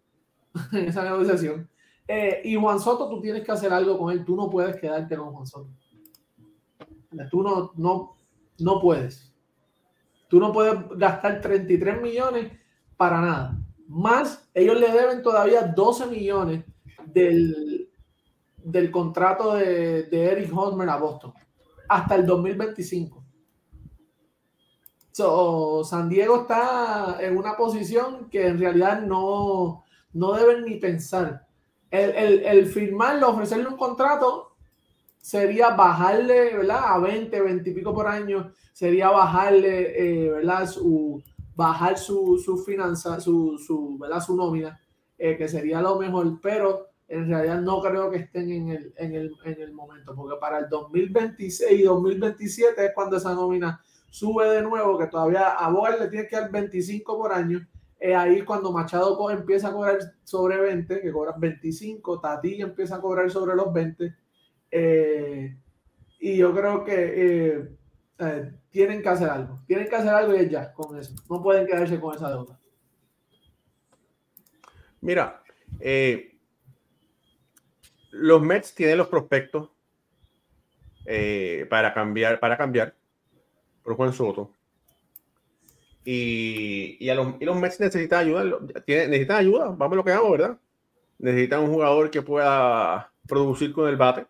en 0.71 0.87
esa 0.87 1.03
negociación. 1.03 1.69
Eh, 2.15 2.41
y 2.43 2.55
Juan 2.55 2.79
Soto, 2.79 3.09
tú 3.09 3.19
tienes 3.19 3.43
que 3.43 3.51
hacer 3.51 3.73
algo 3.73 3.97
con 3.97 4.11
él. 4.11 4.23
Tú 4.23 4.35
no 4.35 4.47
puedes 4.47 4.75
quedarte 4.75 5.17
con 5.17 5.33
Juan 5.33 5.47
Soto. 5.47 5.69
Tú 7.31 7.41
no, 7.41 7.71
no, 7.75 8.15
no 8.59 8.79
puedes. 8.79 9.33
Tú 10.27 10.39
no 10.39 10.51
puedes 10.51 10.75
gastar 10.95 11.41
33 11.41 11.99
millones 11.99 12.51
para 12.97 13.19
nada. 13.19 13.57
Más, 13.87 14.47
ellos 14.53 14.79
le 14.79 14.91
deben 14.91 15.23
todavía 15.23 15.63
12 15.63 16.05
millones 16.05 16.63
del, 17.03 17.89
del 18.57 18.91
contrato 18.91 19.55
de, 19.55 20.03
de 20.03 20.25
Eric 20.25 20.55
Hosmer 20.55 20.89
a 20.89 20.97
Boston 20.97 21.33
hasta 21.89 22.13
el 22.13 22.27
2025. 22.27 23.23
So, 25.11 25.83
San 25.83 26.09
Diego 26.09 26.41
está 26.41 27.17
en 27.21 27.37
una 27.37 27.57
posición 27.57 28.29
que 28.29 28.47
en 28.47 28.59
realidad 28.59 29.01
no, 29.01 29.83
no 30.13 30.33
deben 30.33 30.63
ni 30.63 30.75
pensar. 30.75 31.47
El, 31.93 32.09
el, 32.15 32.45
el 32.45 32.65
firmarlo, 32.65 33.29
ofrecerle 33.29 33.67
un 33.67 33.77
contrato, 33.77 34.55
sería 35.21 35.69
bajarle, 35.75 36.57
¿verdad? 36.57 36.79
A 36.85 36.97
20, 36.97 37.39
20 37.39 37.69
y 37.69 37.73
pico 37.73 37.93
por 37.93 38.07
año, 38.07 38.51
sería 38.73 39.11
bajarle, 39.11 40.25
eh, 40.25 40.31
¿verdad? 40.31 40.67
Su, 40.67 41.21
bajar 41.55 41.99
su, 41.99 42.41
su 42.43 42.57
finanza, 42.57 43.19
su, 43.19 43.59
su, 43.59 43.99
¿verdad? 43.99 44.21
Su 44.21 44.35
nómina, 44.35 44.79
eh, 45.19 45.37
que 45.37 45.47
sería 45.47 45.83
lo 45.83 45.99
mejor, 45.99 46.41
pero 46.41 46.87
en 47.07 47.29
realidad 47.29 47.61
no 47.61 47.79
creo 47.79 48.09
que 48.09 48.17
estén 48.17 48.49
en 48.49 48.69
el, 48.69 48.93
en 48.97 49.13
el, 49.13 49.31
en 49.45 49.61
el 49.61 49.71
momento, 49.71 50.15
porque 50.15 50.39
para 50.39 50.57
el 50.57 50.69
2026 50.69 51.79
y 51.79 51.83
2027 51.83 52.87
es 52.87 52.91
cuando 52.95 53.17
esa 53.17 53.35
nómina 53.35 53.79
sube 54.09 54.49
de 54.49 54.63
nuevo, 54.63 54.97
que 54.97 55.05
todavía 55.05 55.49
a 55.49 55.69
Bogar 55.69 55.99
le 55.99 56.07
tiene 56.07 56.27
que 56.27 56.37
dar 56.37 56.49
25 56.49 57.17
por 57.19 57.31
año, 57.31 57.67
ahí 58.11 58.41
cuando 58.41 58.71
Machado 58.71 59.29
empieza 59.29 59.69
a 59.69 59.71
cobrar 59.71 59.97
sobre 60.23 60.57
20, 60.57 61.01
que 61.01 61.11
cobra 61.11 61.33
25, 61.37 62.19
Tati 62.19 62.61
empieza 62.61 62.97
a 62.97 63.01
cobrar 63.01 63.31
sobre 63.31 63.55
los 63.55 63.71
20, 63.71 64.13
eh, 64.75 65.55
y 66.19 66.37
yo 66.37 66.53
creo 66.53 66.83
que 66.83 66.95
eh, 66.95 67.69
eh, 68.17 68.51
tienen 68.71 69.01
que 69.01 69.09
hacer 69.09 69.29
algo. 69.29 69.61
Tienen 69.67 69.87
que 69.87 69.95
hacer 69.95 70.09
algo 70.09 70.35
y 70.35 70.49
ya 70.49 70.73
con 70.73 70.97
eso. 70.97 71.13
No 71.29 71.41
pueden 71.41 71.67
quedarse 71.67 71.99
con 71.99 72.15
esa 72.15 72.29
deuda. 72.29 72.59
Mira, 74.99 75.43
los 78.11 78.41
Mets 78.41 78.73
tienen 78.73 78.97
los 78.97 79.07
prospectos 79.07 79.69
para 81.69 81.93
cambiar, 81.93 82.39
para 82.39 82.57
cambiar 82.57 82.95
por 83.83 83.95
Juan 83.95 84.13
Soto. 84.13 84.51
Y, 86.05 86.97
y, 86.99 87.09
a 87.09 87.15
los, 87.15 87.35
y 87.39 87.45
los 87.45 87.55
Mets 87.55 87.79
necesitan 87.79 88.25
ayuda, 88.25 88.59
necesitan 88.85 89.37
ayuda, 89.37 89.65
vamos 89.69 89.93
a 89.93 89.95
lo 89.95 90.03
que 90.03 90.11
hago, 90.11 90.31
¿verdad? 90.31 90.57
Necesitan 91.17 91.61
un 91.61 91.71
jugador 91.71 92.11
que 92.11 92.21
pueda 92.21 93.11
producir 93.27 93.71
con 93.71 93.87
el 93.87 93.95
bate 93.95 94.25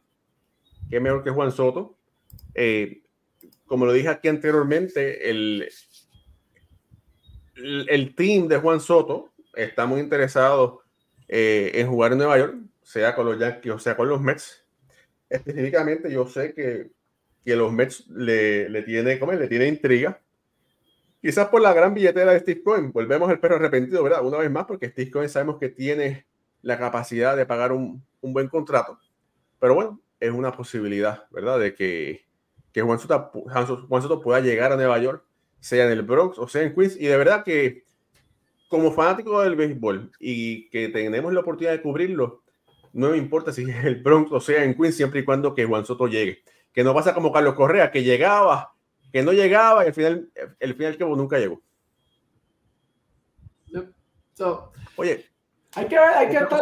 que 0.89 0.99
mejor 0.99 1.23
que 1.23 1.31
Juan 1.31 1.51
Soto. 1.51 1.97
Eh, 2.53 3.01
como 3.65 3.85
lo 3.85 3.93
dije 3.93 4.09
aquí 4.09 4.27
anteriormente, 4.27 5.29
el, 5.29 5.67
el, 7.55 8.15
team 8.15 8.47
de 8.47 8.57
Juan 8.57 8.79
Soto 8.79 9.31
está 9.55 9.87
muy 9.87 10.01
interesado 10.01 10.81
eh, 11.27 11.71
en 11.73 11.87
jugar 11.87 12.11
en 12.11 12.19
Nueva 12.19 12.37
York 12.37 12.55
sea 12.83 13.15
con 13.15 13.25
los 13.25 13.39
Yankees 13.39 13.73
o 13.73 13.79
sea 13.79 13.95
con 13.95 14.07
los 14.07 14.21
Mets. 14.21 14.63
Específicamente, 15.29 16.11
yo 16.11 16.27
sé 16.27 16.53
que, 16.53 16.91
que 17.43 17.55
los 17.55 17.71
Mets 17.71 18.07
le, 18.09 18.69
le 18.69 18.83
tiene, 18.83 19.17
¿cómo 19.17 19.31
Le 19.31 19.47
tiene 19.47 19.67
intriga. 19.67 20.21
Quizás 21.23 21.47
por 21.47 21.61
la 21.61 21.71
gran 21.73 21.93
billetera 21.93 22.33
de 22.33 22.39
Steve 22.41 22.61
Cohen. 22.61 22.91
Volvemos 22.91 23.29
al 23.29 23.39
perro 23.39 23.55
arrepentido, 23.55 24.03
¿verdad? 24.03 24.25
Una 24.25 24.39
vez 24.39 24.51
más, 24.51 24.65
porque 24.65 24.89
Steve 24.89 25.09
Cohen 25.09 25.29
sabemos 25.29 25.57
que 25.57 25.69
tiene 25.69 26.27
la 26.61 26.77
capacidad 26.77 27.37
de 27.37 27.45
pagar 27.45 27.71
un, 27.71 28.03
un 28.19 28.33
buen 28.33 28.49
contrato. 28.49 28.99
Pero 29.57 29.73
bueno, 29.73 30.01
es 30.19 30.31
una 30.31 30.51
posibilidad, 30.51 31.23
¿verdad? 31.31 31.59
De 31.59 31.75
que, 31.75 32.25
que 32.73 32.81
Juan, 32.81 32.99
Soto, 32.99 33.31
Juan 33.31 34.01
Soto 34.01 34.19
pueda 34.19 34.41
llegar 34.41 34.73
a 34.73 34.75
Nueva 34.75 34.99
York, 34.99 35.23
sea 35.61 35.85
en 35.85 35.93
el 35.93 36.01
Bronx 36.01 36.37
o 36.37 36.47
sea 36.49 36.63
en 36.63 36.75
Queens. 36.75 36.97
Y 36.99 37.05
de 37.05 37.15
verdad 37.15 37.45
que 37.45 37.85
como 38.67 38.91
fanático 38.91 39.41
del 39.41 39.55
béisbol 39.55 40.11
y 40.19 40.69
que 40.71 40.89
tenemos 40.89 41.31
la 41.31 41.39
oportunidad 41.39 41.71
de 41.71 41.81
cubrirlo, 41.81 42.43
no 42.91 43.11
me 43.11 43.17
importa 43.17 43.53
si 43.53 43.63
es 43.63 43.85
el 43.85 44.03
Bronx 44.03 44.29
o 44.33 44.41
sea 44.41 44.65
en 44.65 44.75
Queens, 44.75 44.97
siempre 44.97 45.21
y 45.21 45.23
cuando 45.23 45.55
que 45.55 45.63
Juan 45.63 45.85
Soto 45.85 46.07
llegue. 46.07 46.43
Que 46.73 46.83
no 46.83 46.93
pasa 46.93 47.13
como 47.13 47.31
Carlos 47.31 47.53
Correa, 47.53 47.91
que 47.91 48.03
llegaba, 48.03 48.72
que 49.13 49.23
no 49.23 49.31
llegaba 49.31 49.85
y 49.85 49.87
al 49.87 49.93
final, 49.93 50.29
el 50.59 50.75
final 50.75 50.97
que 50.97 51.05
nunca 51.05 51.39
llegó. 51.39 51.61
Oye, 54.97 55.25
hay 55.75 55.87
que, 55.87 55.97
hay, 55.97 56.27
que 56.27 56.37
estar, 56.37 56.61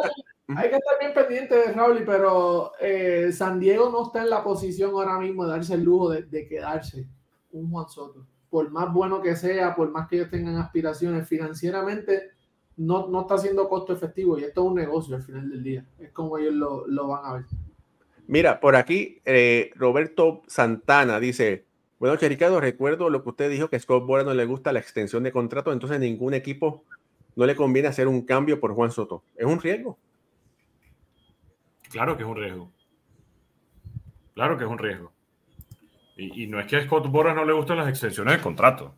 hay 0.50 0.70
que 0.70 0.76
estar 0.76 1.00
bien 1.00 1.14
pendiente 1.14 1.56
de 1.56 1.74
Raúl, 1.74 2.04
pero 2.06 2.74
eh, 2.80 3.32
San 3.34 3.60
Diego 3.60 3.90
no 3.90 4.06
está 4.06 4.22
en 4.22 4.30
la 4.30 4.44
posición 4.44 4.92
ahora 4.92 5.18
mismo 5.18 5.46
de 5.46 5.52
darse 5.52 5.74
el 5.74 5.84
lujo 5.84 6.12
de, 6.12 6.24
de 6.24 6.48
quedarse 6.48 7.08
un 7.52 7.72
Juan 7.72 7.90
Soto 7.90 8.28
por 8.52 8.70
más 8.70 8.94
bueno 8.94 9.22
que 9.22 9.36
sea, 9.36 9.74
por 9.74 9.90
más 9.92 10.10
que 10.10 10.18
ellos 10.18 10.30
tengan 10.30 10.58
aspiraciones 10.58 11.28
financieramente, 11.28 12.32
no, 12.76 13.08
no 13.08 13.22
está 13.22 13.38
siendo 13.38 13.70
costo 13.70 13.94
efectivo 13.94 14.38
y 14.38 14.44
esto 14.44 14.62
es 14.62 14.68
un 14.68 14.76
negocio 14.76 15.16
al 15.16 15.24
final 15.24 15.50
del 15.50 15.64
día. 15.64 15.86
Es 15.98 16.12
como 16.12 16.38
ellos 16.38 16.54
lo, 16.54 16.86
lo 16.86 17.08
van 17.08 17.26
a 17.26 17.34
ver. 17.36 17.46
Mira, 18.28 18.60
por 18.60 18.76
aquí 18.76 19.22
eh, 19.24 19.72
Roberto 19.76 20.42
Santana 20.48 21.20
dice, 21.22 21.66
bueno, 22.02 22.18
Ricardo, 22.20 22.60
recuerdo 22.60 23.12
lo 23.12 23.22
que 23.22 23.30
usted 23.30 23.52
dijo 23.52 23.70
que 23.70 23.76
a 23.76 23.80
Scott 23.80 24.08
Boras 24.08 24.26
no 24.26 24.34
le 24.34 24.46
gusta 24.46 24.74
la 24.74 24.80
extensión 24.80 25.22
de 25.22 25.32
contrato, 25.32 25.72
entonces 25.72 26.00
ningún 26.00 26.34
equipo 26.34 26.84
no 27.36 27.46
le 27.46 27.56
conviene 27.56 27.90
hacer 27.90 28.08
un 28.08 28.26
cambio 28.26 28.60
por 28.60 28.74
Juan 28.74 28.90
Soto. 28.90 29.24
¿Es 29.36 29.46
un 29.46 29.62
riesgo? 29.62 30.00
Claro 31.92 32.18
que 32.18 32.24
es 32.24 32.30
un 32.30 32.36
riesgo. 32.36 32.72
Claro 34.34 34.58
que 34.58 34.64
es 34.64 34.70
un 34.72 34.80
riesgo. 34.80 35.14
Y, 36.18 36.48
no 36.48 36.60
es 36.60 36.66
que 36.66 36.78
a 36.78 36.84
Scott 36.84 37.06
Boras 37.06 37.36
no 37.36 37.46
le 37.46 37.54
gusten 37.54 37.78
las 37.78 37.88
extensiones 37.88 38.38
de 38.38 38.42
contrato. 38.42 38.96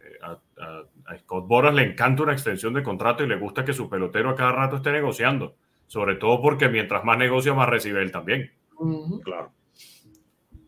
Eh, 0.00 0.18
a, 0.20 1.16
Scott 1.20 1.46
Boras 1.46 1.72
le 1.76 1.84
encanta 1.84 2.24
una 2.24 2.32
extensión 2.32 2.74
de 2.74 2.82
contrato 2.82 3.22
y 3.22 3.28
le 3.28 3.36
gusta 3.36 3.64
que 3.64 3.72
su 3.72 3.88
pelotero 3.88 4.30
a 4.30 4.34
cada 4.34 4.50
rato 4.50 4.74
esté 4.78 4.90
negociando. 4.90 5.54
Sobre 5.86 6.16
todo 6.16 6.42
porque 6.42 6.68
mientras 6.68 7.04
más 7.04 7.18
negocia, 7.18 7.54
más 7.54 7.68
recibe 7.68 8.02
él 8.02 8.10
también. 8.10 8.50
Claro. 9.22 9.52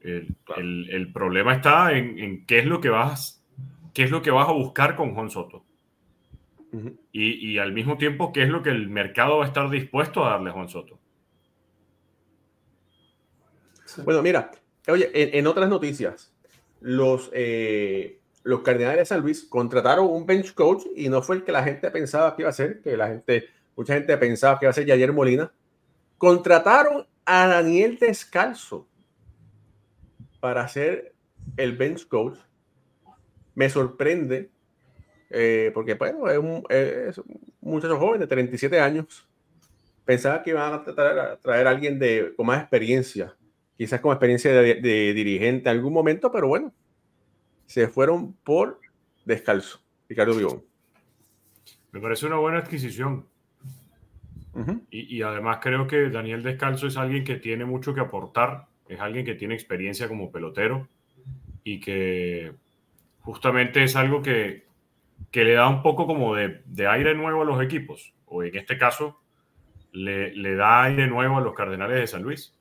El, 0.03 1.13
problema 1.13 1.55
está 1.55 1.93
en, 1.93 2.47
qué 2.47 2.61
es 2.61 2.67
lo 2.67 2.81
que 2.81 2.89
vas 2.89 3.45
qué 3.93 4.05
es 4.05 4.11
lo 4.11 4.23
que 4.23 4.31
vas 4.31 4.49
a 4.49 4.53
buscar 4.53 4.97
con 4.97 5.15
Juan 5.15 5.31
Soto. 5.31 5.65
y, 7.13 7.51
y, 7.51 7.59
al 7.59 7.73
mismo 7.73 7.99
tiempo, 7.99 8.33
qué 8.33 8.45
es 8.45 8.49
lo 8.49 8.63
que 8.63 8.71
el 8.71 8.89
mercado 8.89 9.39
va 9.39 9.45
a 9.45 9.49
estar 9.49 9.69
dispuesto 9.69 10.25
a 10.25 10.31
darle 10.31 10.51
a 10.51 10.53
Juan 10.53 10.69
Soto. 10.69 10.99
Bueno, 14.05 14.23
mira, 14.23 14.53
Oye, 14.89 15.11
en, 15.13 15.47
otras 15.47 15.69
noticias, 15.69 16.33
los, 16.81 17.31
eh, 17.33 18.19
los 18.43 18.61
Cardenales 18.63 18.99
de 18.99 19.05
San 19.05 19.21
Luis 19.21 19.45
contrataron 19.45 20.07
un 20.07 20.27
bench 20.27 20.55
coach 20.55 20.85
y 20.97 21.09
no 21.09 21.23
fue 21.23 21.37
el 21.37 21.45
que 21.45 21.53
la 21.53 21.63
gente 21.63 21.91
pensaba 21.91 22.35
que 22.35 22.43
iba 22.43 22.51
a 22.51 22.55
ser, 22.55 22.81
que 22.81 22.97
la 22.97 23.09
gente, 23.09 23.49
mucha 23.77 23.95
gente 23.95 24.17
pensaba 24.17 24.59
que 24.59 24.65
iba 24.65 24.71
a 24.71 24.75
ser 24.75 24.89
Javier 24.89 25.13
Molina. 25.13 25.53
Contrataron 26.19 27.07
a 27.25 27.47
Daniel 27.47 27.99
Descalzo 27.99 28.89
para 30.41 30.67
ser 30.69 31.15
el 31.57 31.77
bench 31.77 32.09
coach. 32.09 32.39
Me 33.55 33.69
sorprende 33.69 34.51
eh, 35.31 35.71
porque 35.75 35.95
bueno, 35.95 36.29
es 36.29 36.39
un, 36.39 36.65
es 36.69 37.19
un, 37.19 37.53
muchacho 37.61 37.99
joven 37.99 38.21
de 38.21 38.27
37 38.27 38.81
años. 38.81 39.29
Pensaba 40.05 40.43
que 40.43 40.51
iban 40.51 40.73
a 40.73 40.83
tratar 40.83 41.19
a 41.19 41.37
traer 41.37 41.67
a 41.67 41.71
alguien 41.71 41.99
de, 41.99 42.33
con 42.37 42.47
más 42.47 42.61
experiencia 42.61 43.37
quizás 43.81 44.03
con 44.03 44.13
experiencia 44.13 44.53
de, 44.53 45.15
dirigente 45.15 45.71
en 45.71 45.77
algún 45.77 45.95
momento, 45.95 46.31
pero 46.31 46.49
bueno, 46.49 46.71
se 47.65 47.89
fueron 47.89 48.35
por 48.45 48.79
descalzo. 49.25 49.81
Ricardo 50.07 50.35
Bigón. 50.35 50.63
Me 51.91 51.99
parece 51.99 52.27
una 52.27 52.37
buena 52.37 52.59
adquisición. 52.59 53.25
y, 54.91 55.17
y, 55.17 55.23
además 55.23 55.61
creo 55.63 55.87
que 55.87 56.11
Daniel 56.11 56.43
Descalzo 56.43 56.89
es 56.89 56.99
alguien 56.99 57.25
que 57.25 57.37
tiene 57.37 57.65
mucho 57.65 57.95
que 57.95 58.01
aportar, 58.01 58.67
es 58.91 59.01
alguien 59.01 59.25
que 59.25 59.37
tiene 59.37 59.55
experiencia 59.55 60.09
como 60.09 60.33
pelotero 60.33 60.89
y 61.63 61.79
que 61.79 62.53
justamente 63.21 63.85
es 63.85 63.95
algo 63.95 64.21
que, 64.21 64.67
que 65.31 65.45
le 65.45 65.53
da 65.53 65.69
un 65.69 65.83
poco 65.83 66.07
como 66.07 66.35
de, 66.35 66.63
de, 66.67 66.89
aire 66.89 67.15
nuevo 67.15 67.43
a 67.43 67.45
los 67.45 67.63
equipos, 67.63 68.13
o 68.27 68.43
en 68.43 68.57
este 68.57 68.77
caso 68.77 69.21
le, 69.93 70.35
le 70.35 70.57
da 70.57 70.83
aire 70.83 71.07
nuevo 71.07 71.39
a 71.39 71.41
los 71.41 71.55
Cardenales 71.55 72.01
de 72.01 72.07
San 72.09 72.23
Luis. 72.23 72.53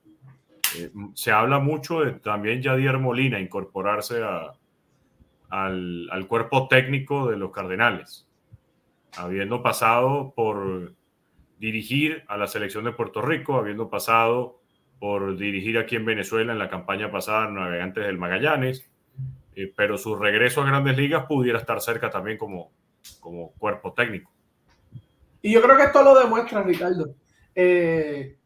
Eh, 0.77 0.91
se 1.15 1.32
habla 1.32 1.57
mucho 1.57 2.01
de 2.01 2.11
también 2.13 2.61
Yadier 2.61 2.99
Molina 2.99 3.39
incorporarse 3.39 4.23
al, 5.49 6.27
cuerpo 6.27 6.67
técnico 6.67 7.32
de 7.32 7.38
los 7.38 7.51
Cardenales, 7.51 8.27
habiendo 9.17 9.63
pasado 9.63 10.32
por 10.36 10.93
dirigir 11.57 12.23
a 12.27 12.38
la 12.38 12.45
selección 12.45 12.84
de 12.84 12.91
Puerto 12.91 13.23
Rico, 13.23 13.55
habiendo 13.55 13.89
pasado 13.89 14.59
por 14.99 15.37
dirigir 15.37 15.77
aquí 15.77 15.95
en 15.95 16.05
Venezuela 16.05 16.51
en 16.51 16.59
la 16.59 16.69
campaña 16.69 17.11
pasada 17.11 17.49
Navegantes 17.49 18.05
del 18.05 18.17
Magallanes, 18.17 18.85
eh, 19.55 19.71
pero 19.75 19.97
su 19.97 20.15
regreso 20.15 20.61
a 20.61 20.65
grandes 20.65 20.97
ligas 20.97 21.25
pudiera 21.25 21.59
estar 21.59 21.81
cerca 21.81 22.09
también 22.09 22.37
como, 22.37 22.71
como 23.19 23.51
cuerpo 23.53 23.93
técnico. 23.93 24.31
Y 25.41 25.53
yo 25.53 25.61
creo 25.61 25.77
que 25.77 25.83
esto 25.83 26.03
lo 26.03 26.19
demuestra, 26.19 26.63
Ricardo. 26.63 27.15
Eh, 27.55 28.37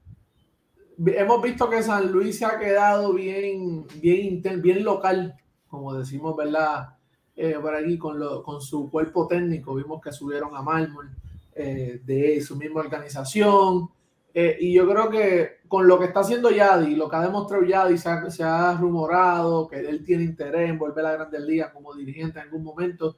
hemos 1.05 1.41
visto 1.41 1.69
que 1.69 1.81
San 1.81 2.11
Luis 2.11 2.37
se 2.37 2.45
ha 2.45 2.59
quedado 2.59 3.13
bien, 3.13 3.87
bien, 3.95 4.41
bien 4.61 4.83
local, 4.83 5.35
como 5.67 5.93
decimos, 5.93 6.35
¿verdad? 6.35 6.89
Eh, 7.35 7.57
por 7.59 7.73
aquí 7.73 7.97
con, 7.97 8.19
lo, 8.19 8.43
con 8.43 8.61
su 8.61 8.91
cuerpo 8.91 9.27
técnico. 9.27 9.73
Vimos 9.73 10.01
que 10.01 10.11
subieron 10.11 10.55
a 10.55 10.61
Mármol 10.61 11.09
eh, 11.55 11.99
de 12.03 12.41
su 12.41 12.55
misma 12.55 12.81
organización. 12.81 13.89
Eh, 14.33 14.57
y 14.59 14.73
yo 14.73 14.89
creo 14.89 15.09
que 15.09 15.61
con 15.67 15.87
lo 15.87 15.99
que 15.99 16.05
está 16.05 16.21
haciendo 16.21 16.49
Yadi, 16.49 16.95
lo 16.95 17.09
que 17.09 17.15
ha 17.15 17.21
demostrado 17.21 17.63
Yadi, 17.63 17.97
se 17.97 18.09
ha, 18.09 18.29
se 18.29 18.43
ha 18.43 18.73
rumorado 18.73 19.67
que 19.67 19.79
él 19.79 20.03
tiene 20.03 20.23
interés 20.23 20.69
en 20.69 20.79
volver 20.79 21.05
a 21.05 21.09
la 21.09 21.17
Grandes 21.17 21.41
Ligas 21.41 21.71
como 21.71 21.93
dirigente 21.93 22.39
en 22.39 22.45
algún 22.45 22.63
momento. 22.63 23.17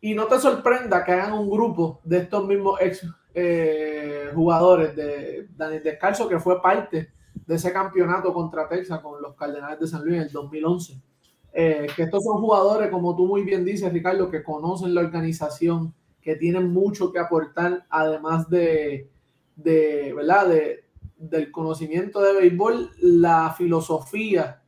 y 0.00 0.14
no 0.14 0.26
te 0.26 0.38
sorprenda 0.38 1.04
que 1.04 1.12
hagan 1.12 1.32
un 1.32 1.50
grupo 1.50 2.00
de 2.04 2.18
estos 2.18 2.46
mismos 2.46 2.78
ex 2.80 3.06
eh, 3.36 4.30
jugadores 4.32 4.94
de 4.94 5.48
Daniel 5.56 5.82
Descalzo, 5.82 6.28
que 6.28 6.38
fue 6.38 6.62
parte 6.62 7.10
de 7.34 7.54
ese 7.56 7.72
campeonato 7.72 8.32
contra 8.32 8.68
Texas 8.68 9.00
con 9.00 9.20
los 9.20 9.34
Cardenales 9.34 9.80
de 9.80 9.88
San 9.88 10.04
Luis 10.04 10.16
en 10.16 10.22
el 10.22 10.30
2011. 10.30 11.00
Eh, 11.52 11.86
que 11.96 12.04
estos 12.04 12.22
son 12.22 12.38
jugadores, 12.38 12.90
como 12.90 13.16
tú 13.16 13.26
muy 13.26 13.42
bien 13.42 13.64
dices, 13.64 13.92
Ricardo, 13.92 14.30
que 14.30 14.44
conocen 14.44 14.94
la 14.94 15.00
organización, 15.00 15.92
que 16.22 16.36
tienen 16.36 16.72
mucho 16.72 17.12
que 17.12 17.18
aportar, 17.18 17.84
además 17.90 18.48
de, 18.48 19.10
de 19.56 20.12
¿verdad? 20.14 20.48
De, 20.48 20.84
del 21.16 21.50
conocimiento 21.50 22.20
de 22.20 22.34
béisbol, 22.34 22.90
la 23.00 23.54
filosofía 23.56 24.62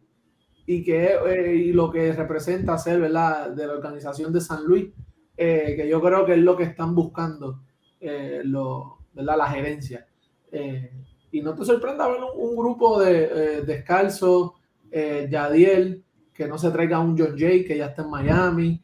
y, 0.64 0.82
que, 0.84 1.16
eh, 1.26 1.54
y 1.54 1.72
lo 1.72 1.90
que 1.90 2.12
representa 2.12 2.78
ser 2.78 3.00
¿verdad? 3.00 3.50
de 3.50 3.66
la 3.66 3.74
organización 3.74 4.32
de 4.32 4.40
San 4.40 4.64
Luis, 4.64 4.92
que 5.36 5.86
yo 5.88 6.00
creo 6.00 6.24
que 6.24 6.32
es 6.32 6.38
lo 6.38 6.56
que 6.56 6.64
están 6.64 6.94
buscando 6.94 7.60
eh, 8.00 8.42
lo, 8.44 8.98
la 9.14 9.48
gerencia. 9.48 10.06
Eh, 10.52 10.92
y 11.32 11.40
no 11.40 11.54
te 11.54 11.64
sorprenda 11.64 12.06
ver 12.06 12.20
un, 12.36 12.54
grupo 12.54 13.00
de 13.00 13.24
eh, 13.24 13.62
descalzo, 13.62 14.54
Yadiel, 14.92 16.04
que 16.32 16.46
no 16.46 16.56
se 16.56 16.70
traiga 16.70 17.00
un 17.00 17.18
John 17.18 17.36
Jay, 17.36 17.64
que 17.64 17.76
ya 17.76 17.86
está 17.86 18.02
en 18.02 18.10
Miami, 18.10 18.82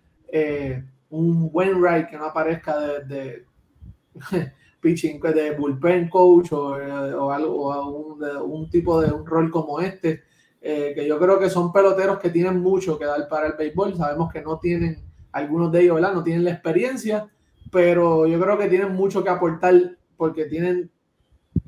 un 1.11 1.49
Wainwright 1.53 2.09
que 2.09 2.19
no 2.19 2.25
aparezca 2.25 2.79
de 3.01 3.47
pitching, 4.83 5.21
de 5.21 5.53
bullpen 5.53 6.11
coach 6.11 6.53
o, 6.53 6.75
algo, 7.31 7.71
o 7.71 8.45
un, 8.45 8.69
tipo 8.69 9.01
de 9.01 9.11
un 9.13 9.25
rol 9.25 9.51
como 9.51 9.81
este. 9.81 10.25
que 10.61 11.07
yo 11.09 11.19
creo 11.19 11.39
que 11.39 11.49
son 11.49 11.73
peloteros 11.73 12.19
que 12.19 12.29
tienen 12.29 12.61
mucho 12.61 12.99
que 12.99 13.07
dar 13.07 13.27
para 13.29 13.47
el 13.47 13.55
béisbol. 13.55 13.97
Sabemos 13.97 14.31
que 14.31 14.43
no 14.43 14.59
tienen, 14.59 15.13
algunos 15.33 15.73
de 15.73 15.83
ellos. 15.83 16.01
No 16.01 16.23
tienen 16.23 16.45
la 16.45 16.53
experiencia, 16.53 17.29
pero 17.71 18.27
yo 18.27 18.41
creo 18.41 18.59
que 18.59 18.69
tienen 18.69 18.93
mucho 18.93 19.25
que 19.25 19.31
aportar 19.31 19.75
porque 20.17 20.45
tienen, 20.45 20.91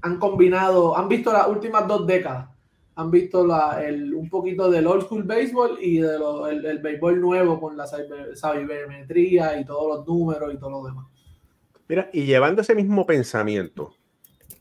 han 0.02 0.18
combinado, 0.18 0.96
han 0.96 1.08
visto 1.08 1.32
las 1.32 1.48
últimas 1.48 1.88
dos 1.88 2.06
décadas, 2.06 2.48
han 2.94 3.10
visto 3.10 3.44
la, 3.44 3.82
el, 3.84 4.14
un 4.14 4.28
poquito 4.28 4.70
del 4.70 4.86
old 4.86 5.04
school 5.04 5.24
baseball 5.24 5.78
y 5.80 5.98
de 5.98 6.16
el, 6.50 6.78
béisbol 6.78 7.20
nuevo 7.20 7.58
con 7.58 7.76
la 7.76 7.86
sabimetría 7.86 9.58
y 9.58 9.64
todos 9.64 9.96
los 9.96 10.06
números 10.06 10.54
y 10.54 10.58
todo 10.58 10.70
lo 10.70 10.84
demás. 10.84 11.06
Mira, 11.86 12.08
y 12.12 12.24
llevando 12.24 12.62
ese 12.62 12.74
mismo 12.74 13.06
pensamiento, 13.06 13.94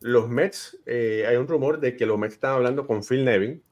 los 0.02 0.28
Mets, 0.28 0.78
eh, 0.86 1.26
hay 1.26 1.38
un 1.38 1.48
rumor 1.48 1.80
de 1.80 1.96
que 1.96 2.06
los 2.06 2.20
Mets 2.20 2.34
están 2.34 2.56
hablando 2.56 2.86
con 2.86 3.02
Phil 3.04 3.24
Nevin 3.24 3.64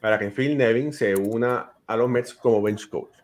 para 0.00 0.18
que 0.18 0.30
Phil 0.30 0.58
Nevin 0.58 0.92
se 0.92 1.14
una 1.14 1.72
a 1.86 1.96
los 1.96 2.10
Mets 2.10 2.34
como 2.34 2.60
bench 2.60 2.90
coach. 2.90 3.14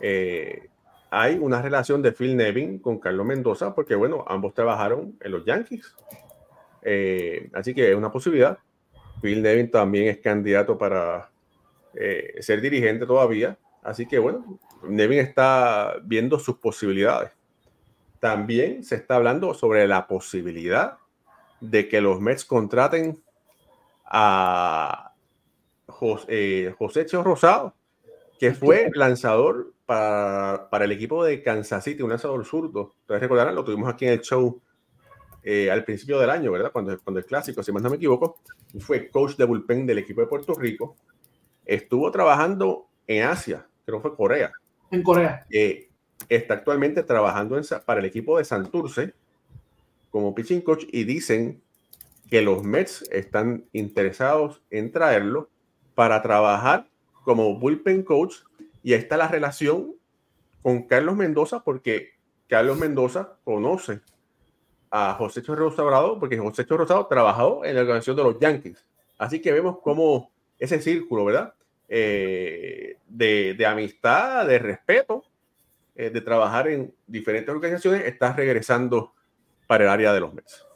Eh, 0.00 0.70
hay 1.10 1.36
una 1.38 1.60
relación 1.60 2.00
de 2.00 2.12
Phil 2.12 2.34
Nevin 2.34 2.78
con 2.78 2.98
Carlos 2.98 3.26
Mendoza 3.26 3.74
porque, 3.74 3.94
bueno, 3.94 4.24
ambos 4.26 4.54
trabajaron 4.54 5.18
en 5.20 5.30
los 5.30 5.44
Yankees. 5.44 5.94
Eh, 6.80 7.50
así 7.52 7.74
que 7.74 7.90
es 7.90 7.96
una 7.96 8.10
posibilidad. 8.10 8.58
Phil 9.20 9.42
Nevin 9.42 9.70
también 9.70 10.08
es 10.08 10.18
candidato 10.18 10.78
para 10.78 11.30
ser 12.40 12.62
dirigente 12.62 13.04
todavía. 13.04 13.58
Así 13.82 14.06
que, 14.06 14.18
bueno, 14.18 14.58
Nevin 14.88 15.18
está 15.18 15.96
viendo 16.02 16.38
sus 16.38 16.56
posibilidades. 16.56 17.32
También 18.22 18.84
se 18.84 18.94
está 18.94 19.16
hablando 19.16 19.52
sobre 19.52 19.88
la 19.88 20.06
posibilidad 20.06 20.98
de 21.60 21.88
que 21.88 22.00
los 22.00 22.20
Mets 22.20 22.44
contraten 22.44 23.20
a 24.04 25.12
José, 25.88 26.26
eh, 26.28 26.74
José 26.78 27.04
Rosado, 27.14 27.74
que 28.38 28.54
fue 28.54 28.92
lanzador 28.94 29.74
para, 29.86 30.68
para, 30.70 30.84
el 30.84 30.92
equipo 30.92 31.24
de 31.24 31.42
Kansas 31.42 31.82
City, 31.82 32.04
un 32.04 32.10
lanzador 32.10 32.44
zurdo. 32.44 32.94
Ustedes 33.00 33.22
recordarán, 33.22 33.56
lo 33.56 33.64
tuvimos 33.64 33.92
aquí 33.92 34.04
en 34.04 34.12
el 34.12 34.20
show 34.20 34.62
eh, 35.42 35.68
al 35.68 35.82
principio 35.82 36.20
del 36.20 36.30
año, 36.30 36.52
¿verdad? 36.52 36.70
Cuando, 36.70 36.96
cuando 37.00 37.18
el 37.18 37.26
clásico, 37.26 37.60
si 37.64 37.72
más 37.72 37.82
no 37.82 37.90
me 37.90 37.96
equivoco, 37.96 38.38
fue 38.78 39.10
coach 39.10 39.34
de 39.34 39.46
bullpen 39.46 39.84
del 39.84 39.98
equipo 39.98 40.20
de 40.20 40.28
Puerto 40.28 40.54
Rico. 40.54 40.94
Estuvo 41.66 42.08
trabajando 42.12 42.86
en 43.04 43.24
Asia, 43.24 43.66
creo 43.84 43.98
que 43.98 44.10
fue 44.10 44.16
Corea. 44.16 44.52
En 44.92 45.02
Corea. 45.02 45.44
Eh, 45.50 45.88
está 46.28 46.54
actualmente 46.54 47.02
trabajando 47.02 47.60
para 47.84 48.00
el 48.00 48.06
equipo 48.06 48.38
de 48.38 48.44
Santurce 48.44 49.14
como 50.10 50.34
pitching 50.34 50.60
coach 50.60 50.84
y 50.90 51.04
dicen 51.04 51.62
que 52.28 52.42
los 52.42 52.62
Mets 52.62 53.08
están 53.10 53.64
interesados 53.72 54.60
en 54.70 54.92
traerlo 54.92 55.48
para 55.94 56.22
trabajar 56.22 56.86
como 57.24 57.58
bullpen 57.58 58.02
coach 58.02 58.36
y 58.82 58.92
ahí 58.92 59.00
está 59.00 59.16
la 59.16 59.28
relación 59.28 59.94
con 60.62 60.82
Carlos 60.82 61.16
Mendoza 61.16 61.62
porque 61.64 62.10
Carlos 62.48 62.78
Mendoza 62.78 63.36
conoce 63.44 64.00
a 64.90 65.14
José 65.14 65.40
Rosado 65.46 66.18
porque 66.18 66.38
José 66.38 66.64
Rosado 66.68 67.06
trabajó 67.06 67.64
en 67.64 67.74
la 67.74 67.80
organización 67.80 68.16
de 68.16 68.24
los 68.24 68.38
Yankees. 68.38 68.84
Así 69.18 69.40
que 69.40 69.52
vemos 69.52 69.78
cómo 69.82 70.30
ese 70.58 70.80
círculo, 70.80 71.24
¿verdad? 71.24 71.54
Eh, 71.88 72.96
de, 73.08 73.54
de, 73.54 73.66
amistad, 73.66 74.46
de 74.46 74.58
respeto, 74.58 75.24
eh, 75.94 76.10
de 76.10 76.20
trabajar 76.22 76.68
en 76.68 76.94
diferentes 77.06 77.54
organizaciones, 77.54 78.06
está 78.06 78.32
regresando 78.32 79.12
para 79.66 79.84
el 79.84 79.90
área 79.90 80.12
de 80.12 80.20
los 80.20 80.32
Mets. 80.32 80.66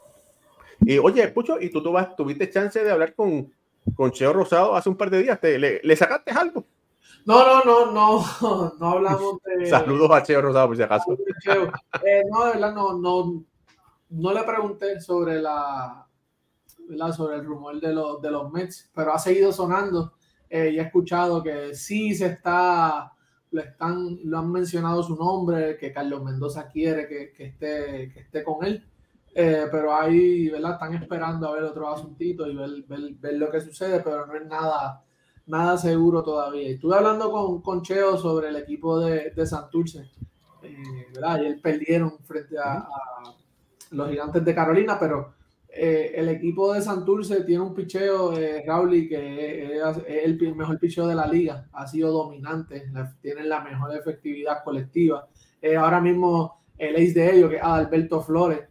Y 0.81 0.99
oye, 0.99 1.27
Pucho, 1.29 1.59
¿y 1.59 1.71
tú, 1.71 1.81
tú 1.81 1.91
vas, 1.91 2.15
tuviste 2.15 2.49
chance 2.49 2.83
de 2.83 2.91
hablar 2.91 3.15
con, 3.15 3.51
con 3.95 4.11
Cheo 4.11 4.31
Rosado 4.31 4.75
hace 4.75 4.89
un 4.89 4.95
par 4.95 5.09
de 5.09 5.23
días? 5.23 5.39
¿Te, 5.39 5.57
le, 5.57 5.95
sacaste 5.95 6.31
algo? 6.31 6.65
No, 7.25 7.43
no, 7.45 7.63
no, 7.63 7.91
no, 7.91 8.73
no 8.79 8.89
hablamos 8.89 9.39
de... 9.43 9.65
Saludos 9.69 10.11
a 10.11 10.23
Cheo 10.23 10.41
Rosado, 10.41 10.67
por 10.67 10.77
si 10.77 10.83
acaso. 10.83 11.17
Eh, 12.03 12.23
no, 12.31 12.45
de 12.45 12.51
verdad, 12.53 12.73
no, 12.75 12.97
no, 12.97 13.43
no 14.09 14.33
le 14.33 14.43
pregunté 14.43 15.01
sobre 15.01 15.41
la, 15.41 16.07
sobre 17.15 17.37
el 17.37 17.45
rumor 17.45 17.79
de 17.79 17.93
los, 17.93 18.21
de 18.21 18.31
los 18.31 18.51
Mets, 18.51 18.91
pero 18.93 19.13
ha 19.13 19.19
seguido 19.19 19.51
sonando 19.51 20.13
eh, 20.49 20.69
y 20.73 20.79
he 20.79 20.81
escuchado 20.81 21.43
que 21.43 21.75
sí 21.75 22.13
se 22.15 22.27
está 22.27 23.13
están, 23.61 24.19
lo 24.23 24.39
han 24.39 24.51
mencionado 24.51 25.03
su 25.03 25.15
nombre, 25.15 25.77
que 25.77 25.91
Carlos 25.91 26.23
Mendoza 26.23 26.67
quiere 26.67 27.07
que, 27.07 27.33
que 27.33 27.45
esté, 27.45 28.11
que 28.13 28.19
esté 28.21 28.43
con 28.43 28.65
él. 28.65 28.83
Eh, 29.33 29.67
pero 29.71 29.95
ahí, 29.95 30.49
¿verdad? 30.49 30.73
Están 30.73 30.95
esperando 30.95 31.47
a 31.47 31.53
ver 31.53 31.63
otro 31.63 31.87
asuntito 31.93 32.47
y 32.47 32.55
ver, 32.55 32.83
ver, 32.87 33.13
ver, 33.19 33.33
lo 33.35 33.51
que 33.51 33.61
sucede, 33.61 33.99
pero 33.99 34.25
no 34.25 34.35
es 34.35 34.47
nada, 34.47 35.03
nada 35.45 35.77
seguro 35.77 36.23
todavía. 36.23 36.69
Estuve 36.69 36.95
hablando 36.95 37.31
con, 37.31 37.61
con 37.61 37.83
Cheo 37.83 38.17
sobre 38.17 38.49
el 38.49 38.55
equipo 38.55 38.99
de, 38.99 39.31
de 39.35 39.45
Santurce, 39.45 40.09
eh, 40.63 41.07
¿verdad? 41.13 41.45
Él 41.45 41.59
perdieron 41.61 42.17
frente 42.25 42.57
a, 42.57 42.87
los 43.91 44.09
gigantes 44.09 44.43
de 44.43 44.55
Carolina, 44.55 44.97
pero 44.99 45.33
eh, 45.79 46.11
el 46.15 46.29
equipo 46.29 46.73
de 46.73 46.81
Santurce 46.81 47.43
tiene 47.43 47.61
un 47.61 47.75
picheo, 47.75 48.35
eh, 48.35 48.63
Rauli, 48.65 49.07
que 49.07 49.77
es, 49.77 49.97
el 50.07 50.55
mejor 50.55 50.79
picheo 50.79 51.05
de 51.05 51.13
la 51.13 51.27
liga, 51.27 51.69
ha 51.71 51.85
sido 51.85 52.11
dominante, 52.11 52.91
tienen 53.21 53.47
la 53.47 53.61
mejor 53.61 53.95
efectividad 53.95 54.63
colectiva. 54.63 55.27
Eh, 55.61 55.75
ahora 55.75 56.01
mismo 56.01 56.61
el 56.79 56.95
ace 56.95 57.19
de 57.19 57.35
ellos, 57.35 57.51
que 57.51 57.57
es 57.57 57.63
Alberto 57.63 58.21
Flores, 58.21 58.61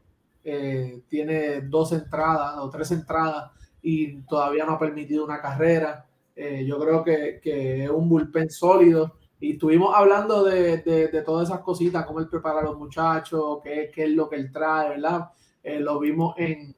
eh, 0.43 1.03
tiene 1.07 1.61
dos 1.61 1.93
entradas 1.93 2.57
o 2.59 2.69
tres 2.71 2.91
entradas 2.91 3.53
y 3.83 4.23
todavía 4.23 4.65
no 4.65 4.73
ha 4.73 4.79
permitido 4.79 5.25
una 5.25 5.41
carrera. 5.41 6.07
yo 6.37 6.79
creo 6.81 7.05
que, 7.05 7.39
que, 7.41 7.85
es 7.85 7.91
un 7.91 8.09
bullpen 8.09 8.51
sólido. 8.51 9.15
Y 9.39 9.53
estuvimos 9.53 9.95
hablando 9.95 10.43
de, 10.43 10.79
de, 10.79 11.09
de, 11.09 11.23
todas 11.23 11.49
esas 11.49 11.61
cositas, 11.61 12.05
cómo 12.05 12.19
él 12.19 12.29
prepara 12.29 12.61
a 12.61 12.65
los 12.65 12.79
muchachos, 12.79 13.61
qué, 13.63 13.91
qué 13.95 14.05
es 14.05 14.11
lo 14.11 14.29
que 14.29 14.37
él 14.37 14.51
trae, 14.51 14.89
¿verdad? 14.89 15.31
lo 15.81 15.99
vimos 15.99 16.35
en, 16.39 16.77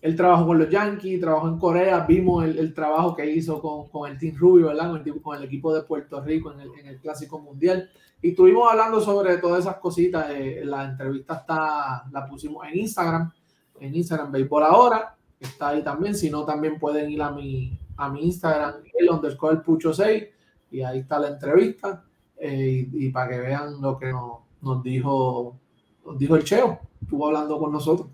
él 0.00 0.16
trabajó 0.16 0.46
con 0.46 0.58
los 0.58 0.70
Yankees, 0.70 1.20
trabajó 1.20 1.48
en 1.48 1.58
Corea, 1.58 2.00
vimos 2.06 2.44
el, 2.44 2.58
el 2.58 2.72
trabajo 2.72 3.14
que 3.14 3.30
hizo 3.30 3.60
con, 3.60 3.88
con, 3.88 4.10
el 4.10 4.18
Team 4.18 4.34
Rubio, 4.36 4.68
¿verdad? 4.68 4.90
Con 4.90 5.02
el, 5.06 5.20
con 5.20 5.36
el, 5.36 5.44
equipo 5.44 5.74
de 5.74 5.82
Puerto 5.82 6.22
Rico 6.22 6.52
en 6.52 6.60
el, 6.60 6.70
en 6.78 6.86
el, 6.86 6.98
Clásico 7.00 7.38
Mundial. 7.38 7.90
Y 8.22 8.30
estuvimos 8.30 8.70
hablando 8.70 9.00
sobre 9.00 9.36
todas 9.36 9.60
esas 9.60 9.76
cositas. 9.76 10.30
Eh, 10.30 10.62
la 10.64 10.84
entrevista 10.84 11.34
está, 11.34 12.04
la 12.10 12.26
pusimos 12.26 12.66
en 12.66 12.78
Instagram, 12.78 13.30
en 13.78 13.94
Instagram 13.94 14.32
Béisbol 14.32 14.62
Ahora, 14.62 15.16
está 15.38 15.68
ahí 15.68 15.82
también. 15.82 16.14
Si 16.14 16.30
no, 16.30 16.46
también 16.46 16.78
pueden 16.78 17.10
ir 17.10 17.20
a 17.20 17.30
mi, 17.30 17.78
a 17.98 18.08
mi 18.08 18.24
Instagram, 18.24 18.76
el 18.98 19.10
underscore 19.10 19.58
Pucho 19.58 19.92
6, 19.92 20.24
y 20.70 20.80
ahí 20.80 21.00
está 21.00 21.18
la 21.18 21.28
entrevista. 21.28 22.04
Eh, 22.38 22.88
y, 22.90 23.06
y, 23.06 23.10
para 23.10 23.28
que 23.28 23.38
vean 23.38 23.82
lo 23.82 23.98
que 23.98 24.06
nos, 24.06 24.38
nos, 24.62 24.82
dijo, 24.82 25.58
nos 26.06 26.18
dijo 26.18 26.36
el 26.36 26.44
Cheo, 26.44 26.80
estuvo 27.02 27.26
hablando 27.26 27.58
con 27.58 27.70
nosotros. 27.70 28.08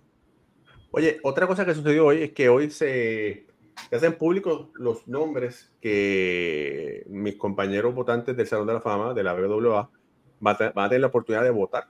Oye, 0.97 1.20
otra 1.22 1.47
cosa 1.47 1.66
que 1.66 1.74
sucedió 1.74 2.07
hoy 2.07 2.22
es 2.22 2.32
que 2.32 2.49
hoy 2.49 2.70
se, 2.70 3.47
se 3.90 3.97
hacen 3.97 4.14
públicos 4.14 4.68
los 4.76 5.07
nombres 5.07 5.70
que 5.78 7.05
mis 7.11 7.36
compañeros 7.36 7.94
votantes 7.94 8.34
del 8.34 8.47
Salón 8.47 8.66
de 8.66 8.72
la 8.72 8.80
Fama, 8.80 9.12
de 9.12 9.22
la 9.22 9.34
BWA, 9.34 9.90
van 10.40 10.57
a, 10.59 10.70
van 10.70 10.86
a 10.86 10.88
tener 10.88 11.03
la 11.03 11.09
oportunidad 11.09 11.44
de 11.44 11.51
votar. 11.51 11.88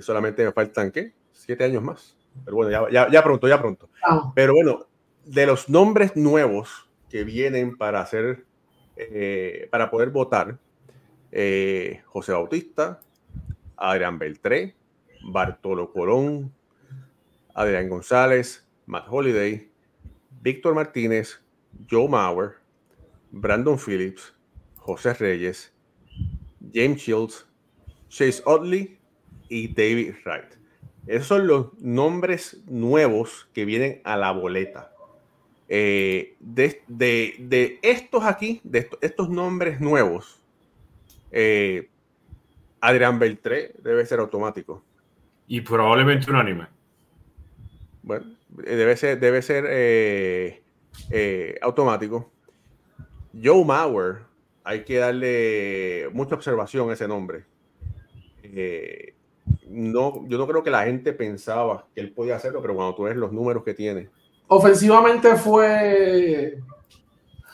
Solamente 0.00 0.42
me 0.46 0.52
faltan, 0.52 0.90
¿qué? 0.90 1.12
Siete 1.30 1.64
años 1.64 1.82
más. 1.82 2.16
Pero 2.42 2.56
bueno, 2.56 2.70
ya, 2.70 2.90
ya, 2.90 3.10
ya 3.10 3.22
pronto, 3.22 3.46
ya 3.48 3.60
pronto. 3.60 3.90
Oh. 4.10 4.32
Pero 4.34 4.54
bueno, 4.54 4.86
de 5.26 5.44
los 5.44 5.68
nombres 5.68 6.16
nuevos 6.16 6.88
que 7.10 7.24
vienen 7.24 7.76
para 7.76 8.00
hacer, 8.00 8.46
eh, 8.96 9.68
para 9.70 9.90
poder 9.90 10.08
votar, 10.08 10.56
eh, 11.32 12.00
José 12.06 12.32
Bautista, 12.32 12.98
Adrián 13.76 14.18
Beltré, 14.18 14.74
Bartolo 15.22 15.92
Colón, 15.92 16.50
Adrián 17.54 17.88
González, 17.88 18.66
Matt 18.86 19.06
Holiday, 19.08 19.70
Víctor 20.42 20.74
Martínez, 20.74 21.40
Joe 21.90 22.08
Mauer, 22.08 22.56
Brandon 23.30 23.78
Phillips, 23.78 24.34
José 24.76 25.14
Reyes, 25.14 25.72
James 26.72 27.00
Shields, 27.00 27.46
Chase 28.08 28.42
Oddley 28.44 28.98
y 29.48 29.68
David 29.68 30.14
Wright. 30.24 30.54
Esos 31.06 31.26
son 31.26 31.46
los 31.46 31.78
nombres 31.78 32.62
nuevos 32.66 33.48
que 33.52 33.64
vienen 33.64 34.00
a 34.04 34.16
la 34.16 34.32
boleta. 34.32 34.92
Eh, 35.68 36.36
de, 36.38 36.82
de, 36.86 37.34
de, 37.38 37.78
estos 37.82 38.24
aquí, 38.24 38.60
de 38.62 38.80
estos, 38.80 38.98
estos 39.02 39.30
nombres 39.30 39.80
nuevos, 39.80 40.42
eh, 41.30 41.88
Adrián 42.80 43.18
Beltré 43.18 43.72
debe 43.82 44.04
ser 44.04 44.20
automático. 44.20 44.84
Y 45.46 45.62
probablemente 45.62 46.30
unánime. 46.30 46.66
Bueno, 48.02 48.26
eh, 48.64 48.76
debe 48.76 48.96
ser, 48.96 49.20
debe 49.20 49.42
ser 49.42 49.64
eh, 49.68 50.62
eh, 51.10 51.58
automático. 51.62 52.30
Joe 53.42 53.64
Mauer, 53.64 54.22
hay 54.64 54.84
que 54.84 54.98
darle 54.98 56.08
mucha 56.12 56.34
observación 56.34 56.90
a 56.90 56.94
ese 56.94 57.08
nombre. 57.08 57.44
Eh, 58.42 59.14
no, 59.68 60.26
yo 60.28 60.38
no 60.38 60.46
creo 60.46 60.62
que 60.62 60.70
la 60.70 60.84
gente 60.84 61.12
pensaba 61.12 61.86
que 61.94 62.00
él 62.00 62.12
podía 62.12 62.36
hacerlo, 62.36 62.60
pero 62.60 62.74
cuando 62.74 62.94
tú 62.94 63.04
ves 63.04 63.16
los 63.16 63.32
números 63.32 63.64
que 63.64 63.74
tiene. 63.74 64.10
Ofensivamente 64.48 65.36
fue. 65.36 66.58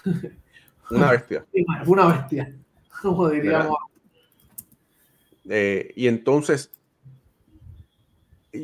Una 0.91 1.13
bestia. 1.13 1.47
Una 1.87 2.07
bestia, 2.07 2.55
como 3.01 3.29
diríamos. 3.29 3.79
Eh, 5.49 5.93
y 5.95 6.09
entonces, 6.09 6.73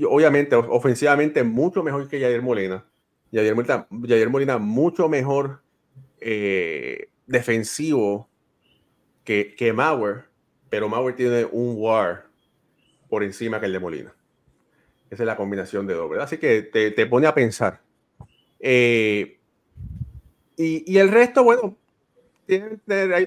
obviamente, 0.09 0.57
ofensivamente, 0.57 1.43
mucho 1.43 1.83
mejor 1.83 2.09
que 2.09 2.21
Jair 2.21 2.43
Molina. 2.43 2.85
Jair 3.33 4.31
Molina, 4.31 4.59
mucho 4.59 5.09
mejor 5.09 5.63
eh, 6.21 7.09
defensivo 7.27 8.29
que, 9.25 9.55
que 9.57 9.73
Mauer, 9.73 10.25
pero 10.71 10.89
Mauer 10.89 11.17
tiene 11.17 11.45
un 11.45 11.75
war 11.79 12.27
por 13.09 13.23
encima 13.23 13.61
que 13.61 13.67
el 13.67 13.73
de 13.73 13.81
Molina. 13.81 14.15
Esa 15.11 15.23
es 15.23 15.27
la 15.27 15.37
combinación 15.37 15.87
de 15.87 15.95
dos, 15.95 16.11
¿verdad? 16.11 16.25
Así 16.25 16.39
que 16.39 16.63
te, 16.63 16.91
te 16.91 17.07
pone 17.07 17.27
a 17.27 17.35
pensar. 17.35 17.81
Eh, 18.59 19.39
y, 20.57 20.93
y, 20.93 20.99
el 20.99 21.11
resto, 21.11 21.45
bueno, 21.45 21.77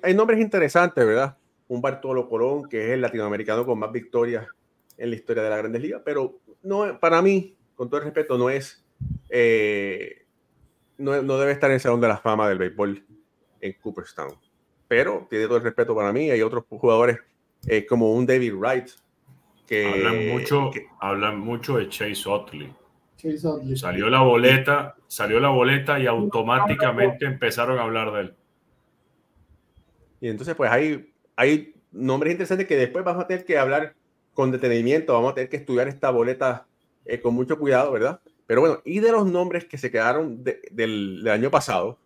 hay, 0.02 0.14
nombres 0.14 0.40
interesantes, 0.40 1.06
¿verdad? 1.06 1.38
Un 1.68 1.82
Bartolo 1.82 2.30
Colón, 2.30 2.68
que 2.70 2.86
es 2.86 2.92
el 2.92 3.02
latinoamericano 3.02 3.66
con 3.66 3.80
más 3.80 3.92
victorias 3.92 4.48
en 4.98 5.10
la 5.10 5.16
historia 5.16 5.44
de 5.44 5.50
la 5.50 5.58
Grandes 5.58 5.82
Ligas, 5.82 6.02
pero 6.04 6.40
no, 6.64 7.00
para 7.00 7.22
mí, 7.22 7.56
con 7.76 7.90
todo 7.90 8.00
el 8.00 8.06
respeto, 8.06 8.38
no 8.38 8.50
es, 8.50 8.84
eh, 9.30 10.26
no, 10.98 11.22
no, 11.22 11.38
debe 11.38 11.52
estar 11.52 11.70
en 11.70 11.76
el 11.76 11.80
Salón 11.80 12.02
de 12.02 12.08
la 12.08 12.18
Fama 12.18 12.50
del 12.50 12.58
béisbol 12.58 13.06
en 13.62 13.74
Cooperstown. 13.82 14.36
Pero 14.88 15.28
tiene 15.30 15.46
todo 15.46 15.58
el 15.58 15.64
respeto 15.64 15.96
para 15.96 16.14
mí. 16.14 16.30
Hay 16.30 16.42
otros 16.42 16.64
jugadores 16.70 17.20
eh, 17.68 17.86
como 17.86 18.14
un 18.14 18.26
David 18.26 18.54
Wright. 18.54 18.90
Que, 19.66 19.86
hablan, 19.86 20.30
mucho, 20.30 20.72
que, 20.72 20.88
hablan 21.02 21.40
mucho 21.40 21.78
de 21.78 21.90
Chase 21.90 22.24
Otley. 22.26 22.74
Chase 23.18 23.46
Otley. 23.46 23.76
Salió 23.76 24.10
la 24.10 24.22
boleta, 24.22 24.96
salió 25.08 25.42
la 25.42 25.50
boleta 25.50 26.00
y 26.00 26.08
automáticamente 26.08 27.26
empezaron 27.26 27.78
a 27.78 27.84
hablar 27.84 28.14
de 28.14 28.22
él. 28.22 28.36
Y 30.22 30.30
entonces, 30.30 30.56
pues 30.56 30.72
hay, 30.72 31.14
hay 31.36 31.76
nombres 31.92 32.32
interesantes 32.32 32.66
que 32.66 32.78
después 32.78 33.04
vamos 33.04 33.26
a 33.26 33.28
tener 33.28 33.44
que 33.44 33.58
hablar 33.58 33.94
con 34.38 34.52
detenimiento, 34.52 35.14
vamos 35.14 35.32
a 35.32 35.34
tener 35.34 35.50
que 35.50 35.58
estudiar 35.58 35.88
esta 35.88 36.12
boleta 36.12 36.68
eh, 37.06 37.20
con 37.20 37.34
mucho 37.34 37.58
cuidado, 37.58 37.92
¿verdad? 37.92 38.22
Pero 38.46 38.62
bueno, 38.62 38.82
y 38.86 39.00
de 39.00 39.12
los 39.12 39.26
nombres 39.26 39.66
que 39.66 39.80
se 39.80 39.90
quedaron 39.90 40.44
de, 40.44 40.62
del, 40.70 41.28
año 41.28 41.50
pasado, 41.50 41.98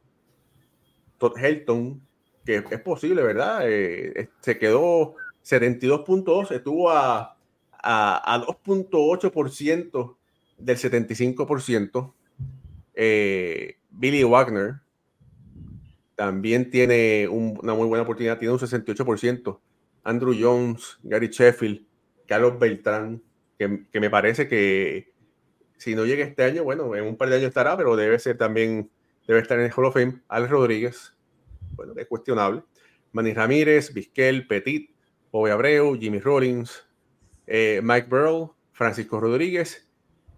Todd 1.18 1.38
Helton, 1.38 2.02
que 2.46 2.64
es 2.72 2.80
posible, 2.80 3.22
¿verdad? 3.22 3.64
Eh, 3.66 4.30
se 4.40 4.58
quedó 4.58 5.16
72.2, 5.44 6.52
estuvo 6.52 6.90
a, 6.90 7.36
a, 7.74 8.34
a 8.36 8.46
2.8% 8.46 10.16
del 10.58 10.78
75%. 10.78 12.14
Eh, 12.94 13.76
Billy 13.90 14.24
Wagner 14.24 14.76
también 16.16 16.70
tiene 16.70 17.28
un, 17.28 17.60
una 17.62 17.74
muy 17.74 17.88
buena 17.88 18.04
oportunidad, 18.04 18.40
tiene 18.40 18.54
un 18.54 18.60
68%. 18.62 19.60
Andrew 20.06 20.34
Jones, 20.40 20.98
Gary 21.04 21.28
Sheffield, 21.28 21.91
Carlos 22.32 22.58
Beltrán, 22.58 23.22
que, 23.60 23.84
que, 23.92 24.00
me 24.00 24.10
parece 24.10 24.48
que 24.48 25.12
si 25.76 25.96
no 25.96 26.06
llega 26.06 26.24
este 26.24 26.46
año, 26.46 26.64
bueno, 26.64 26.96
en 26.96 27.04
un 27.04 27.18
par 27.18 27.28
de 27.28 27.36
años 27.36 27.50
estará, 27.50 27.76
pero 27.76 27.98
debe 27.98 28.18
ser 28.20 28.38
también, 28.38 28.90
debe 29.28 29.42
estar 29.42 29.60
en 29.60 29.66
el 29.66 29.72
Hall 29.76 29.84
of 29.84 29.96
Fame. 29.96 30.22
Alex 30.30 30.50
Rodríguez, 30.50 31.18
bueno, 31.72 31.92
es 31.98 32.08
cuestionable. 32.08 32.64
Manny 33.12 33.34
Ramírez, 33.34 33.94
Vizquel, 33.94 34.48
Petit, 34.48 34.96
Bobby 35.30 35.52
Abreu, 35.52 36.00
Jimmy 36.00 36.20
Rollins, 36.20 36.88
eh, 37.48 37.82
Mike 37.84 38.08
Burrell, 38.10 38.48
Francisco 38.72 39.20
Rodríguez 39.20 39.92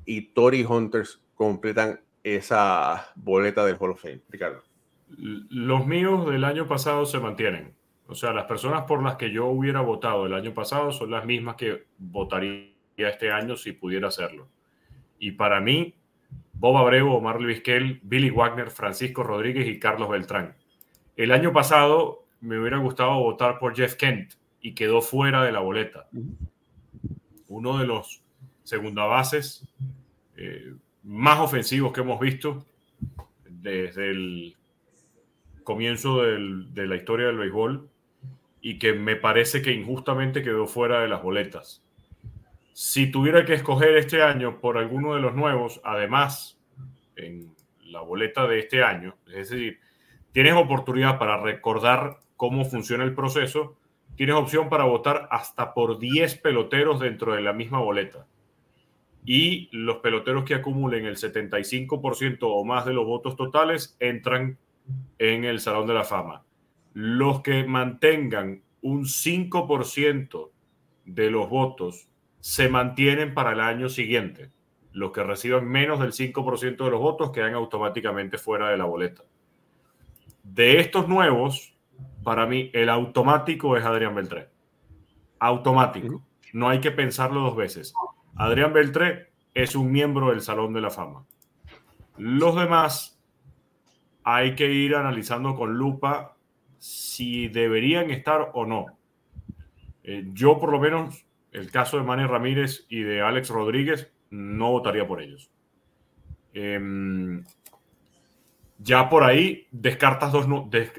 y 0.04 0.34
Tori 0.34 0.66
Hunters 0.66 1.22
completan 1.36 2.02
esa 2.24 3.12
boleta 3.14 3.64
del 3.68 3.78
Hall 3.80 3.92
of 3.92 4.02
Fame. 4.02 4.24
Ricardo. 4.30 4.64
Los 5.10 5.86
míos 5.86 6.28
del 6.32 6.44
año 6.44 6.68
pasado 6.68 7.06
se 7.06 7.20
mantienen. 7.20 7.76
O 8.08 8.16
sea, 8.16 8.34
las 8.34 8.46
personas 8.46 8.84
por 8.84 9.02
las 9.02 9.16
que 9.16 9.32
yo 9.32 9.48
hubiera 9.48 9.82
votado 9.82 10.26
el 10.26 10.34
año 10.34 10.54
pasado 10.54 10.92
son 10.92 11.12
las 11.12 11.26
mismas 11.26 11.56
que 11.56 11.86
votaría 11.98 12.74
este 12.98 13.32
año 13.32 13.56
si 13.56 13.72
pudiera 13.72 14.10
hacerlo. 14.10 14.48
Y 15.20 15.32
para 15.32 15.62
mí, 15.62 15.96
Bob 16.54 16.78
Abreu, 16.78 17.12
Omar 17.12 17.40
Vizquel, 17.40 18.00
Billy 18.04 18.30
Wagner, 18.30 18.70
Francisco 18.70 19.24
Rodríguez 19.24 19.68
y 19.68 19.80
Carlos 19.80 20.10
Beltrán. 20.10 20.56
El 21.16 21.32
año 21.32 21.54
pasado 21.54 22.26
me 22.42 22.60
hubiera 22.60 22.78
gustado 22.78 23.20
votar 23.20 23.58
por 23.58 23.76
Jeff 23.76 23.96
Kent 23.96 24.34
y 24.62 24.74
quedó 24.74 25.02
fuera 25.02 25.44
de 25.44 25.52
la 25.52 25.60
boleta. 25.60 26.08
Uno 27.48 27.78
de 27.78 27.86
los 27.86 28.22
segunda 28.64 29.06
bases 29.06 29.68
eh, 30.36 30.74
más 31.04 31.40
ofensivos 31.40 31.94
que 31.94 32.02
hemos 32.02 32.20
visto 32.20 32.66
desde 33.46 34.12
el 34.12 34.56
comienzo 35.64 36.22
del, 36.24 36.74
de 36.74 36.88
la 36.88 36.96
historia 36.96 37.28
del 37.28 37.38
béisbol 37.38 37.90
y 38.66 38.80
que 38.80 38.94
me 38.94 39.18
parece 39.18 39.62
que 39.62 39.74
injustamente 39.74 40.42
quedó 40.42 40.66
fuera 40.68 41.02
de 41.02 41.10
las 41.10 41.22
boletas. 41.22 41.84
Si 42.72 43.12
tuviera 43.12 43.44
que 43.44 43.54
escoger 43.54 43.98
este 43.98 44.24
año 44.24 44.62
por 44.62 44.78
alguno 44.78 45.16
de 45.16 45.22
los 45.22 45.36
nuevos, 45.36 45.82
además 45.84 46.58
en 47.18 47.54
la 47.82 48.00
boleta 48.00 48.48
de 48.48 48.60
este 48.60 48.82
año, 48.82 49.18
es 49.28 49.50
decir, 49.50 49.80
tienes 50.32 50.54
oportunidad 50.54 51.20
para 51.20 51.42
recordar 51.42 52.22
cómo 52.38 52.64
funciona 52.64 53.04
el 53.04 53.14
proceso, 53.14 53.76
tienes 54.16 54.36
opción 54.36 54.70
para 54.70 54.86
votar 54.86 55.28
hasta 55.30 55.74
por 55.74 56.00
10 56.00 56.38
peloteros 56.38 57.02
dentro 57.02 57.36
de 57.36 57.42
la 57.42 57.52
misma 57.52 57.80
boleta. 57.80 58.28
Y 59.26 59.68
los 59.74 59.98
peloteros 59.98 60.46
que 60.46 60.56
acumulen 60.56 61.06
el 61.06 61.18
75% 61.18 62.38
o 62.44 62.64
más 62.64 62.86
de 62.86 62.94
los 62.94 63.06
votos 63.06 63.36
totales 63.36 63.98
entran 64.00 64.58
en 65.20 65.44
el 65.44 65.60
Salón 65.60 65.86
de 65.86 65.96
la 65.96 66.06
Fama. 66.06 66.44
Los 66.94 67.42
que 67.42 67.64
mantengan 67.66 68.64
un 68.82 69.06
5% 69.06 70.52
de 71.06 71.32
los 71.32 71.50
votos 71.50 72.08
se 72.40 72.70
mantienen 72.70 73.34
para 73.34 73.54
el 73.54 73.62
año 73.62 73.90
siguiente. 73.90 74.52
Los 74.92 75.12
que 75.12 75.24
reciban 75.24 75.68
menos 75.68 76.00
del 76.00 76.12
5% 76.12 76.84
de 76.84 76.92
los 76.92 77.00
votos 77.00 77.32
quedan 77.32 77.54
automáticamente 77.54 78.38
fuera 78.38 78.70
de 78.70 78.78
la 78.78 78.86
boleta. 78.86 79.24
De 80.44 80.80
estos 80.80 81.08
nuevos, 81.08 81.76
para 82.24 82.46
mí, 82.46 82.70
el 82.74 82.90
automático 82.90 83.76
es 83.78 83.86
Adrián 83.86 84.14
Beltré. 84.14 84.50
Automático. 85.40 86.24
No 86.52 86.70
hay 86.70 86.80
que 86.80 86.92
pensarlo 86.92 87.42
dos 87.42 87.56
veces. 87.56 87.94
Adrián 88.36 88.74
Beltré 88.74 89.32
es 89.54 89.76
un 89.76 89.92
miembro 89.92 90.30
del 90.30 90.42
Salón 90.42 90.74
de 90.74 90.82
la 90.82 90.90
Fama. 90.90 91.26
Los 92.18 92.56
demás 92.56 93.20
hay 94.24 94.56
que 94.56 94.72
ir 94.72 94.96
analizando 94.96 95.56
con 95.56 95.74
lupa 95.74 96.38
si 96.84 97.48
deberían 97.48 98.12
estar 98.12 98.52
o 98.56 98.66
no. 98.66 98.88
Eh, 100.04 100.26
yo, 100.34 100.60
por 100.60 100.70
lo 100.70 100.82
menos, 100.82 101.26
el 101.54 101.72
caso 101.72 101.96
de 101.96 102.04
Manny 102.04 102.26
Ramírez 102.26 102.86
y 102.90 103.04
de 103.04 103.22
Alex 103.22 103.52
Rodríguez, 103.52 104.12
no 104.32 104.72
votaría 104.72 105.08
por 105.08 105.22
ellos. 105.22 105.50
Eh, 106.54 107.42
ya 108.80 109.08
por 109.08 109.24
ahí 109.24 109.66
descartas 109.72 110.34
dos, 110.34 110.46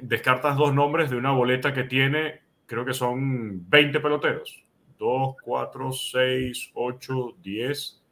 descartas 0.01 0.57
dos 0.57 0.73
nombres 0.73 1.11
de 1.11 1.17
una 1.17 1.33
boleta 1.33 1.75
que 1.75 1.85
tiene, 1.85 2.41
creo 2.65 2.87
que 2.87 2.95
son 2.95 3.69
20 3.69 4.01
peloteros. 4.01 4.65
2, 4.99 5.37
4, 5.43 5.93
6, 5.93 6.71
8, 6.73 7.37
10, 7.43 8.03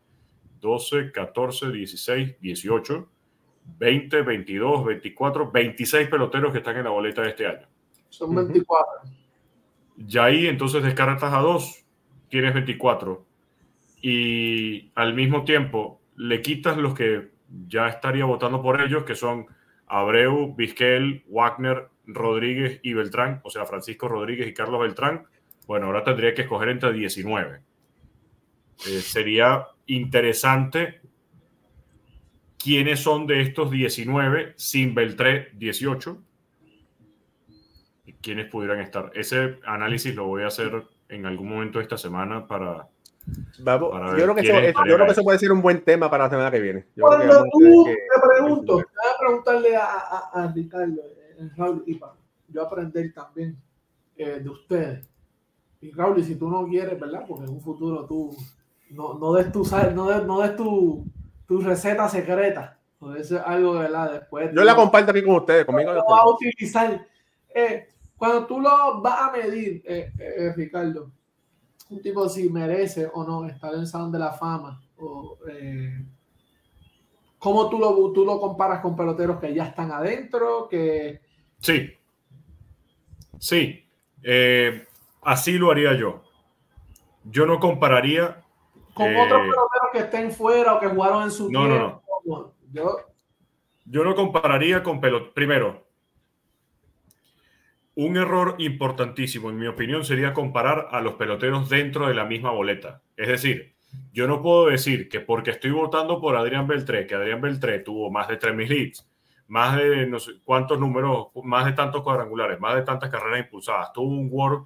12, 0.61 1.11
14, 1.11 1.73
16, 1.73 2.37
18, 2.39 3.12
20, 3.65 4.23
22, 4.23 4.85
24, 4.85 5.51
26 5.51 6.09
peloteros 6.09 6.53
que 6.53 6.59
están 6.59 6.77
en 6.77 6.85
la 6.85 6.91
boleta 6.91 7.23
de 7.23 7.29
este 7.29 7.47
año. 7.47 7.67
Son 8.09 8.35
24. 8.35 9.11
Ya 9.97 10.25
ahí 10.25 10.47
entonces 10.47 10.83
descartas 10.83 11.33
a 11.33 11.39
dos, 11.39 11.85
tienes 12.29 12.55
24. 12.55 13.25
Y 14.01 14.91
al 14.95 15.15
mismo 15.15 15.45
tiempo 15.45 16.01
le 16.17 16.43
quitas 16.43 16.77
los 16.77 16.95
que 16.95 17.31
ya 17.69 17.89
estaría 17.89 18.25
votando 18.25 18.63
por 18.63 18.81
ellos, 18.81 19.05
que 19.05 19.15
son 19.15 19.47
Abreu, 19.87 20.55
Vizquel, 20.55 21.25
Wagner, 21.29 21.89
Rodríguez 22.07 22.81
y 22.83 22.95
Beltrán, 22.95 23.41
o 23.45 23.51
sea, 23.51 23.67
Francisco 23.67 24.09
Rodríguez 24.09 24.49
y 24.49 24.55
Carlos 24.55 24.81
Beltrán. 24.81 25.27
Bueno, 25.67 25.87
ahora 25.87 26.03
tendría 26.03 26.35
que 26.35 26.43
escoger 26.43 26.71
entre 26.71 26.93
19. 26.93 27.61
Eh, 28.87 29.01
sería 29.01 29.67
interesante 29.87 31.02
quiénes 32.63 33.01
son 33.01 33.27
de 33.27 33.43
estos 33.43 33.71
19 33.71 34.55
sin 34.57 34.95
Beltré 34.95 35.51
18 35.55 36.19
y 38.07 38.13
quiénes 38.15 38.47
pudieran 38.47 38.81
estar. 38.81 39.11
Ese 39.15 39.59
análisis 39.67 40.15
lo 40.15 40.27
voy 40.27 40.43
a 40.43 40.49
hacer 40.49 40.85
en 41.09 41.27
algún 41.27 41.49
momento 41.49 41.81
esta 41.81 41.99
semana 41.99 42.47
para, 42.47 42.89
Vamos, 43.61 43.93
yo, 44.19 44.25
creo 44.25 44.35
que 44.35 44.41
eso, 44.41 44.85
yo 44.85 44.95
creo 44.95 45.07
que 45.07 45.13
eso 45.13 45.23
puede 45.23 45.39
ser 45.39 45.53
un 45.53 45.63
buen 45.63 45.85
tema 45.85 46.11
para 46.11 46.25
la 46.25 46.31
semana 46.31 46.51
que 46.51 46.61
viene. 46.61 46.87
Yo 46.97 47.05
Cuando 47.07 47.45
tú 47.53 47.85
que, 47.85 47.95
te 47.95 48.29
pregunto, 48.29 48.75
voy 48.75 48.83
a 48.83 49.19
preguntarle 49.19 49.77
a, 49.77 49.85
a, 49.85 50.31
a 50.33 50.53
Ricardo, 50.53 51.01
eh, 51.39 51.49
Raúl 51.57 51.85
y 51.87 51.95
para 51.95 52.15
yo 52.49 52.63
aprender 52.63 53.13
también 53.15 53.57
eh, 54.17 54.41
de 54.43 54.49
ustedes. 54.49 55.09
Y 55.81 55.93
Raúl, 55.93 56.19
y 56.19 56.25
si 56.25 56.35
tú 56.35 56.51
no 56.51 56.67
quieres, 56.67 56.99
¿verdad? 56.99 57.25
Porque 57.27 57.45
en 57.45 57.51
un 57.51 57.61
futuro 57.61 58.05
tú 58.07 58.37
no, 58.91 59.15
no 59.15 59.33
des 59.35 59.53
tu, 59.53 59.63
no 59.95 60.09
des, 60.09 60.27
no 60.27 60.41
des 60.41 60.57
tu, 60.57 61.05
tu 61.47 61.61
receta 61.61 62.09
secreta. 62.09 62.79
Eso 63.19 63.37
es 63.37 63.43
algo, 63.45 63.75
¿verdad? 63.75 64.13
Después. 64.13 64.51
Yo 64.55 64.63
la 64.63 64.77
comparto 64.77 65.11
aquí 65.11 65.23
con 65.23 65.37
ustedes, 65.37 65.65
conmigo. 65.65 65.93
Lo 65.93 66.05
vas 66.05 66.21
a 66.21 66.29
utilizar. 66.29 67.07
Eh, 67.55 67.89
cuando 68.17 68.47
tú 68.47 68.61
lo 68.61 69.01
vas 69.01 69.21
a 69.21 69.33
medir, 69.33 69.83
eh, 69.85 70.13
eh, 70.19 70.53
Ricardo, 70.55 71.11
un 71.91 72.01
tipo 72.01 72.29
si 72.29 72.49
merece 72.49 73.11
o 73.13 73.25
no 73.25 73.47
estar 73.47 73.75
en 73.75 73.81
el 73.81 73.87
Salón 73.87 74.13
de 74.13 74.19
la 74.19 74.33
Fama. 74.33 74.81
O, 74.99 75.37
eh, 75.49 76.05
¿Cómo 77.39 77.69
tú 77.69 77.79
lo, 77.81 78.13
tú 78.13 78.25
lo 78.25 78.41
comparas 78.41 78.81
con 78.81 78.95
peloteros 78.95 79.41
que 79.41 79.53
ya 79.53 79.65
están 79.65 79.91
adentro? 79.91 80.69
Que... 80.69 81.21
Sí. 81.59 81.91
Sí. 83.41 83.85
Eh, 84.23 84.87
así 85.23 85.59
lo 85.59 85.73
haría 85.73 85.95
yo. 85.95 86.23
Yo 87.25 87.45
no 87.45 87.59
compararía. 87.59 88.45
Con 88.95 89.07
eh, 89.07 89.21
otros 89.21 89.41
peloteros 89.41 89.82
que 89.93 89.99
estén 90.01 90.33
fuera 90.33 90.75
o 90.75 90.81
que 90.81 90.89
jugaron 90.89 91.25
en 91.25 91.31
su 91.31 91.51
no, 91.51 91.69
No, 91.69 92.03
no. 92.25 92.55
Yo, 92.73 92.97
yo 93.85 94.05
no 94.05 94.15
compararía 94.15 94.83
con 94.83 95.01
pelot. 95.01 95.35
Primero, 95.35 95.87
un 97.95 98.17
error 98.17 98.57
importantísimo, 98.59 99.51
en 99.51 99.59
mi 99.59 99.67
opinión, 99.67 100.05
sería 100.05 100.33
comparar 100.33 100.89
a 100.91 101.01
los 101.01 101.15
peloteros 101.15 101.69
dentro 101.69 102.09
de 102.09 102.15
la 102.15 102.25
misma 102.25 102.51
boleta. 102.51 103.03
Es 103.17 103.29
decir, 103.29 103.75
yo 104.13 104.27
no 104.27 104.43
puedo 104.43 104.67
decir 104.67 105.09
que 105.09 105.21
porque 105.21 105.51
estoy 105.51 105.71
votando 105.71 106.21
por 106.21 106.37
Adrián 106.37 106.67
Beltré, 106.67 107.07
que 107.07 107.15
Adrián 107.15 107.41
Beltré 107.41 107.81
tuvo 107.81 108.11
más 108.11 108.29
de 108.29 108.39
3.000 108.39 108.73
hits, 108.73 109.09
más 109.49 109.77
de 109.77 110.07
no 110.07 110.19
sé 110.19 110.33
cuántos 110.45 110.79
números, 110.79 111.27
más 111.45 111.67
de 111.67 111.73
tantos 111.73 112.03
cuadrangulares, 112.03 112.59
más 112.59 112.75
de 112.75 112.83
tantas 112.83 113.11
carreras 113.11 113.41
impulsadas, 113.41 113.93
tuvo 113.93 114.09
un 114.09 114.29
WAR 114.31 114.63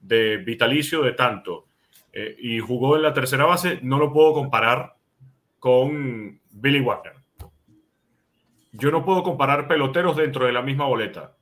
de 0.00 0.38
vitalicio 0.38 1.02
de 1.02 1.12
tanto 1.12 1.66
eh, 2.12 2.36
y 2.38 2.60
jugó 2.60 2.96
en 2.96 3.02
la 3.02 3.14
tercera 3.14 3.44
base, 3.44 3.80
no 3.82 3.98
lo 3.98 4.12
puedo 4.12 4.34
comparar 4.34 4.96
con 5.58 6.40
Billy 6.50 6.80
Wagner. 6.80 7.14
Yo 8.72 8.90
no 8.90 9.04
puedo 9.04 9.22
comparar 9.22 9.68
peloteros 9.68 10.16
dentro 10.16 10.46
de 10.46 10.52
la 10.52 10.62
misma 10.62 10.86
boleta. 10.86 11.36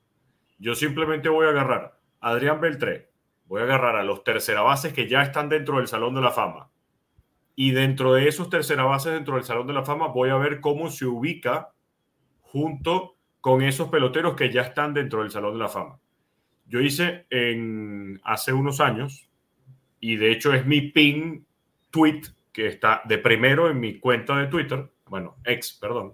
Yo 0.59 0.75
simplemente 0.75 1.29
voy 1.29 1.47
a 1.47 1.51
agarrar 1.51 1.99
a 2.21 2.31
Adrián 2.31 2.61
Beltré, 2.61 3.11
voy 3.47 3.63
a 3.63 3.65
agarrar 3.65 3.97
a 3.97 4.05
los 4.05 4.25
tercera 4.25 4.63
bases 4.63 4.93
que 4.93 5.09
ya 5.09 5.23
están 5.23 5.49
dentro 5.49 5.79
del 5.79 5.89
Salón 5.89 6.15
de 6.15 6.21
la 6.21 6.33
Fama. 6.33 6.71
Y 7.57 7.71
dentro 7.71 8.13
de 8.13 8.29
esos 8.29 8.51
tercera 8.51 8.85
bases 8.85 9.13
dentro 9.13 9.37
del 9.37 9.45
Salón 9.45 9.67
de 9.67 9.73
la 9.73 9.85
Fama 9.85 10.09
voy 10.09 10.31
a 10.31 10.37
ver 10.37 10.61
cómo 10.61 10.91
se 10.91 11.07
ubica 11.07 11.71
junto 12.43 13.17
con 13.41 13.63
esos 13.63 13.89
peloteros 13.89 14.35
que 14.35 14.51
ya 14.51 14.63
están 14.63 14.93
dentro 14.93 15.23
del 15.23 15.31
Salón 15.31 15.55
de 15.55 15.61
la 15.61 15.69
Fama. 15.69 15.99
Yo 16.67 16.81
hice 16.81 17.27
en, 17.31 18.21
hace 18.23 18.53
unos 18.53 18.81
años, 18.81 19.30
y 20.01 20.17
de 20.17 20.33
hecho 20.33 20.53
es 20.53 20.67
mi 20.67 20.81
pin 20.81 21.47
tweet 21.91 22.23
que 22.53 22.67
está 22.67 23.03
de 23.05 23.19
primero 23.19 23.71
en 23.71 23.79
mi 23.79 23.99
cuenta 24.01 24.37
de 24.39 24.47
Twitter, 24.47 24.91
bueno, 25.07 25.37
ex, 25.45 25.73
perdón, 25.73 26.13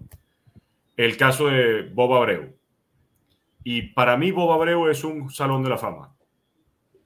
el 0.95 1.17
caso 1.17 1.47
de 1.47 1.83
Bob 1.83 2.13
Abreu. 2.13 2.55
Y 3.63 3.93
para 3.93 4.17
mí 4.17 4.31
Bob 4.31 4.51
Abreu 4.51 4.87
es 4.87 5.03
un 5.03 5.29
Salón 5.29 5.63
de 5.63 5.69
la 5.69 5.77
Fama. 5.77 6.15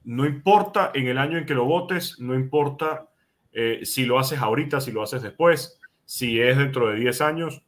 No 0.04 0.26
importa 0.26 0.90
en 0.94 1.06
el 1.06 1.18
año 1.18 1.38
en 1.38 1.46
que 1.46 1.54
lo 1.54 1.64
votes, 1.64 2.18
no 2.20 2.34
importa 2.34 3.08
eh, 3.52 3.80
si 3.84 4.04
lo 4.04 4.18
haces 4.18 4.40
ahorita, 4.40 4.80
si 4.80 4.92
lo 4.92 5.02
haces 5.02 5.22
después, 5.22 5.80
si 6.04 6.40
es 6.40 6.56
dentro 6.56 6.88
de 6.88 6.98
10 6.98 7.20
años, 7.20 7.62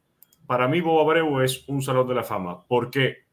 para 0.47 0.69
mí 0.69 0.81
Bob 0.81 1.01
Abreu 1.01 1.41
es 1.41 1.69
un 1.69 1.83
salón 1.83 2.09
de 2.09 2.15
la 2.15 2.25
fama. 2.25 2.67
¿Por 2.67 2.91
qué? 2.91 3.25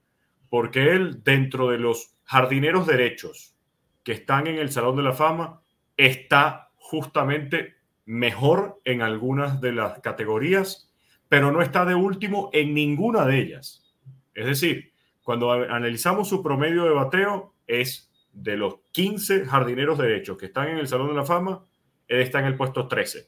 Porque 0.49 0.91
él, 0.91 1.23
dentro 1.23 1.69
de 1.69 1.77
los 1.77 2.15
jardineros 2.23 2.88
derechos 2.88 3.55
que 4.03 4.13
están 4.13 4.47
en 4.47 4.57
el 4.57 4.71
Salón 4.71 4.95
de 4.95 5.03
la 5.03 5.13
Fama, 5.13 5.61
está 5.97 6.71
justamente 6.77 7.75
mejor 8.05 8.81
en 8.83 9.01
algunas 9.01 9.61
de 9.61 9.71
las 9.71 9.99
categorías, 9.99 10.89
pero 11.29 11.51
no 11.51 11.61
está 11.61 11.85
de 11.85 11.95
último 11.95 12.49
en 12.53 12.73
ninguna 12.73 13.25
de 13.25 13.39
ellas. 13.39 13.93
Es 14.33 14.45
decir, 14.45 14.91
cuando 15.23 15.51
analizamos 15.51 16.27
su 16.27 16.41
promedio 16.43 16.83
de 16.83 16.91
bateo, 16.91 17.53
es 17.67 18.11
de 18.33 18.57
los 18.57 18.79
15 18.91 19.45
jardineros 19.45 19.97
derechos 19.97 20.37
que 20.37 20.47
están 20.47 20.69
en 20.69 20.77
el 20.77 20.87
Salón 20.87 21.07
de 21.09 21.13
la 21.13 21.25
Fama, 21.25 21.65
él 22.07 22.19
está 22.19 22.39
en 22.39 22.45
el 22.45 22.55
puesto 22.55 22.87
13. 22.87 23.27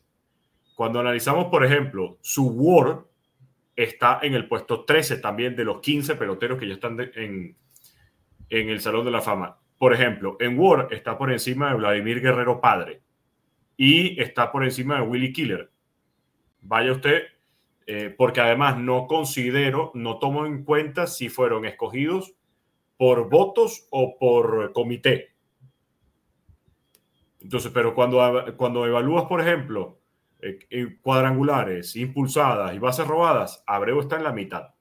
Cuando 0.76 1.00
analizamos, 1.00 1.46
por 1.46 1.64
ejemplo, 1.64 2.18
su 2.22 2.50
WAR, 2.50 3.06
está 3.76 4.20
en 4.22 4.34
el 4.34 4.48
puesto 4.48 4.86
13 4.86 5.18
también 5.18 5.56
de 5.56 5.64
los 5.64 5.80
15 5.80 6.16
peloteros 6.16 6.60
que 6.60 6.68
ya 6.68 6.74
están 6.74 7.00
en, 7.16 7.56
en 8.50 8.70
el 8.70 8.82
Salón 8.82 9.06
de 9.06 9.12
la 9.12 9.22
Fama. 9.22 9.58
Por 9.78 9.94
ejemplo, 9.94 10.38
en 10.40 10.58
War 10.58 10.88
está 10.92 11.18
por 11.18 11.32
encima 11.32 11.70
de 11.70 11.76
Vladimir 11.76 12.22
Guerrero 12.22 12.62
Padre 12.62 13.02
y 13.78 14.20
está 14.22 14.52
por 14.52 14.64
encima 14.64 14.96
de 14.96 15.08
Willy 15.08 15.34
Killer. 15.34 15.72
Vaya 16.62 16.92
usted, 16.92 17.24
eh, 17.86 18.14
porque 18.18 18.40
además 18.40 18.78
no 18.78 19.08
considero, 19.08 19.92
no 19.94 20.20
tomo 20.20 20.46
en 20.46 20.64
cuenta 20.64 21.08
si 21.08 21.30
fueron 21.30 21.66
escogidos 21.66 22.34
por 22.98 23.30
votos 23.30 23.88
o 23.90 24.18
por 24.18 24.72
comité. 24.72 25.34
Entonces, 27.42 27.72
pero 27.74 27.94
cuando, 27.94 28.56
cuando 28.56 28.86
evalúas, 28.86 29.26
por 29.26 29.42
ejemplo, 29.42 30.00
eh, 30.40 30.98
cuadrangulares, 31.02 31.96
impulsadas 31.96 32.74
y 32.74 32.80
bases 32.80 33.08
robadas, 33.08 33.64
Abreu 33.68 34.00
está 34.00 34.16
en 34.16 34.24
la 34.24 34.32
mitad. 34.32 34.74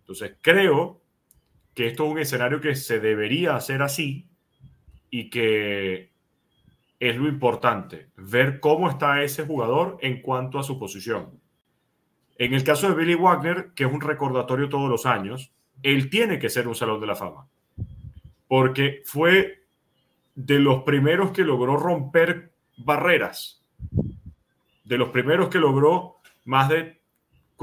Entonces, 0.00 0.36
creo 0.40 0.99
que 1.74 1.86
esto 1.86 2.04
es 2.04 2.10
un 2.10 2.18
escenario 2.18 2.60
que 2.60 2.74
se 2.74 3.00
debería 3.00 3.56
hacer 3.56 3.82
así 3.82 4.28
y 5.10 5.30
que 5.30 6.10
es 6.98 7.16
lo 7.16 7.28
importante, 7.28 8.08
ver 8.16 8.60
cómo 8.60 8.90
está 8.90 9.22
ese 9.22 9.44
jugador 9.44 9.98
en 10.02 10.20
cuanto 10.20 10.58
a 10.58 10.62
su 10.62 10.78
posición. 10.78 11.40
En 12.36 12.54
el 12.54 12.64
caso 12.64 12.88
de 12.88 12.94
Billy 12.94 13.14
Wagner, 13.14 13.70
que 13.74 13.84
es 13.84 13.92
un 13.92 14.00
recordatorio 14.00 14.68
todos 14.68 14.88
los 14.88 15.06
años, 15.06 15.52
él 15.82 16.10
tiene 16.10 16.38
que 16.38 16.50
ser 16.50 16.68
un 16.68 16.74
salón 16.74 17.00
de 17.00 17.06
la 17.06 17.16
fama, 17.16 17.48
porque 18.48 19.02
fue 19.04 19.64
de 20.34 20.58
los 20.58 20.82
primeros 20.82 21.32
que 21.32 21.42
logró 21.42 21.76
romper 21.76 22.52
barreras 22.76 23.60
de 24.90 24.98
los 24.98 25.10
primeros 25.10 25.48
que 25.48 25.60
logró 25.60 26.16
más 26.44 26.68
de 26.68 26.99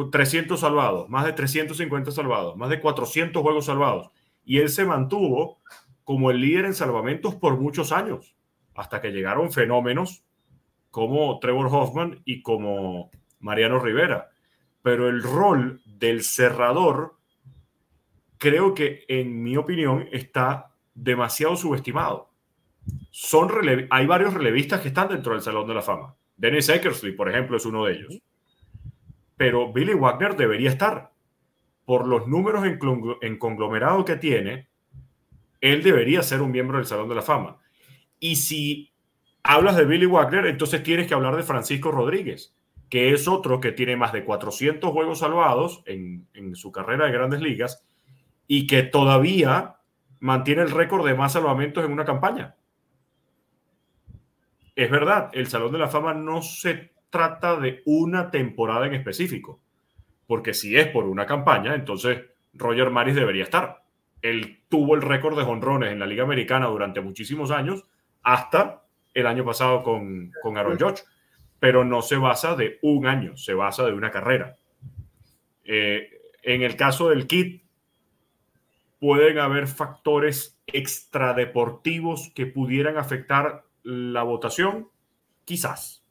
300 0.06 0.60
salvados, 0.60 1.10
más 1.10 1.26
de 1.26 1.34
350 1.34 2.12
salvados, 2.12 2.56
más 2.56 2.70
de 2.70 2.80
400 2.80 3.42
juegos 3.42 3.66
salvados. 3.66 4.12
Y 4.46 4.60
él 4.60 4.70
se 4.70 4.86
mantuvo 4.86 5.60
como 6.04 6.32
el 6.32 6.40
líder 6.40 6.66
en 6.66 6.74
salvamentos 6.74 7.36
por 7.36 7.60
muchos 7.60 7.92
años, 7.92 8.36
hasta 8.76 9.02
que 9.02 9.12
llegaron 9.12 9.52
fenómenos 9.52 10.24
como 10.92 11.40
Trevor 11.40 11.68
Hoffman 11.72 12.22
y 12.26 12.42
como 12.42 13.12
Mariano 13.40 13.80
Rivera. 13.80 14.30
Pero 14.82 15.10
el 15.10 15.22
rol 15.22 15.82
del 15.86 16.24
cerrador, 16.24 17.16
creo 18.38 18.74
que 18.74 19.04
en 19.08 19.44
mi 19.44 19.58
opinión, 19.58 20.08
está 20.12 20.72
demasiado 20.94 21.56
subestimado. 21.56 22.30
Son 23.12 23.50
hay 23.90 24.06
varios 24.06 24.34
relevistas 24.34 24.80
que 24.82 24.88
están 24.90 25.10
dentro 25.10 25.34
del 25.34 25.42
Salón 25.42 25.68
de 25.68 25.74
la 25.74 25.82
Fama. 25.82 26.16
Dennis 26.38 26.70
Eckersley, 26.70 27.14
por 27.14 27.30
ejemplo, 27.30 27.58
es 27.58 27.66
uno 27.66 27.84
de 27.86 27.94
ellos. 27.94 28.22
Pero 29.38 29.72
Billy 29.72 29.94
Wagner 29.94 30.36
debería 30.36 30.70
estar. 30.70 31.12
Por 31.86 32.06
los 32.06 32.28
números 32.28 32.66
en, 32.66 33.38
conglomerado 33.38 34.04
que 34.04 34.18
tiene, 34.18 34.68
él 35.62 35.84
debería 35.84 36.22
ser 36.22 36.42
un 36.42 36.52
miembro 36.52 36.78
del 36.78 36.86
Salón 36.86 37.08
de 37.08 37.16
la 37.16 37.22
Fama. 37.22 37.58
Y 38.20 38.36
si 38.36 38.92
hablas 39.44 39.78
de 39.78 39.86
Billy 39.86 40.06
Wagner, 40.06 40.48
entonces 40.48 40.84
tienes 40.84 41.08
que 41.08 41.14
hablar 41.14 41.38
de 41.38 41.44
Francisco 41.44 41.92
Rodríguez, 41.92 42.54
que 42.90 43.14
es 43.14 43.28
otro 43.28 43.62
que 43.62 43.72
tiene 43.72 43.96
más 43.96 44.12
de 44.12 44.26
400 44.26 44.92
juegos 44.92 45.20
salvados 45.20 45.84
en, 45.86 46.28
su 46.56 46.74
carrera 46.74 47.06
de 47.06 47.14
grandes 47.14 47.40
ligas 47.40 47.86
y 48.48 48.68
que 48.68 48.84
todavía 48.84 49.78
mantiene 50.20 50.64
el 50.64 50.72
récord 50.72 51.06
de 51.06 51.14
más 51.14 51.34
salvamentos 51.34 51.86
en 51.86 51.94
una 51.94 52.04
campaña 52.04 52.58
es 54.78 54.92
verdad, 54.92 55.32
el 55.34 55.48
Salón 55.48 55.72
de 55.72 55.80
la 55.80 55.88
Fama 55.88 56.14
no 56.14 56.44
se 56.44 56.92
trata 57.10 57.60
de 57.60 57.82
una 57.86 58.32
temporada 58.32 58.88
en 58.88 58.94
específico, 58.94 59.60
porque 60.26 60.54
si 60.54 60.78
es 60.78 60.88
por 60.88 61.06
una 61.06 61.26
campaña, 61.26 61.76
entonces 61.76 62.22
Roger 62.54 62.90
Maris 62.90 63.16
debería 63.16 63.44
estar. 63.44 63.84
Él 64.22 64.64
tuvo 64.70 64.96
el 64.96 65.02
récord 65.02 65.38
de 65.38 65.46
jonrones 65.46 65.92
en 65.92 66.00
la 66.00 66.08
Liga 66.08 66.24
Americana 66.24 66.68
durante 66.68 67.02
muchísimos 67.02 67.52
años, 67.52 67.84
hasta 68.24 68.84
el 69.14 69.28
año 69.28 69.46
pasado 69.46 69.84
con, 69.84 70.32
con 70.42 70.58
Aaron 70.58 70.78
George, 70.78 71.04
pero 71.60 71.84
no 71.84 72.02
se 72.02 72.18
basa 72.18 72.56
de 72.56 72.80
un 72.82 73.08
año, 73.08 73.38
se 73.38 73.54
basa 73.54 73.86
de 73.86 73.94
una 73.94 74.12
carrera. 74.12 74.58
Eh, 75.64 76.10
en 76.44 76.62
el 76.62 76.76
caso 76.76 77.10
del 77.10 77.28
kit, 77.28 77.64
pueden 79.00 79.40
haber 79.40 79.68
factores 79.68 80.60
extradeportivos 80.68 82.32
que 82.34 82.46
pudieran 82.46 82.98
afectar 82.98 83.64
la 83.84 84.24
votación, 84.24 84.90
quizás. 85.46 86.04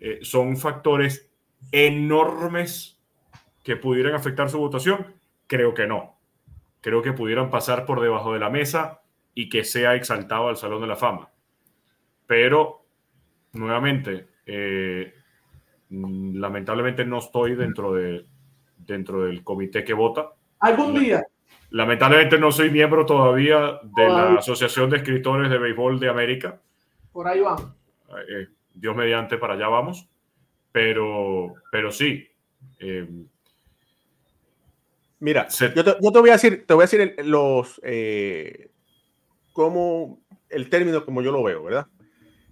Eh, 0.00 0.20
son 0.22 0.56
factores 0.56 1.30
enormes 1.72 2.98
que 3.62 3.76
pudieran 3.76 4.14
afectar 4.14 4.48
su 4.48 4.58
votación, 4.58 5.14
creo 5.46 5.74
que 5.74 5.86
no. 5.86 6.18
Creo 6.80 7.02
que 7.02 7.12
pudieran 7.12 7.50
pasar 7.50 7.84
por 7.84 8.00
debajo 8.00 8.32
de 8.32 8.40
la 8.40 8.48
mesa 8.48 9.02
y 9.34 9.48
que 9.48 9.64
sea 9.64 9.94
exaltado 9.94 10.48
al 10.48 10.56
Salón 10.56 10.80
de 10.80 10.86
la 10.86 10.96
Fama. 10.96 11.30
Pero, 12.26 12.84
nuevamente, 13.52 14.28
eh, 14.46 15.12
lamentablemente 15.90 17.04
no 17.04 17.18
estoy 17.18 17.54
dentro, 17.54 17.92
de, 17.92 18.24
dentro 18.78 19.24
del 19.24 19.44
comité 19.44 19.84
que 19.84 19.92
vota. 19.92 20.30
Algún 20.60 20.98
día. 20.98 21.22
Lamentablemente 21.70 22.38
no 22.38 22.50
soy 22.50 22.70
miembro 22.70 23.06
todavía 23.06 23.78
de 23.82 24.08
la 24.08 24.34
Asociación 24.34 24.90
de 24.90 24.98
Escritores 24.98 25.50
de 25.50 25.58
Béisbol 25.58 26.00
de 26.00 26.08
América. 26.08 26.60
Por 27.12 27.28
ahí 27.28 27.40
vamos. 27.40 27.72
Eh, 28.28 28.48
Dios 28.74 28.96
mediante, 28.96 29.38
para 29.38 29.54
allá 29.54 29.68
vamos. 29.68 30.08
Pero, 30.72 31.54
pero 31.70 31.90
sí. 31.90 32.28
Eh, 32.78 33.08
Mira, 35.20 35.48
yo, 35.48 35.84
te, 35.84 36.18
voy 36.18 36.30
a 36.30 36.32
decir, 36.32 36.64
te 36.66 36.72
voy 36.72 36.82
a 36.82 36.86
decir 36.86 37.14
los 37.26 37.78
eh, 37.84 38.70
como 39.52 40.24
el 40.48 40.70
término 40.70 41.04
como 41.04 41.20
yo 41.20 41.30
lo 41.30 41.42
veo, 41.42 41.62
¿verdad? 41.62 41.88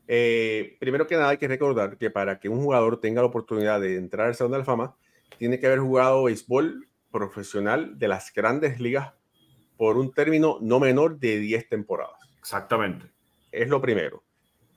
Eh, 0.07 0.77
primero 0.79 1.07
que 1.07 1.17
nada 1.17 1.31
hay 1.31 1.39
que 1.39 1.49
recordar 1.49 1.97
que 1.97 2.11
para 2.11 2.39
que 2.39 2.51
un 2.51 2.63
jugador 2.63 3.01
tenga 3.01 3.23
la 3.23 3.29
oportunidad 3.29 3.81
de 3.81 3.97
entrar 3.97 4.27
al 4.27 4.35
Salón 4.35 4.53
de 4.53 4.59
la 4.59 4.65
Fama, 4.67 4.95
tiene 5.39 5.59
que 5.59 5.67
haber 5.67 5.79
jugado 5.79 6.25
béisbol 6.25 6.89
profesional 7.11 7.99
de 7.99 8.09
las 8.09 8.33
grandes 8.35 8.79
ligas 8.81 9.15
por 9.79 9.97
un 9.97 10.13
término 10.13 10.59
no 10.61 10.79
menor 10.79 11.19
de 11.19 11.39
10 11.39 11.71
temporadas. 11.71 12.19
Exactamente. 12.39 13.07
Es 13.51 13.69
lo 13.69 13.81
primero. 13.81 14.23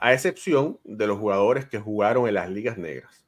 A 0.02 0.14
excepción 0.14 0.80
de 0.84 1.06
los 1.06 1.20
jugadores 1.20 1.68
que 1.68 1.80
jugaron 1.80 2.28
en 2.28 2.34
las 2.34 2.50
ligas 2.50 2.76
negras. 2.78 3.24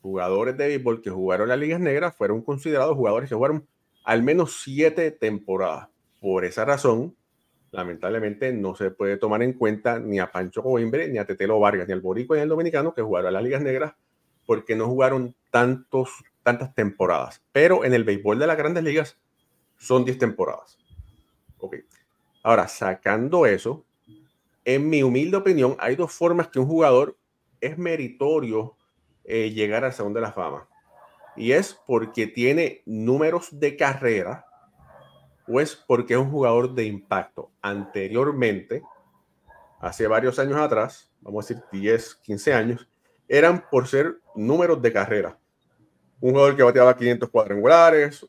Jugadores 0.00 0.56
de 0.56 0.68
béisbol 0.68 1.02
que 1.02 1.10
jugaron 1.10 1.46
en 1.46 1.48
las 1.48 1.58
ligas 1.58 1.80
negras 1.80 2.16
fueron 2.16 2.42
considerados 2.42 2.96
jugadores 2.96 3.28
que 3.28 3.34
jugaron 3.34 3.66
al 4.04 4.22
menos 4.22 4.62
siete 4.62 5.10
temporadas. 5.10 5.88
Por 6.20 6.44
esa 6.44 6.64
razón, 6.64 7.16
lamentablemente 7.72 8.52
no 8.52 8.76
se 8.76 8.92
puede 8.92 9.16
tomar 9.16 9.42
en 9.42 9.54
cuenta 9.54 9.98
ni 9.98 10.20
a 10.20 10.30
Pancho 10.30 10.62
Coimbre, 10.62 11.08
ni 11.08 11.18
a 11.18 11.26
Tetelo 11.26 11.58
Vargas, 11.58 11.88
ni 11.88 11.92
al 11.92 12.00
Boricua, 12.00 12.36
ni 12.36 12.42
al 12.42 12.48
Dominicano 12.48 12.94
que 12.94 13.02
jugaron 13.02 13.28
en 13.28 13.34
las 13.34 13.42
ligas 13.42 13.62
negras 13.62 13.94
porque 14.46 14.76
no 14.76 14.86
jugaron 14.86 15.34
tantos, 15.50 16.22
tantas 16.44 16.72
temporadas. 16.72 17.42
Pero 17.50 17.84
en 17.84 17.94
el 17.94 18.04
béisbol 18.04 18.38
de 18.38 18.46
las 18.46 18.56
grandes 18.56 18.84
ligas 18.84 19.18
son 19.76 20.04
10 20.04 20.18
temporadas. 20.18 20.78
Ok. 21.58 21.78
Ahora, 22.44 22.68
sacando 22.68 23.44
eso, 23.44 23.84
en 24.64 24.88
mi 24.88 25.02
humilde 25.02 25.36
opinión, 25.36 25.76
hay 25.78 25.96
dos 25.96 26.12
formas 26.12 26.48
que 26.48 26.58
un 26.58 26.66
jugador 26.66 27.16
es 27.60 27.78
meritorio 27.78 28.76
eh, 29.24 29.50
llegar 29.50 29.84
al 29.84 29.92
Salón 29.92 30.12
de 30.12 30.20
la 30.20 30.32
Fama. 30.32 30.68
Y 31.36 31.52
es 31.52 31.78
porque 31.86 32.26
tiene 32.26 32.82
números 32.84 33.48
de 33.58 33.76
carrera 33.76 34.44
o 35.48 35.60
es 35.60 35.74
porque 35.74 36.14
es 36.14 36.20
un 36.20 36.30
jugador 36.30 36.74
de 36.74 36.84
impacto. 36.84 37.50
Anteriormente, 37.60 38.82
hace 39.80 40.06
varios 40.06 40.38
años 40.38 40.58
atrás, 40.58 41.10
vamos 41.20 41.44
a 41.44 41.54
decir 41.54 41.64
10, 41.72 42.16
15 42.16 42.54
años, 42.54 42.88
eran 43.28 43.64
por 43.70 43.88
ser 43.88 44.18
números 44.34 44.80
de 44.82 44.92
carrera. 44.92 45.38
Un 46.20 46.32
jugador 46.32 46.56
que 46.56 46.62
bateaba 46.62 46.96
500 46.96 47.30
cuadrangulares, 47.30 48.26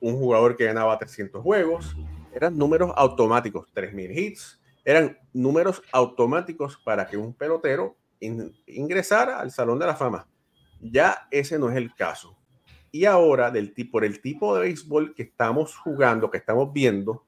un 0.00 0.16
jugador 0.18 0.56
que 0.56 0.64
ganaba 0.64 0.98
300 0.98 1.42
juegos, 1.42 1.96
eran 2.32 2.56
números 2.56 2.92
automáticos, 2.96 3.66
3.000 3.74 4.18
hits, 4.18 4.60
eran 4.86 5.18
números 5.32 5.82
automáticos 5.90 6.78
para 6.78 7.08
que 7.08 7.16
un 7.16 7.34
pelotero 7.34 7.96
ingresara 8.20 9.40
al 9.40 9.50
Salón 9.50 9.80
de 9.80 9.86
la 9.86 9.96
Fama. 9.96 10.28
Ya 10.80 11.26
ese 11.32 11.58
no 11.58 11.68
es 11.68 11.76
el 11.76 11.92
caso. 11.92 12.38
Y 12.92 13.04
ahora, 13.04 13.50
del 13.50 13.74
por 13.90 14.04
el 14.04 14.20
tipo 14.22 14.54
de 14.54 14.62
béisbol 14.62 15.12
que 15.12 15.24
estamos 15.24 15.76
jugando, 15.76 16.30
que 16.30 16.38
estamos 16.38 16.72
viendo, 16.72 17.26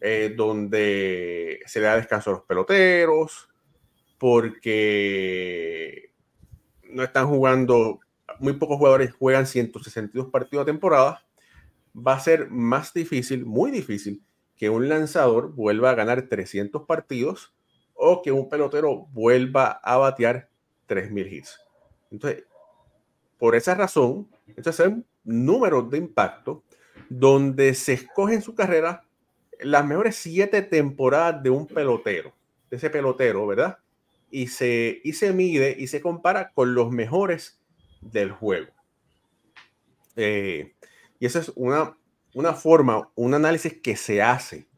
eh, 0.00 0.34
donde 0.36 1.60
se 1.66 1.78
le 1.78 1.86
da 1.86 1.94
descanso 1.94 2.30
a 2.30 2.32
los 2.34 2.42
peloteros, 2.42 3.48
porque 4.18 6.12
no 6.90 7.04
están 7.04 7.28
jugando, 7.28 8.00
muy 8.40 8.54
pocos 8.54 8.76
jugadores 8.76 9.12
juegan 9.12 9.46
162 9.46 10.30
partidos 10.30 10.64
a 10.64 10.66
temporada, 10.66 11.24
va 11.94 12.14
a 12.14 12.20
ser 12.20 12.50
más 12.50 12.92
difícil, 12.92 13.46
muy 13.46 13.70
difícil, 13.70 14.20
que 14.58 14.68
un 14.68 14.88
lanzador 14.88 15.54
vuelva 15.54 15.90
a 15.90 15.94
ganar 15.94 16.22
300 16.22 16.82
partidos 16.82 17.54
o 17.94 18.22
que 18.22 18.32
un 18.32 18.48
pelotero 18.48 19.06
vuelva 19.12 19.80
a 19.82 19.96
batear 19.96 20.48
3.000 20.88 21.32
hits. 21.32 21.60
Entonces, 22.10 22.44
por 23.38 23.54
esa 23.54 23.74
razón, 23.74 24.28
estos 24.56 24.76
son 24.76 25.06
números 25.24 25.90
de 25.90 25.98
impacto 25.98 26.64
donde 27.08 27.74
se 27.74 27.94
escoge 27.94 28.34
en 28.34 28.42
su 28.42 28.54
carrera 28.54 29.04
las 29.60 29.86
mejores 29.86 30.16
siete 30.16 30.62
temporadas 30.62 31.42
de 31.42 31.50
un 31.50 31.66
pelotero, 31.66 32.32
de 32.70 32.76
ese 32.76 32.90
pelotero, 32.90 33.46
¿verdad? 33.46 33.78
Y 34.30 34.48
se, 34.48 35.00
y 35.04 35.14
se 35.14 35.32
mide 35.32 35.74
y 35.78 35.86
se 35.86 36.00
compara 36.00 36.52
con 36.52 36.74
los 36.74 36.90
mejores 36.90 37.60
del 38.00 38.30
juego. 38.30 38.70
Eh, 40.16 40.74
y 41.18 41.26
esa 41.26 41.38
es 41.40 41.52
una 41.54 41.96
una 42.34 42.54
forma, 42.54 43.10
un 43.14 43.34
análisis 43.34 43.80
que 43.80 43.96
se 43.96 44.22
hace 44.22 44.68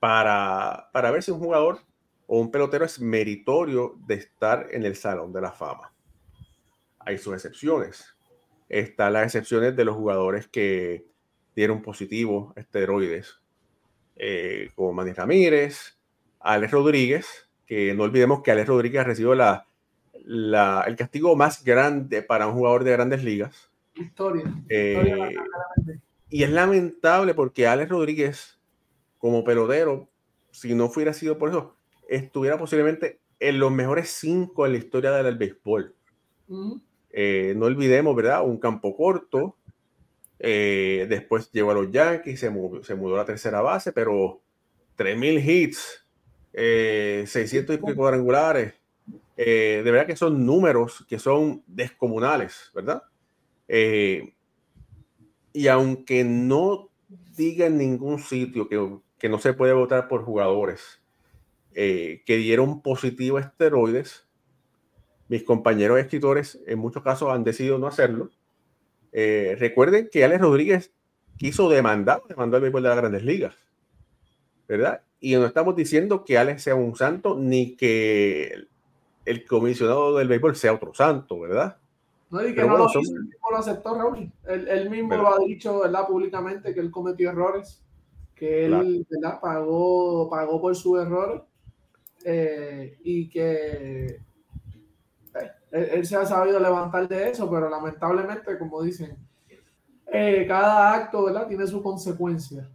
para, 0.00 0.90
para 0.92 1.10
ver 1.10 1.22
si 1.22 1.30
un 1.30 1.38
jugador 1.38 1.78
o 2.26 2.40
un 2.40 2.50
pelotero 2.50 2.84
es 2.84 3.00
meritorio 3.00 3.96
de 4.06 4.14
estar 4.14 4.68
en 4.70 4.84
el 4.84 4.96
Salón 4.96 5.32
de 5.32 5.40
la 5.40 5.52
Fama. 5.52 5.92
Hay 6.98 7.18
sus 7.18 7.34
excepciones. 7.34 8.16
Están 8.68 9.12
las 9.12 9.24
excepciones 9.24 9.76
de 9.76 9.84
los 9.84 9.96
jugadores 9.96 10.48
que 10.48 11.04
dieron 11.54 11.82
positivo 11.82 12.52
esteroides, 12.56 13.40
eh, 14.16 14.70
como 14.74 14.92
Manny 14.92 15.12
Ramírez, 15.12 15.98
Alex 16.40 16.72
Rodríguez, 16.72 17.48
que 17.66 17.94
no 17.94 18.04
olvidemos 18.04 18.42
que 18.42 18.50
Alex 18.50 18.68
Rodríguez 18.68 19.04
recibió 19.04 19.34
la, 19.34 19.66
la, 20.24 20.84
el 20.86 20.96
castigo 20.96 21.36
más 21.36 21.62
grande 21.64 22.22
para 22.22 22.46
un 22.46 22.54
jugador 22.54 22.84
de 22.84 22.92
grandes 22.92 23.24
ligas. 23.24 23.70
Historia. 23.94 24.44
Eh, 24.68 25.34
y 26.32 26.44
es 26.44 26.50
lamentable 26.50 27.34
porque 27.34 27.66
Alex 27.66 27.90
Rodríguez, 27.90 28.58
como 29.18 29.44
pelotero, 29.44 30.08
si 30.50 30.74
no 30.74 30.88
fuera 30.88 31.12
sido 31.12 31.36
por 31.36 31.50
eso, 31.50 31.76
estuviera 32.08 32.56
posiblemente 32.56 33.20
en 33.38 33.58
los 33.58 33.70
mejores 33.70 34.08
cinco 34.08 34.64
en 34.64 34.72
la 34.72 34.78
historia 34.78 35.10
del 35.10 35.36
béisbol. 35.36 35.94
Eh, 37.10 37.52
no 37.54 37.66
olvidemos, 37.66 38.16
¿verdad? 38.16 38.46
Un 38.46 38.58
campo 38.58 38.96
corto. 38.96 39.58
Eh, 40.38 41.06
después 41.10 41.52
llegó 41.52 41.70
a 41.70 41.74
los 41.74 41.90
Yankees, 41.90 42.40
se, 42.40 42.50
se 42.82 42.94
mudó 42.94 43.16
a 43.16 43.18
la 43.18 43.24
tercera 43.26 43.60
base, 43.60 43.92
pero 43.92 44.40
3.000 44.96 45.44
hits, 45.46 46.06
600 47.30 47.74
y 47.74 47.78
pico 47.78 47.94
cuadrangulares. 47.94 48.72
Eh, 49.36 49.82
de 49.84 49.90
verdad 49.90 50.06
que 50.06 50.16
son 50.16 50.46
números 50.46 51.04
que 51.06 51.18
son 51.18 51.62
descomunales, 51.66 52.70
¿verdad? 52.74 53.02
Y 55.52 55.68
aunque 55.68 56.24
no 56.24 56.90
diga 57.36 57.66
en 57.66 57.78
ningún 57.78 58.18
sitio 58.18 58.68
que, 58.68 59.28
no 59.28 59.38
se 59.38 59.52
puede 59.52 59.72
votar 59.72 60.08
por 60.08 60.24
jugadores 60.24 61.00
eh, 61.74 62.22
que 62.26 62.36
dieron 62.36 62.82
positivo 62.82 63.38
a 63.38 63.42
esteroides, 63.42 64.26
mis 65.28 65.44
compañeros 65.44 65.98
escritores 65.98 66.60
en 66.66 66.78
muchos 66.78 67.02
casos 67.02 67.30
han 67.30 67.44
decidido 67.44 67.78
no 67.78 67.86
hacerlo. 67.86 68.30
Eh, 69.12 69.56
recuerden 69.58 70.08
que 70.10 70.24
Alex 70.24 70.40
Rodríguez 70.40 70.92
quiso 71.36 71.68
demandar, 71.68 72.22
demandó 72.28 72.56
el 72.56 72.62
béisbol 72.62 72.82
de 72.82 72.88
las 72.88 72.98
grandes 72.98 73.24
ligas, 73.24 73.56
¿verdad? 74.68 75.02
Y 75.20 75.34
no 75.34 75.46
estamos 75.46 75.76
diciendo 75.76 76.24
que 76.24 76.38
Alex 76.38 76.62
sea 76.62 76.74
un 76.74 76.96
santo 76.96 77.36
ni 77.38 77.76
que 77.76 78.66
el 79.24 79.46
comisionado 79.46 80.16
del 80.16 80.28
béisbol 80.28 80.56
sea 80.56 80.72
otro 80.72 80.94
santo, 80.94 81.40
¿verdad? 81.40 81.78
No, 82.32 82.48
y 82.48 82.54
que 82.54 82.62
no 82.62 82.78
lo, 82.78 82.86
lo 82.86 83.58
aceptó, 83.58 83.94
Raúl. 83.94 84.32
Él, 84.46 84.88
mismo 84.88 85.14
lo 85.14 85.34
ha 85.34 85.38
dicho 85.38 85.80
¿verdad? 85.80 86.06
públicamente 86.06 86.72
que 86.72 86.80
él 86.80 86.90
cometió 86.90 87.28
errores, 87.28 87.84
que 88.34 88.64
él 88.64 89.06
¿verdad? 89.10 89.38
Pagó, 89.38 90.30
pagó 90.30 90.58
por 90.58 90.74
sus 90.74 90.98
errores 90.98 91.42
eh, 92.24 92.96
y 93.04 93.28
que 93.28 94.06
eh, 95.34 95.50
él, 95.72 96.06
se 96.06 96.16
ha 96.16 96.24
sabido 96.24 96.58
levantar 96.58 97.06
de 97.06 97.28
eso, 97.28 97.50
pero 97.50 97.68
lamentablemente, 97.68 98.58
como 98.58 98.82
dicen, 98.82 99.14
eh, 100.10 100.46
cada 100.48 100.94
acto 100.94 101.26
¿verdad? 101.26 101.46
tiene 101.46 101.66
su 101.66 101.82
consecuencia. 101.82 102.66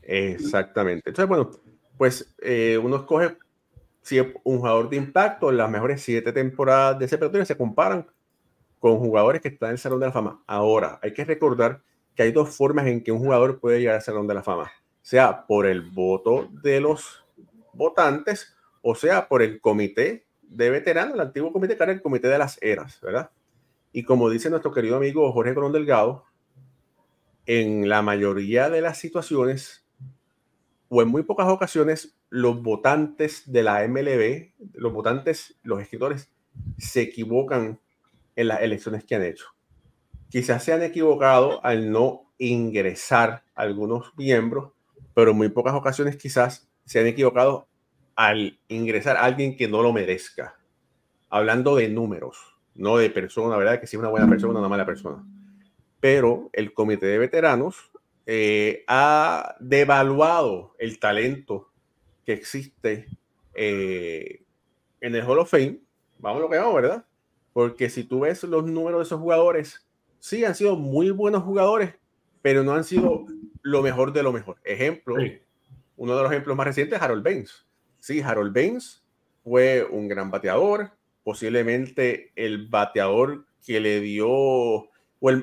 Exactamente. 0.00 1.10
Entonces, 1.10 1.28
bueno, 1.28 1.50
pues 1.98 2.34
uno 2.82 2.96
escoge 2.96 3.36
si 4.00 4.18
es 4.18 4.28
un 4.44 4.60
jugador 4.60 4.88
de 4.88 4.96
impacto, 4.96 5.52
las 5.52 5.70
mejores 5.70 6.00
siete 6.00 6.32
temporadas 6.32 6.98
de 6.98 7.04
ese 7.04 7.18
pelotero 7.18 7.44
se 7.44 7.56
comparan 7.56 8.06
con 8.84 8.98
jugadores 8.98 9.40
que 9.40 9.48
están 9.48 9.70
en 9.70 9.72
el 9.72 9.78
Salón 9.78 10.00
de 10.00 10.04
la 10.04 10.12
Fama. 10.12 10.42
Ahora, 10.46 10.98
hay 11.02 11.14
que 11.14 11.24
recordar 11.24 11.80
que 12.14 12.22
hay 12.22 12.32
dos 12.32 12.54
formas 12.54 12.86
en 12.86 13.02
que 13.02 13.12
un 13.12 13.18
jugador 13.18 13.58
puede 13.58 13.78
llegar 13.78 13.94
al 13.94 14.02
Salón 14.02 14.26
de 14.26 14.34
la 14.34 14.42
Fama, 14.42 14.70
sea 15.00 15.46
por 15.46 15.64
el 15.64 15.80
voto 15.80 16.50
de 16.62 16.82
los 16.82 17.24
votantes 17.72 18.54
o 18.82 18.94
sea 18.94 19.26
por 19.26 19.40
el 19.40 19.58
comité 19.62 20.26
de 20.42 20.68
veteranos, 20.68 21.14
el 21.14 21.20
antiguo 21.20 21.50
comité 21.50 21.78
que 21.78 21.82
era 21.82 21.92
el 21.94 22.02
comité 22.02 22.28
de 22.28 22.36
las 22.36 22.62
eras, 22.62 23.00
¿verdad? 23.00 23.30
Y 23.90 24.02
como 24.02 24.28
dice 24.28 24.50
nuestro 24.50 24.70
querido 24.70 24.98
amigo 24.98 25.32
Jorge 25.32 25.54
Colón 25.54 25.72
Delgado, 25.72 26.26
en 27.46 27.88
la 27.88 28.02
mayoría 28.02 28.68
de 28.68 28.82
las 28.82 28.98
situaciones 28.98 29.86
o 30.90 31.00
en 31.00 31.08
muy 31.08 31.22
pocas 31.22 31.48
ocasiones, 31.48 32.18
los 32.28 32.62
votantes 32.62 33.50
de 33.50 33.62
la 33.62 33.88
MLB, 33.88 34.52
los 34.74 34.92
votantes, 34.92 35.58
los 35.62 35.80
escritores, 35.80 36.30
se 36.76 37.00
equivocan 37.00 37.80
en 38.36 38.48
las 38.48 38.62
elecciones 38.62 39.04
que 39.04 39.14
han 39.14 39.22
hecho. 39.22 39.46
Quizás 40.28 40.64
se 40.64 40.72
han 40.72 40.82
equivocado 40.82 41.64
al 41.64 41.90
no 41.90 42.32
ingresar 42.38 43.44
algunos 43.54 44.12
miembros, 44.16 44.72
pero 45.14 45.30
en 45.30 45.36
muy 45.36 45.48
pocas 45.48 45.74
ocasiones 45.74 46.16
quizás 46.16 46.68
se 46.84 47.00
han 47.00 47.06
equivocado 47.06 47.68
al 48.16 48.58
ingresar 48.68 49.16
a 49.16 49.24
alguien 49.24 49.56
que 49.56 49.68
no 49.68 49.82
lo 49.82 49.92
merezca. 49.92 50.56
Hablando 51.30 51.76
de 51.76 51.88
números, 51.88 52.36
no 52.74 52.96
de 52.96 53.10
persona, 53.10 53.56
¿verdad? 53.56 53.80
Que 53.80 53.86
si 53.86 53.96
es 53.96 54.00
una 54.00 54.08
buena 54.08 54.28
persona 54.28 54.54
o 54.54 54.58
una 54.58 54.68
mala 54.68 54.86
persona. 54.86 55.24
Pero 56.00 56.50
el 56.52 56.74
comité 56.74 57.06
de 57.06 57.18
veteranos 57.18 57.90
eh, 58.26 58.84
ha 58.88 59.56
devaluado 59.60 60.74
el 60.78 60.98
talento 60.98 61.70
que 62.24 62.32
existe 62.32 63.06
eh, 63.54 64.42
en 65.00 65.14
el 65.14 65.22
Hall 65.22 65.38
of 65.38 65.50
Fame 65.50 65.84
vamos 66.24 66.40
lo 66.40 66.48
que 66.48 66.56
vamos, 66.56 66.74
¿verdad? 66.74 67.04
Porque 67.54 67.88
si 67.88 68.04
tú 68.04 68.20
ves 68.20 68.42
los 68.42 68.66
números 68.66 68.98
de 68.98 69.04
esos 69.04 69.20
jugadores, 69.20 69.86
sí 70.18 70.44
han 70.44 70.56
sido 70.56 70.76
muy 70.76 71.10
buenos 71.10 71.44
jugadores, 71.44 71.94
pero 72.42 72.62
no 72.62 72.74
han 72.74 72.84
sido 72.84 73.24
lo 73.62 73.80
mejor 73.80 74.12
de 74.12 74.22
lo 74.22 74.32
mejor. 74.32 74.56
Ejemplo, 74.64 75.14
uno 75.96 76.16
de 76.16 76.22
los 76.22 76.32
ejemplos 76.32 76.56
más 76.56 76.66
recientes 76.66 76.98
es 76.98 77.02
Harold 77.02 77.22
Baines. 77.22 77.64
Sí, 78.00 78.20
Harold 78.20 78.52
Baines 78.52 79.02
fue 79.44 79.86
un 79.88 80.08
gran 80.08 80.30
bateador, 80.30 80.90
posiblemente 81.22 82.32
el 82.34 82.66
bateador 82.66 83.46
que 83.64 83.78
le 83.78 84.00
dio, 84.00 84.28
o 84.28 84.90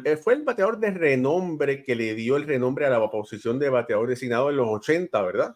eh, 0.03 0.17
fue 0.17 0.33
el 0.33 0.43
bateador 0.43 0.79
de 0.79 0.91
renombre 0.91 1.81
que 1.81 1.95
le 1.95 2.13
dio 2.13 2.35
el 2.35 2.45
renombre 2.45 2.85
a 2.85 2.89
la 2.89 3.09
posición 3.09 3.57
de 3.57 3.69
bateador 3.69 4.09
designado 4.09 4.49
en 4.49 4.57
los 4.57 4.67
80, 4.67 5.21
¿verdad? 5.21 5.55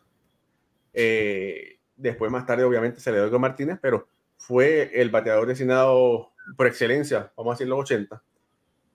Eh, 0.94 1.80
después, 1.98 2.32
más 2.32 2.46
tarde, 2.46 2.64
obviamente, 2.64 3.02
se 3.02 3.12
le 3.12 3.20
dio 3.20 3.30
con 3.30 3.42
Martínez, 3.42 3.78
pero 3.82 4.08
fue 4.38 4.90
el 4.94 5.10
bateador 5.10 5.48
designado 5.48 6.32
por 6.56 6.68
excelencia, 6.68 7.32
vamos 7.36 7.52
a 7.52 7.54
decir 7.56 7.68
los 7.68 7.80
80, 7.80 8.22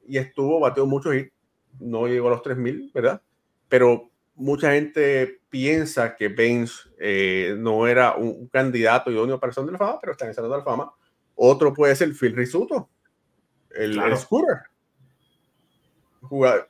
y 0.07 0.19
estuvo, 0.19 0.61
bateó 0.61 0.87
muchos 0.87 1.15
hits, 1.15 1.33
no 1.79 2.07
llegó 2.07 2.29
a 2.29 2.33
los 2.33 2.43
3000, 2.43 2.91
¿verdad? 2.93 3.23
Pero 3.69 4.11
mucha 4.35 4.73
gente 4.73 5.41
piensa 5.51 6.17
que 6.17 6.29
Baines 6.29 6.89
eh, 6.99 7.55
no 7.59 7.87
era 7.87 8.17
un, 8.17 8.49
candidato 8.49 9.11
idóneo 9.11 9.39
para 9.39 9.51
el 9.51 9.55
Salón 9.55 9.67
de 9.67 9.73
la 9.73 9.79
Fama, 9.79 9.99
pero 10.01 10.13
está 10.13 10.25
en 10.25 10.31
el 10.31 10.35
Salón 10.35 10.51
de 10.51 10.57
la 10.59 10.65
Fama. 10.65 10.93
Otro 11.35 11.73
puede 11.75 11.95
ser 11.95 12.15
Phil 12.15 12.35
Risuto, 12.35 12.89
el, 13.71 14.01
Scooter. 14.17 14.63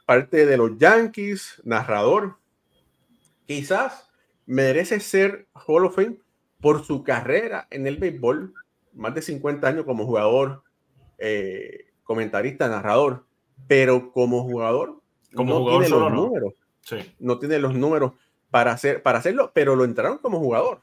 parte 0.07 0.47
de 0.47 0.57
los 0.57 0.77
Yankees, 0.79 1.61
narrador. 1.65 2.37
Quizás 3.47 4.11
merece 4.47 5.01
ser 5.01 5.47
Hall 5.67 5.87
of 5.87 5.97
Fame 5.97 6.19
por 6.61 6.85
su 6.85 7.03
carrera 7.03 7.67
en 7.71 7.87
el 7.87 7.97
béisbol, 7.97 8.53
más 8.93 9.15
de 9.15 9.23
50 9.23 9.67
años 9.67 9.85
como 9.85 10.07
jugador, 10.07 10.63
eh, 11.21 11.87
comentarista, 12.03 12.69
narrador, 12.69 13.25
pero 13.69 14.11
como 14.13 14.43
jugador, 14.43 15.01
como 15.35 15.55
no 15.55 15.59
jugador 15.61 15.85
tiene 15.85 16.01
los 16.01 16.13
números. 16.13 16.55
No 17.21 17.39
tiene 17.39 17.59
los 17.59 17.75
números 17.75 18.13
para, 18.51 18.73
hacer, 18.73 19.03
para 19.03 19.19
hacerlo, 19.19 19.53
pero 19.55 19.77
lo 19.77 19.85
entraron 19.85 20.19
como 20.19 20.41
jugador. 20.41 20.81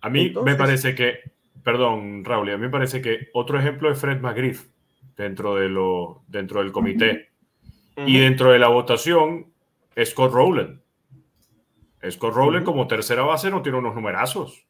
A 0.00 0.10
mí 0.10 0.34
me 0.44 0.54
parece 0.54 0.94
que, 0.94 1.18
perdón, 1.62 2.24
Raúl, 2.24 2.50
a 2.50 2.56
mí 2.56 2.62
me 2.62 2.70
parece 2.70 3.00
que 3.00 3.28
otro 3.32 3.58
ejemplo 3.58 3.90
es 3.90 3.98
Fred 3.98 4.20
McGriff 4.20 4.66
dentro, 5.16 5.56
de 5.56 5.68
lo, 5.68 6.22
dentro 6.28 6.60
del 6.62 6.72
comité. 6.72 7.28
Y 8.06 8.18
dentro 8.18 8.52
de 8.52 8.60
la 8.60 8.68
votación, 8.68 9.52
Scott 10.04 10.32
Rowland. 10.32 10.80
Scott 12.08 12.32
Rowland 12.34 12.64
como 12.64 12.86
tercera 12.86 13.22
base 13.22 13.50
no 13.50 13.60
tiene 13.60 13.78
unos 13.78 13.94
numerazos. 13.96 14.67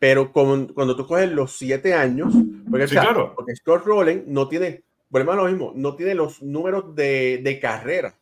Pero 0.00 0.32
cuando 0.32 0.96
tú 0.96 1.06
coges 1.06 1.30
los 1.30 1.52
siete 1.52 1.94
años, 1.94 2.34
porque, 2.68 2.86
claro. 2.86 3.34
porque 3.36 3.54
Scott 3.54 3.84
Rowland 3.84 4.24
no 4.26 4.48
tiene, 4.48 4.82
volvemos 5.08 5.34
a 5.34 5.36
lo 5.36 5.44
mismo, 5.44 5.72
no 5.76 5.94
tiene 5.94 6.16
los 6.16 6.42
números 6.42 6.96
de, 6.96 7.40
de 7.44 7.60
carrera 7.60 8.16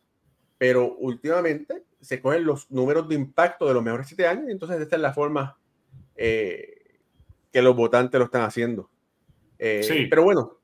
pero 0.59 0.93
últimamente 0.97 1.83
se 2.01 2.21
cogen 2.21 2.45
los 2.45 2.69
números 2.69 3.07
de 3.07 3.15
impacto 3.15 3.65
de 3.65 3.73
los 3.73 3.81
mejores 3.81 4.07
siete 4.07 4.27
años 4.27 4.45
y 4.47 4.51
entonces 4.51 4.79
esta 4.79 4.97
es 4.97 5.01
la 5.01 5.13
forma 5.13 5.57
eh, 6.15 6.99
que 7.51 7.61
los 7.61 7.75
votantes 7.75 8.19
lo 8.19 8.25
están 8.25 8.43
haciendo. 8.43 8.89
Eh, 9.57 9.81
sí. 9.83 10.07
Pero 10.09 10.23
bueno, 10.23 10.57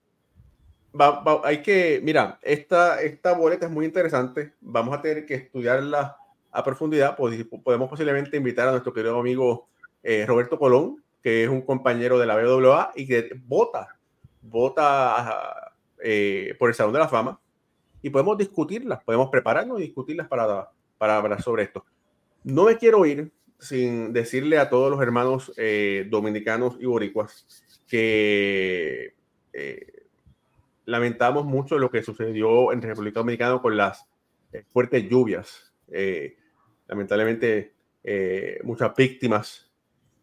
hay 1.44 1.62
que, 1.62 2.02
mira, 2.04 2.40
esta, 2.42 3.02
esta 3.02 3.34
boleta 3.34 3.66
es 3.66 3.72
muy 3.72 3.86
interesante, 3.86 4.54
vamos 4.60 4.96
a 4.96 5.02
tener 5.02 5.26
que 5.26 5.36
estudiarla 5.36 6.18
a 6.52 6.64
profundidad, 6.64 7.16
podemos 7.16 7.90
posiblemente 7.90 8.38
invitar 8.38 8.68
a 8.68 8.72
nuestro 8.72 8.94
querido 8.94 9.18
amigo 9.18 9.70
eh, 10.04 10.26
Roberto 10.26 10.60
Colón, 10.60 11.04
que 11.26 11.44
es 11.44 11.50
un 11.50 11.64
compañero 11.64 12.20
de 12.20 12.28
la 12.28 12.38
BWA 12.38 12.92
y 12.96 13.08
que 13.08 13.32
vota, 13.48 13.98
vota 14.44 15.74
por 16.60 16.70
el 16.70 16.76
Salón 16.76 16.94
de 16.94 17.00
la 17.00 17.08
Fama 17.08 17.40
y 18.04 18.12
podemos 18.12 18.38
discutirlas, 18.38 19.04
podemos 19.04 19.32
prepararnos 19.32 19.80
y 19.80 19.86
discutirlas 19.86 20.28
para, 20.28 20.70
para 21.00 21.18
hablar 21.18 21.42
sobre 21.42 21.64
esto. 21.64 21.84
No 22.44 22.66
me 22.66 22.78
quiero 22.78 23.04
ir 23.08 23.32
sin 23.58 24.14
decirle 24.14 24.60
a 24.60 24.70
todos 24.70 24.92
los 24.92 25.02
hermanos 25.02 25.52
eh, 25.58 26.06
dominicanos 26.12 26.78
y 26.80 26.86
boricuas 26.86 27.48
que 27.88 29.16
eh, 29.52 30.04
lamentamos 30.86 31.44
mucho 31.44 31.80
lo 31.80 31.90
que 31.90 32.04
sucedió 32.04 32.72
en 32.72 32.84
República 32.84 33.22
Dominicana 33.22 33.60
con 33.60 33.76
las 33.76 34.08
eh, 34.54 34.64
fuertes 34.72 35.10
lluvias. 35.10 35.74
lamentablemente, 36.88 37.74
muchas 38.64 38.94
víctimas 38.96 39.65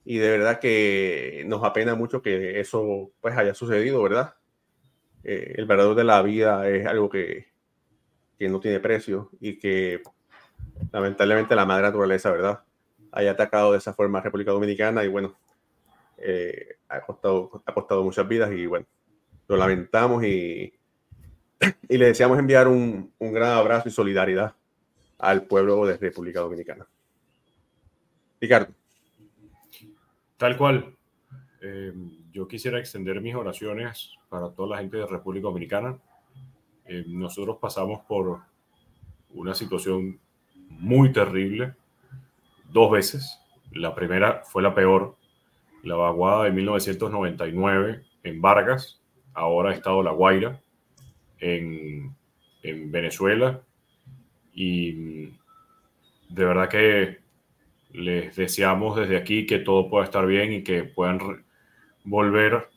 y 0.05 0.18
de 0.18 0.30
verdad 0.30 0.59
que 0.59 1.44
nos 1.46 1.64
apena 1.64 1.94
mucho 1.94 2.22
que 2.22 2.61
eso 2.61 3.12
pues 3.20 3.36
haya 3.36 3.55
sucedido, 3.55 4.03
¿verdad? 4.03 4.34
el 5.24 5.66
valor 5.66 5.94
de 5.94 6.03
la 6.03 6.20
vida 6.20 6.68
es 6.68 6.84
algo 6.84 7.09
que 7.09 7.53
que 8.42 8.48
no 8.48 8.59
tiene 8.59 8.80
precio 8.80 9.30
y 9.40 9.57
que 9.57 10.03
lamentablemente 10.90 11.55
la 11.55 11.64
madre 11.64 11.84
naturaleza, 11.84 12.32
¿verdad? 12.32 12.61
Haya 13.12 13.30
atacado 13.30 13.70
de 13.70 13.78
esa 13.78 13.94
forma 13.94 14.18
a 14.18 14.22
República 14.22 14.50
Dominicana 14.50 15.05
y 15.05 15.07
bueno, 15.07 15.36
eh, 16.18 16.74
ha, 16.88 17.00
costado, 17.03 17.62
ha 17.64 17.72
costado 17.72 18.03
muchas 18.03 18.26
vidas 18.26 18.50
y 18.50 18.66
bueno, 18.66 18.84
lo 19.46 19.57
lamentamos 19.57 20.24
y, 20.24 20.72
y 21.88 21.98
le 21.98 22.07
deseamos 22.07 22.36
enviar 22.36 22.66
un, 22.66 23.12
un 23.16 23.32
gran 23.32 23.50
abrazo 23.50 23.88
y 23.88 23.92
solidaridad 23.92 24.57
al 25.18 25.44
pueblo 25.44 25.86
de 25.86 25.96
República 25.96 26.40
Dominicana. 26.40 26.84
Ricardo. 28.40 28.74
Tal 30.43 30.57
cual. 30.57 30.97
Eh, 31.61 31.93
yo 32.32 32.49
quisiera 32.49 32.80
extender 32.80 33.20
mis 33.20 33.36
oraciones 33.36 34.11
para 34.28 34.51
toda 34.51 34.70
la 34.70 34.78
gente 34.78 34.97
de 34.97 35.07
República 35.07 35.45
Dominicana 35.45 35.97
eh, 36.84 37.05
nosotros 37.07 37.59
pasamos 37.61 38.01
por 38.09 38.40
una 39.30 39.55
situación 39.55 40.18
muy 40.68 41.12
terrible 41.12 41.74
dos 42.72 42.90
veces. 42.90 43.38
La 43.70 43.95
primera 43.95 44.43
fue 44.45 44.64
la 44.64 44.74
peor, 44.74 45.16
la 45.84 45.95
vaguada 45.95 46.47
de 46.47 46.51
1999 46.51 48.03
en 48.24 48.40
Vargas, 48.40 49.01
ahora 49.34 49.70
ha 49.70 49.74
estado 49.74 50.03
La 50.03 50.11
Guaira 50.11 50.61
en, 51.38 52.16
en 52.64 52.90
Venezuela 52.90 53.62
y 54.53 55.26
de 56.28 56.45
verdad 56.45 56.69
que 56.69 57.22
les 57.93 58.35
deseamos 58.36 58.97
desde 58.97 59.16
aquí 59.16 59.47
que 59.47 59.59
todo 59.59 59.89
pueda 59.89 60.05
estar 60.05 60.27
bien 60.27 60.52
y 60.52 60.62
que 60.62 60.85
puedan 60.85 61.44
volver 62.05 62.69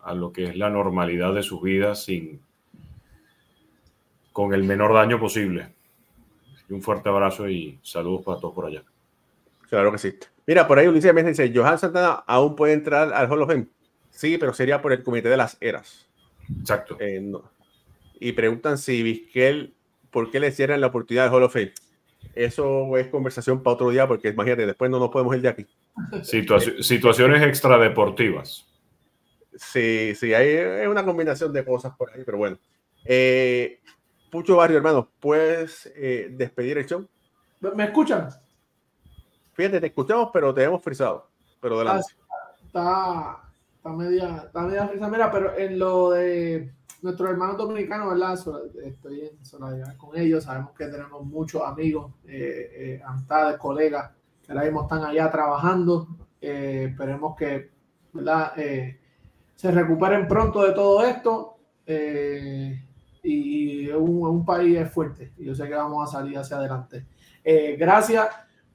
a 0.00 0.14
lo 0.14 0.32
que 0.32 0.44
es 0.44 0.56
la 0.56 0.70
normalidad 0.70 1.34
de 1.34 1.42
sus 1.42 1.62
vidas 1.62 2.04
sin, 2.04 2.40
con 4.32 4.54
el 4.54 4.64
menor 4.64 4.94
daño 4.94 5.18
posible. 5.18 5.74
Un 6.70 6.82
fuerte 6.82 7.08
abrazo 7.08 7.48
y 7.48 7.78
saludos 7.82 8.22
para 8.24 8.40
todos 8.40 8.54
por 8.54 8.66
allá. 8.66 8.82
Claro 9.68 9.92
que 9.92 9.98
sí. 9.98 10.14
Mira, 10.46 10.66
por 10.66 10.78
ahí 10.78 10.86
Ulises 10.86 11.12
me 11.12 11.22
dice, 11.22 11.52
Johan 11.54 11.78
Santana 11.78 12.24
aún 12.26 12.56
puede 12.56 12.72
entrar 12.72 13.12
al 13.12 13.30
Hall 13.30 13.42
of 13.42 13.48
Fame. 13.50 13.66
Sí, 14.10 14.38
pero 14.38 14.52
sería 14.54 14.80
por 14.80 14.92
el 14.92 15.02
Comité 15.02 15.28
de 15.28 15.36
las 15.36 15.56
Eras. 15.60 16.08
Exacto. 16.60 16.96
Eh, 17.00 17.32
y 18.20 18.32
preguntan 18.32 18.78
si 18.78 19.02
Vizquel, 19.02 19.74
¿por 20.10 20.30
qué 20.30 20.40
le 20.40 20.50
cierran 20.50 20.80
la 20.80 20.88
oportunidad 20.88 21.24
del 21.24 21.34
Hall 21.34 21.42
of 21.42 21.52
Fame? 21.52 21.72
Eso 22.34 22.96
es 22.96 23.08
conversación 23.08 23.62
para 23.62 23.74
otro 23.74 23.90
día, 23.90 24.06
porque 24.06 24.28
imagínate, 24.28 24.66
después 24.66 24.90
no 24.90 24.98
nos 24.98 25.10
podemos 25.10 25.34
ir 25.34 25.42
de 25.42 25.48
aquí. 25.48 25.66
situaciones 26.80 27.42
extradeportivas. 27.42 28.66
Sí, 29.54 30.14
sí, 30.14 30.34
hay 30.34 30.86
una 30.86 31.04
combinación 31.04 31.52
de 31.52 31.64
cosas 31.64 31.96
por 31.96 32.10
ahí, 32.12 32.22
pero 32.24 32.38
bueno. 32.38 32.58
Eh, 33.04 33.80
Pucho 34.30 34.56
Barrio, 34.56 34.76
hermano, 34.76 35.10
¿puedes 35.18 35.90
eh, 35.96 36.28
despedir 36.30 36.78
el 36.78 36.86
show? 36.86 37.06
¿Me 37.74 37.84
escuchan? 37.84 38.28
Fíjate, 39.54 39.80
te 39.80 39.86
escuchamos, 39.88 40.30
pero 40.32 40.54
te 40.54 40.62
hemos 40.62 40.82
frisado. 40.82 41.28
Pero 41.60 41.76
adelante. 41.76 42.06
Ah, 42.28 42.54
está, 42.64 43.50
está, 43.76 43.90
media, 43.90 44.42
está 44.46 44.60
media 44.62 44.86
frisa. 44.86 45.08
Mira, 45.08 45.32
pero 45.32 45.56
en 45.56 45.78
lo 45.78 46.10
de 46.10 46.72
nuestros 47.02 47.30
hermanos 47.30 47.56
dominicanos, 47.56 48.08
¿verdad? 48.10 48.38
Estoy 48.84 49.20
en 49.20 49.44
solidaridad 49.44 49.96
con 49.96 50.16
ellos. 50.18 50.44
Sabemos 50.44 50.72
que 50.72 50.86
tenemos 50.86 51.24
muchos 51.24 51.62
amigos, 51.62 52.12
eh, 52.26 52.70
eh, 52.74 53.02
amistades, 53.04 53.58
colegas 53.58 54.10
que 54.44 54.52
ahora 54.52 54.64
mismo 54.64 54.82
están 54.82 55.04
allá 55.04 55.30
trabajando. 55.30 56.08
esperemos 56.40 57.36
que, 57.36 57.70
¿verdad? 58.12 58.52
se 59.54 59.72
recuperen 59.72 60.28
pronto 60.28 60.62
de 60.62 60.72
todo 60.72 61.04
esto. 61.04 61.58
Eh, 61.84 62.84
y, 63.22 63.88
un, 63.88 64.22
un, 64.24 64.44
país 64.44 64.88
fuerte. 64.90 65.32
Y 65.38 65.46
yo 65.46 65.54
sé 65.54 65.66
que 65.66 65.74
vamos 65.74 66.08
a 66.08 66.18
salir 66.18 66.38
hacia 66.38 66.58
adelante. 66.58 67.06
Eh, 67.42 67.76
gracias 67.78 68.28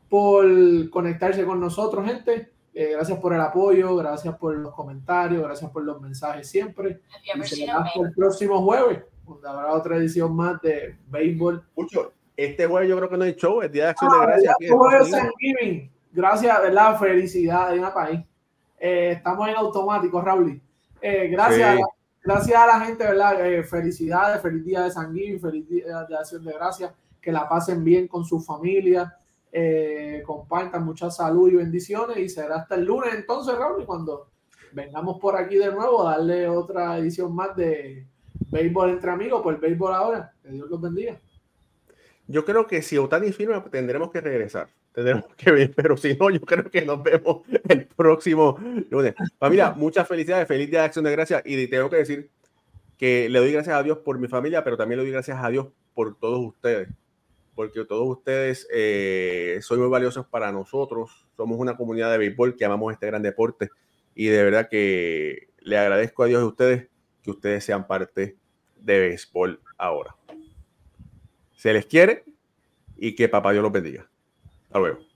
por 0.10 0.46
conectarse 0.90 1.46
con 1.46 1.60
nosotros, 1.60 2.06
gente. 2.06 2.53
Eh, 2.74 2.92
gracias 2.94 3.20
por 3.20 3.34
el 3.34 3.42
apoyo, 3.42 3.96
gracias 3.96 4.36
por 4.38 4.56
los 4.56 4.74
comentarios, 4.74 5.44
gracias 5.44 5.70
por 5.70 5.84
los 5.84 6.02
mensajes 6.02 6.50
siempre. 6.50 7.02
Y 7.36 7.44
se 7.44 7.70
hasta 7.70 8.00
el 8.00 8.14
próximo 8.14 8.64
jueves, 8.64 9.04
donde 9.26 9.48
habrá 9.48 9.74
otra 9.74 9.98
edición 9.98 10.36
más 10.36 10.62
de 10.62 10.98
béisbol. 11.08 11.64
Mucho. 11.76 12.14
Este 12.36 12.66
jueves 12.66 12.90
yo 12.90 12.98
creo 12.98 13.10
que 13.10 13.18
no 13.18 13.24
hay 13.26 13.34
show, 13.36 13.62
es 13.62 13.72
Día 13.72 13.86
de 13.86 13.90
Acción 13.92 14.12
de 14.12 14.18
ah, 14.18 14.56
Gracias. 14.90 15.28
Gracias, 16.12 16.62
¿verdad? 16.62 17.00
Felicidades, 17.00 17.80
una 17.80 17.94
país. 17.94 18.20
Eh, 18.80 19.14
estamos 19.14 19.48
en 19.48 19.56
automático, 19.56 20.22
Raúl. 20.22 20.62
Eh, 21.02 21.28
gracias, 21.28 21.80
gracias 22.24 22.60
a 22.60 22.68
la 22.68 22.80
gente, 22.82 23.04
¿verdad? 23.04 23.46
Eh, 23.46 23.64
felicidades, 23.64 24.42
feliz 24.42 24.64
día 24.64 24.82
de 24.82 24.92
San 24.92 25.14
Gil, 25.14 25.40
feliz 25.40 25.68
día 25.68 26.04
de 26.04 26.16
Acción 26.16 26.44
de 26.44 26.54
Gracias, 26.54 26.92
que 27.20 27.32
la 27.32 27.48
pasen 27.48 27.84
bien 27.84 28.08
con 28.08 28.26
su 28.26 28.40
familia, 28.40 29.16
eh, 29.56 30.24
compartan 30.26 30.84
mucha 30.84 31.12
salud 31.12 31.48
y 31.52 31.56
bendiciones 31.56 32.18
y 32.18 32.28
será 32.28 32.56
hasta 32.56 32.74
el 32.74 32.86
lunes 32.86 33.14
entonces, 33.14 33.56
Raúl, 33.56 33.86
cuando 33.86 34.32
vengamos 34.72 35.20
por 35.20 35.36
aquí 35.36 35.58
de 35.58 35.72
nuevo 35.72 36.04
darle 36.04 36.48
otra 36.48 36.98
edición 36.98 37.36
más 37.36 37.56
de 37.56 38.08
Béisbol 38.50 38.90
entre 38.90 39.12
amigos, 39.12 39.42
por 39.42 39.54
el 39.54 39.60
béisbol 39.60 39.94
ahora. 39.94 40.34
Que 40.42 40.50
Dios 40.50 40.70
los 40.70 40.82
bendiga. 40.82 41.20
Yo 42.28 42.46
creo 42.46 42.68
que 42.68 42.82
si 42.82 42.98
Otani 42.98 43.32
firma, 43.32 43.64
tendremos 43.66 44.12
que 44.12 44.22
regresar. 44.22 44.70
Tendremos 44.94 45.26
que 45.36 45.52
ver, 45.52 45.74
pero 45.76 45.98
si 45.98 46.16
no, 46.16 46.30
yo 46.30 46.42
creo 46.42 46.70
que 46.70 46.84
nos 46.84 47.02
vemos 47.02 47.42
el 47.68 47.88
próximo 47.88 48.58
lunes. 48.90 49.16
Familia, 49.40 49.72
muchas 49.72 50.08
felicidades, 50.08 50.48
feliz 50.48 50.70
día 50.70 50.80
de 50.80 50.86
acción 50.86 51.06
de 51.06 51.12
gracias. 51.12 51.42
Y 51.46 51.68
tengo 51.68 51.90
que 51.90 51.98
decir 51.98 52.30
que 52.98 53.28
le 53.30 53.40
doy 53.40 53.52
gracias 53.52 53.76
a 53.76 53.84
Dios 53.84 53.98
por 54.00 54.20
mi 54.20 54.28
familia, 54.28 54.64
pero 54.64 54.78
también 54.78 55.00
le 55.00 55.06
doy 55.06 55.12
gracias 55.12 55.44
a 55.44 55.50
Dios 55.50 55.68
por 55.94 56.16
todos 56.18 56.40
ustedes. 56.40 56.90
Porque 57.56 57.86
todos 57.86 58.08
ustedes 58.18 58.68
eh, 58.74 59.60
son 59.62 59.80
muy 59.80 59.90
valiosos 59.90 60.26
para 60.26 60.52
nosotros. 60.52 61.28
Somos 61.38 61.60
una 61.60 61.78
comunidad 61.78 62.12
de 62.12 62.18
béisbol 62.18 62.56
que 62.56 62.66
amamos 62.66 62.94
este 62.94 63.08
gran 63.08 63.22
deporte. 63.22 63.70
Y 64.16 64.28
de 64.28 64.44
verdad 64.44 64.70
que 64.70 65.50
le 65.60 65.78
agradezco 65.78 66.24
a 66.24 66.28
Dios 66.28 66.42
y 66.42 66.46
a 66.46 66.48
ustedes 66.48 66.88
que 67.22 67.32
ustedes 67.32 67.64
sean 67.64 67.88
parte 67.88 68.38
de 68.78 69.00
béisbol 69.00 69.62
ahora. 69.78 70.16
Se 71.56 71.74
les 71.74 71.86
quiere 71.86 72.26
y 72.98 73.16
que 73.16 73.30
papá 73.30 73.52
Dios 73.52 73.64
los 73.64 73.72
bendiga. 73.72 74.10
Hasta 74.66 74.80
luego. 74.80 75.13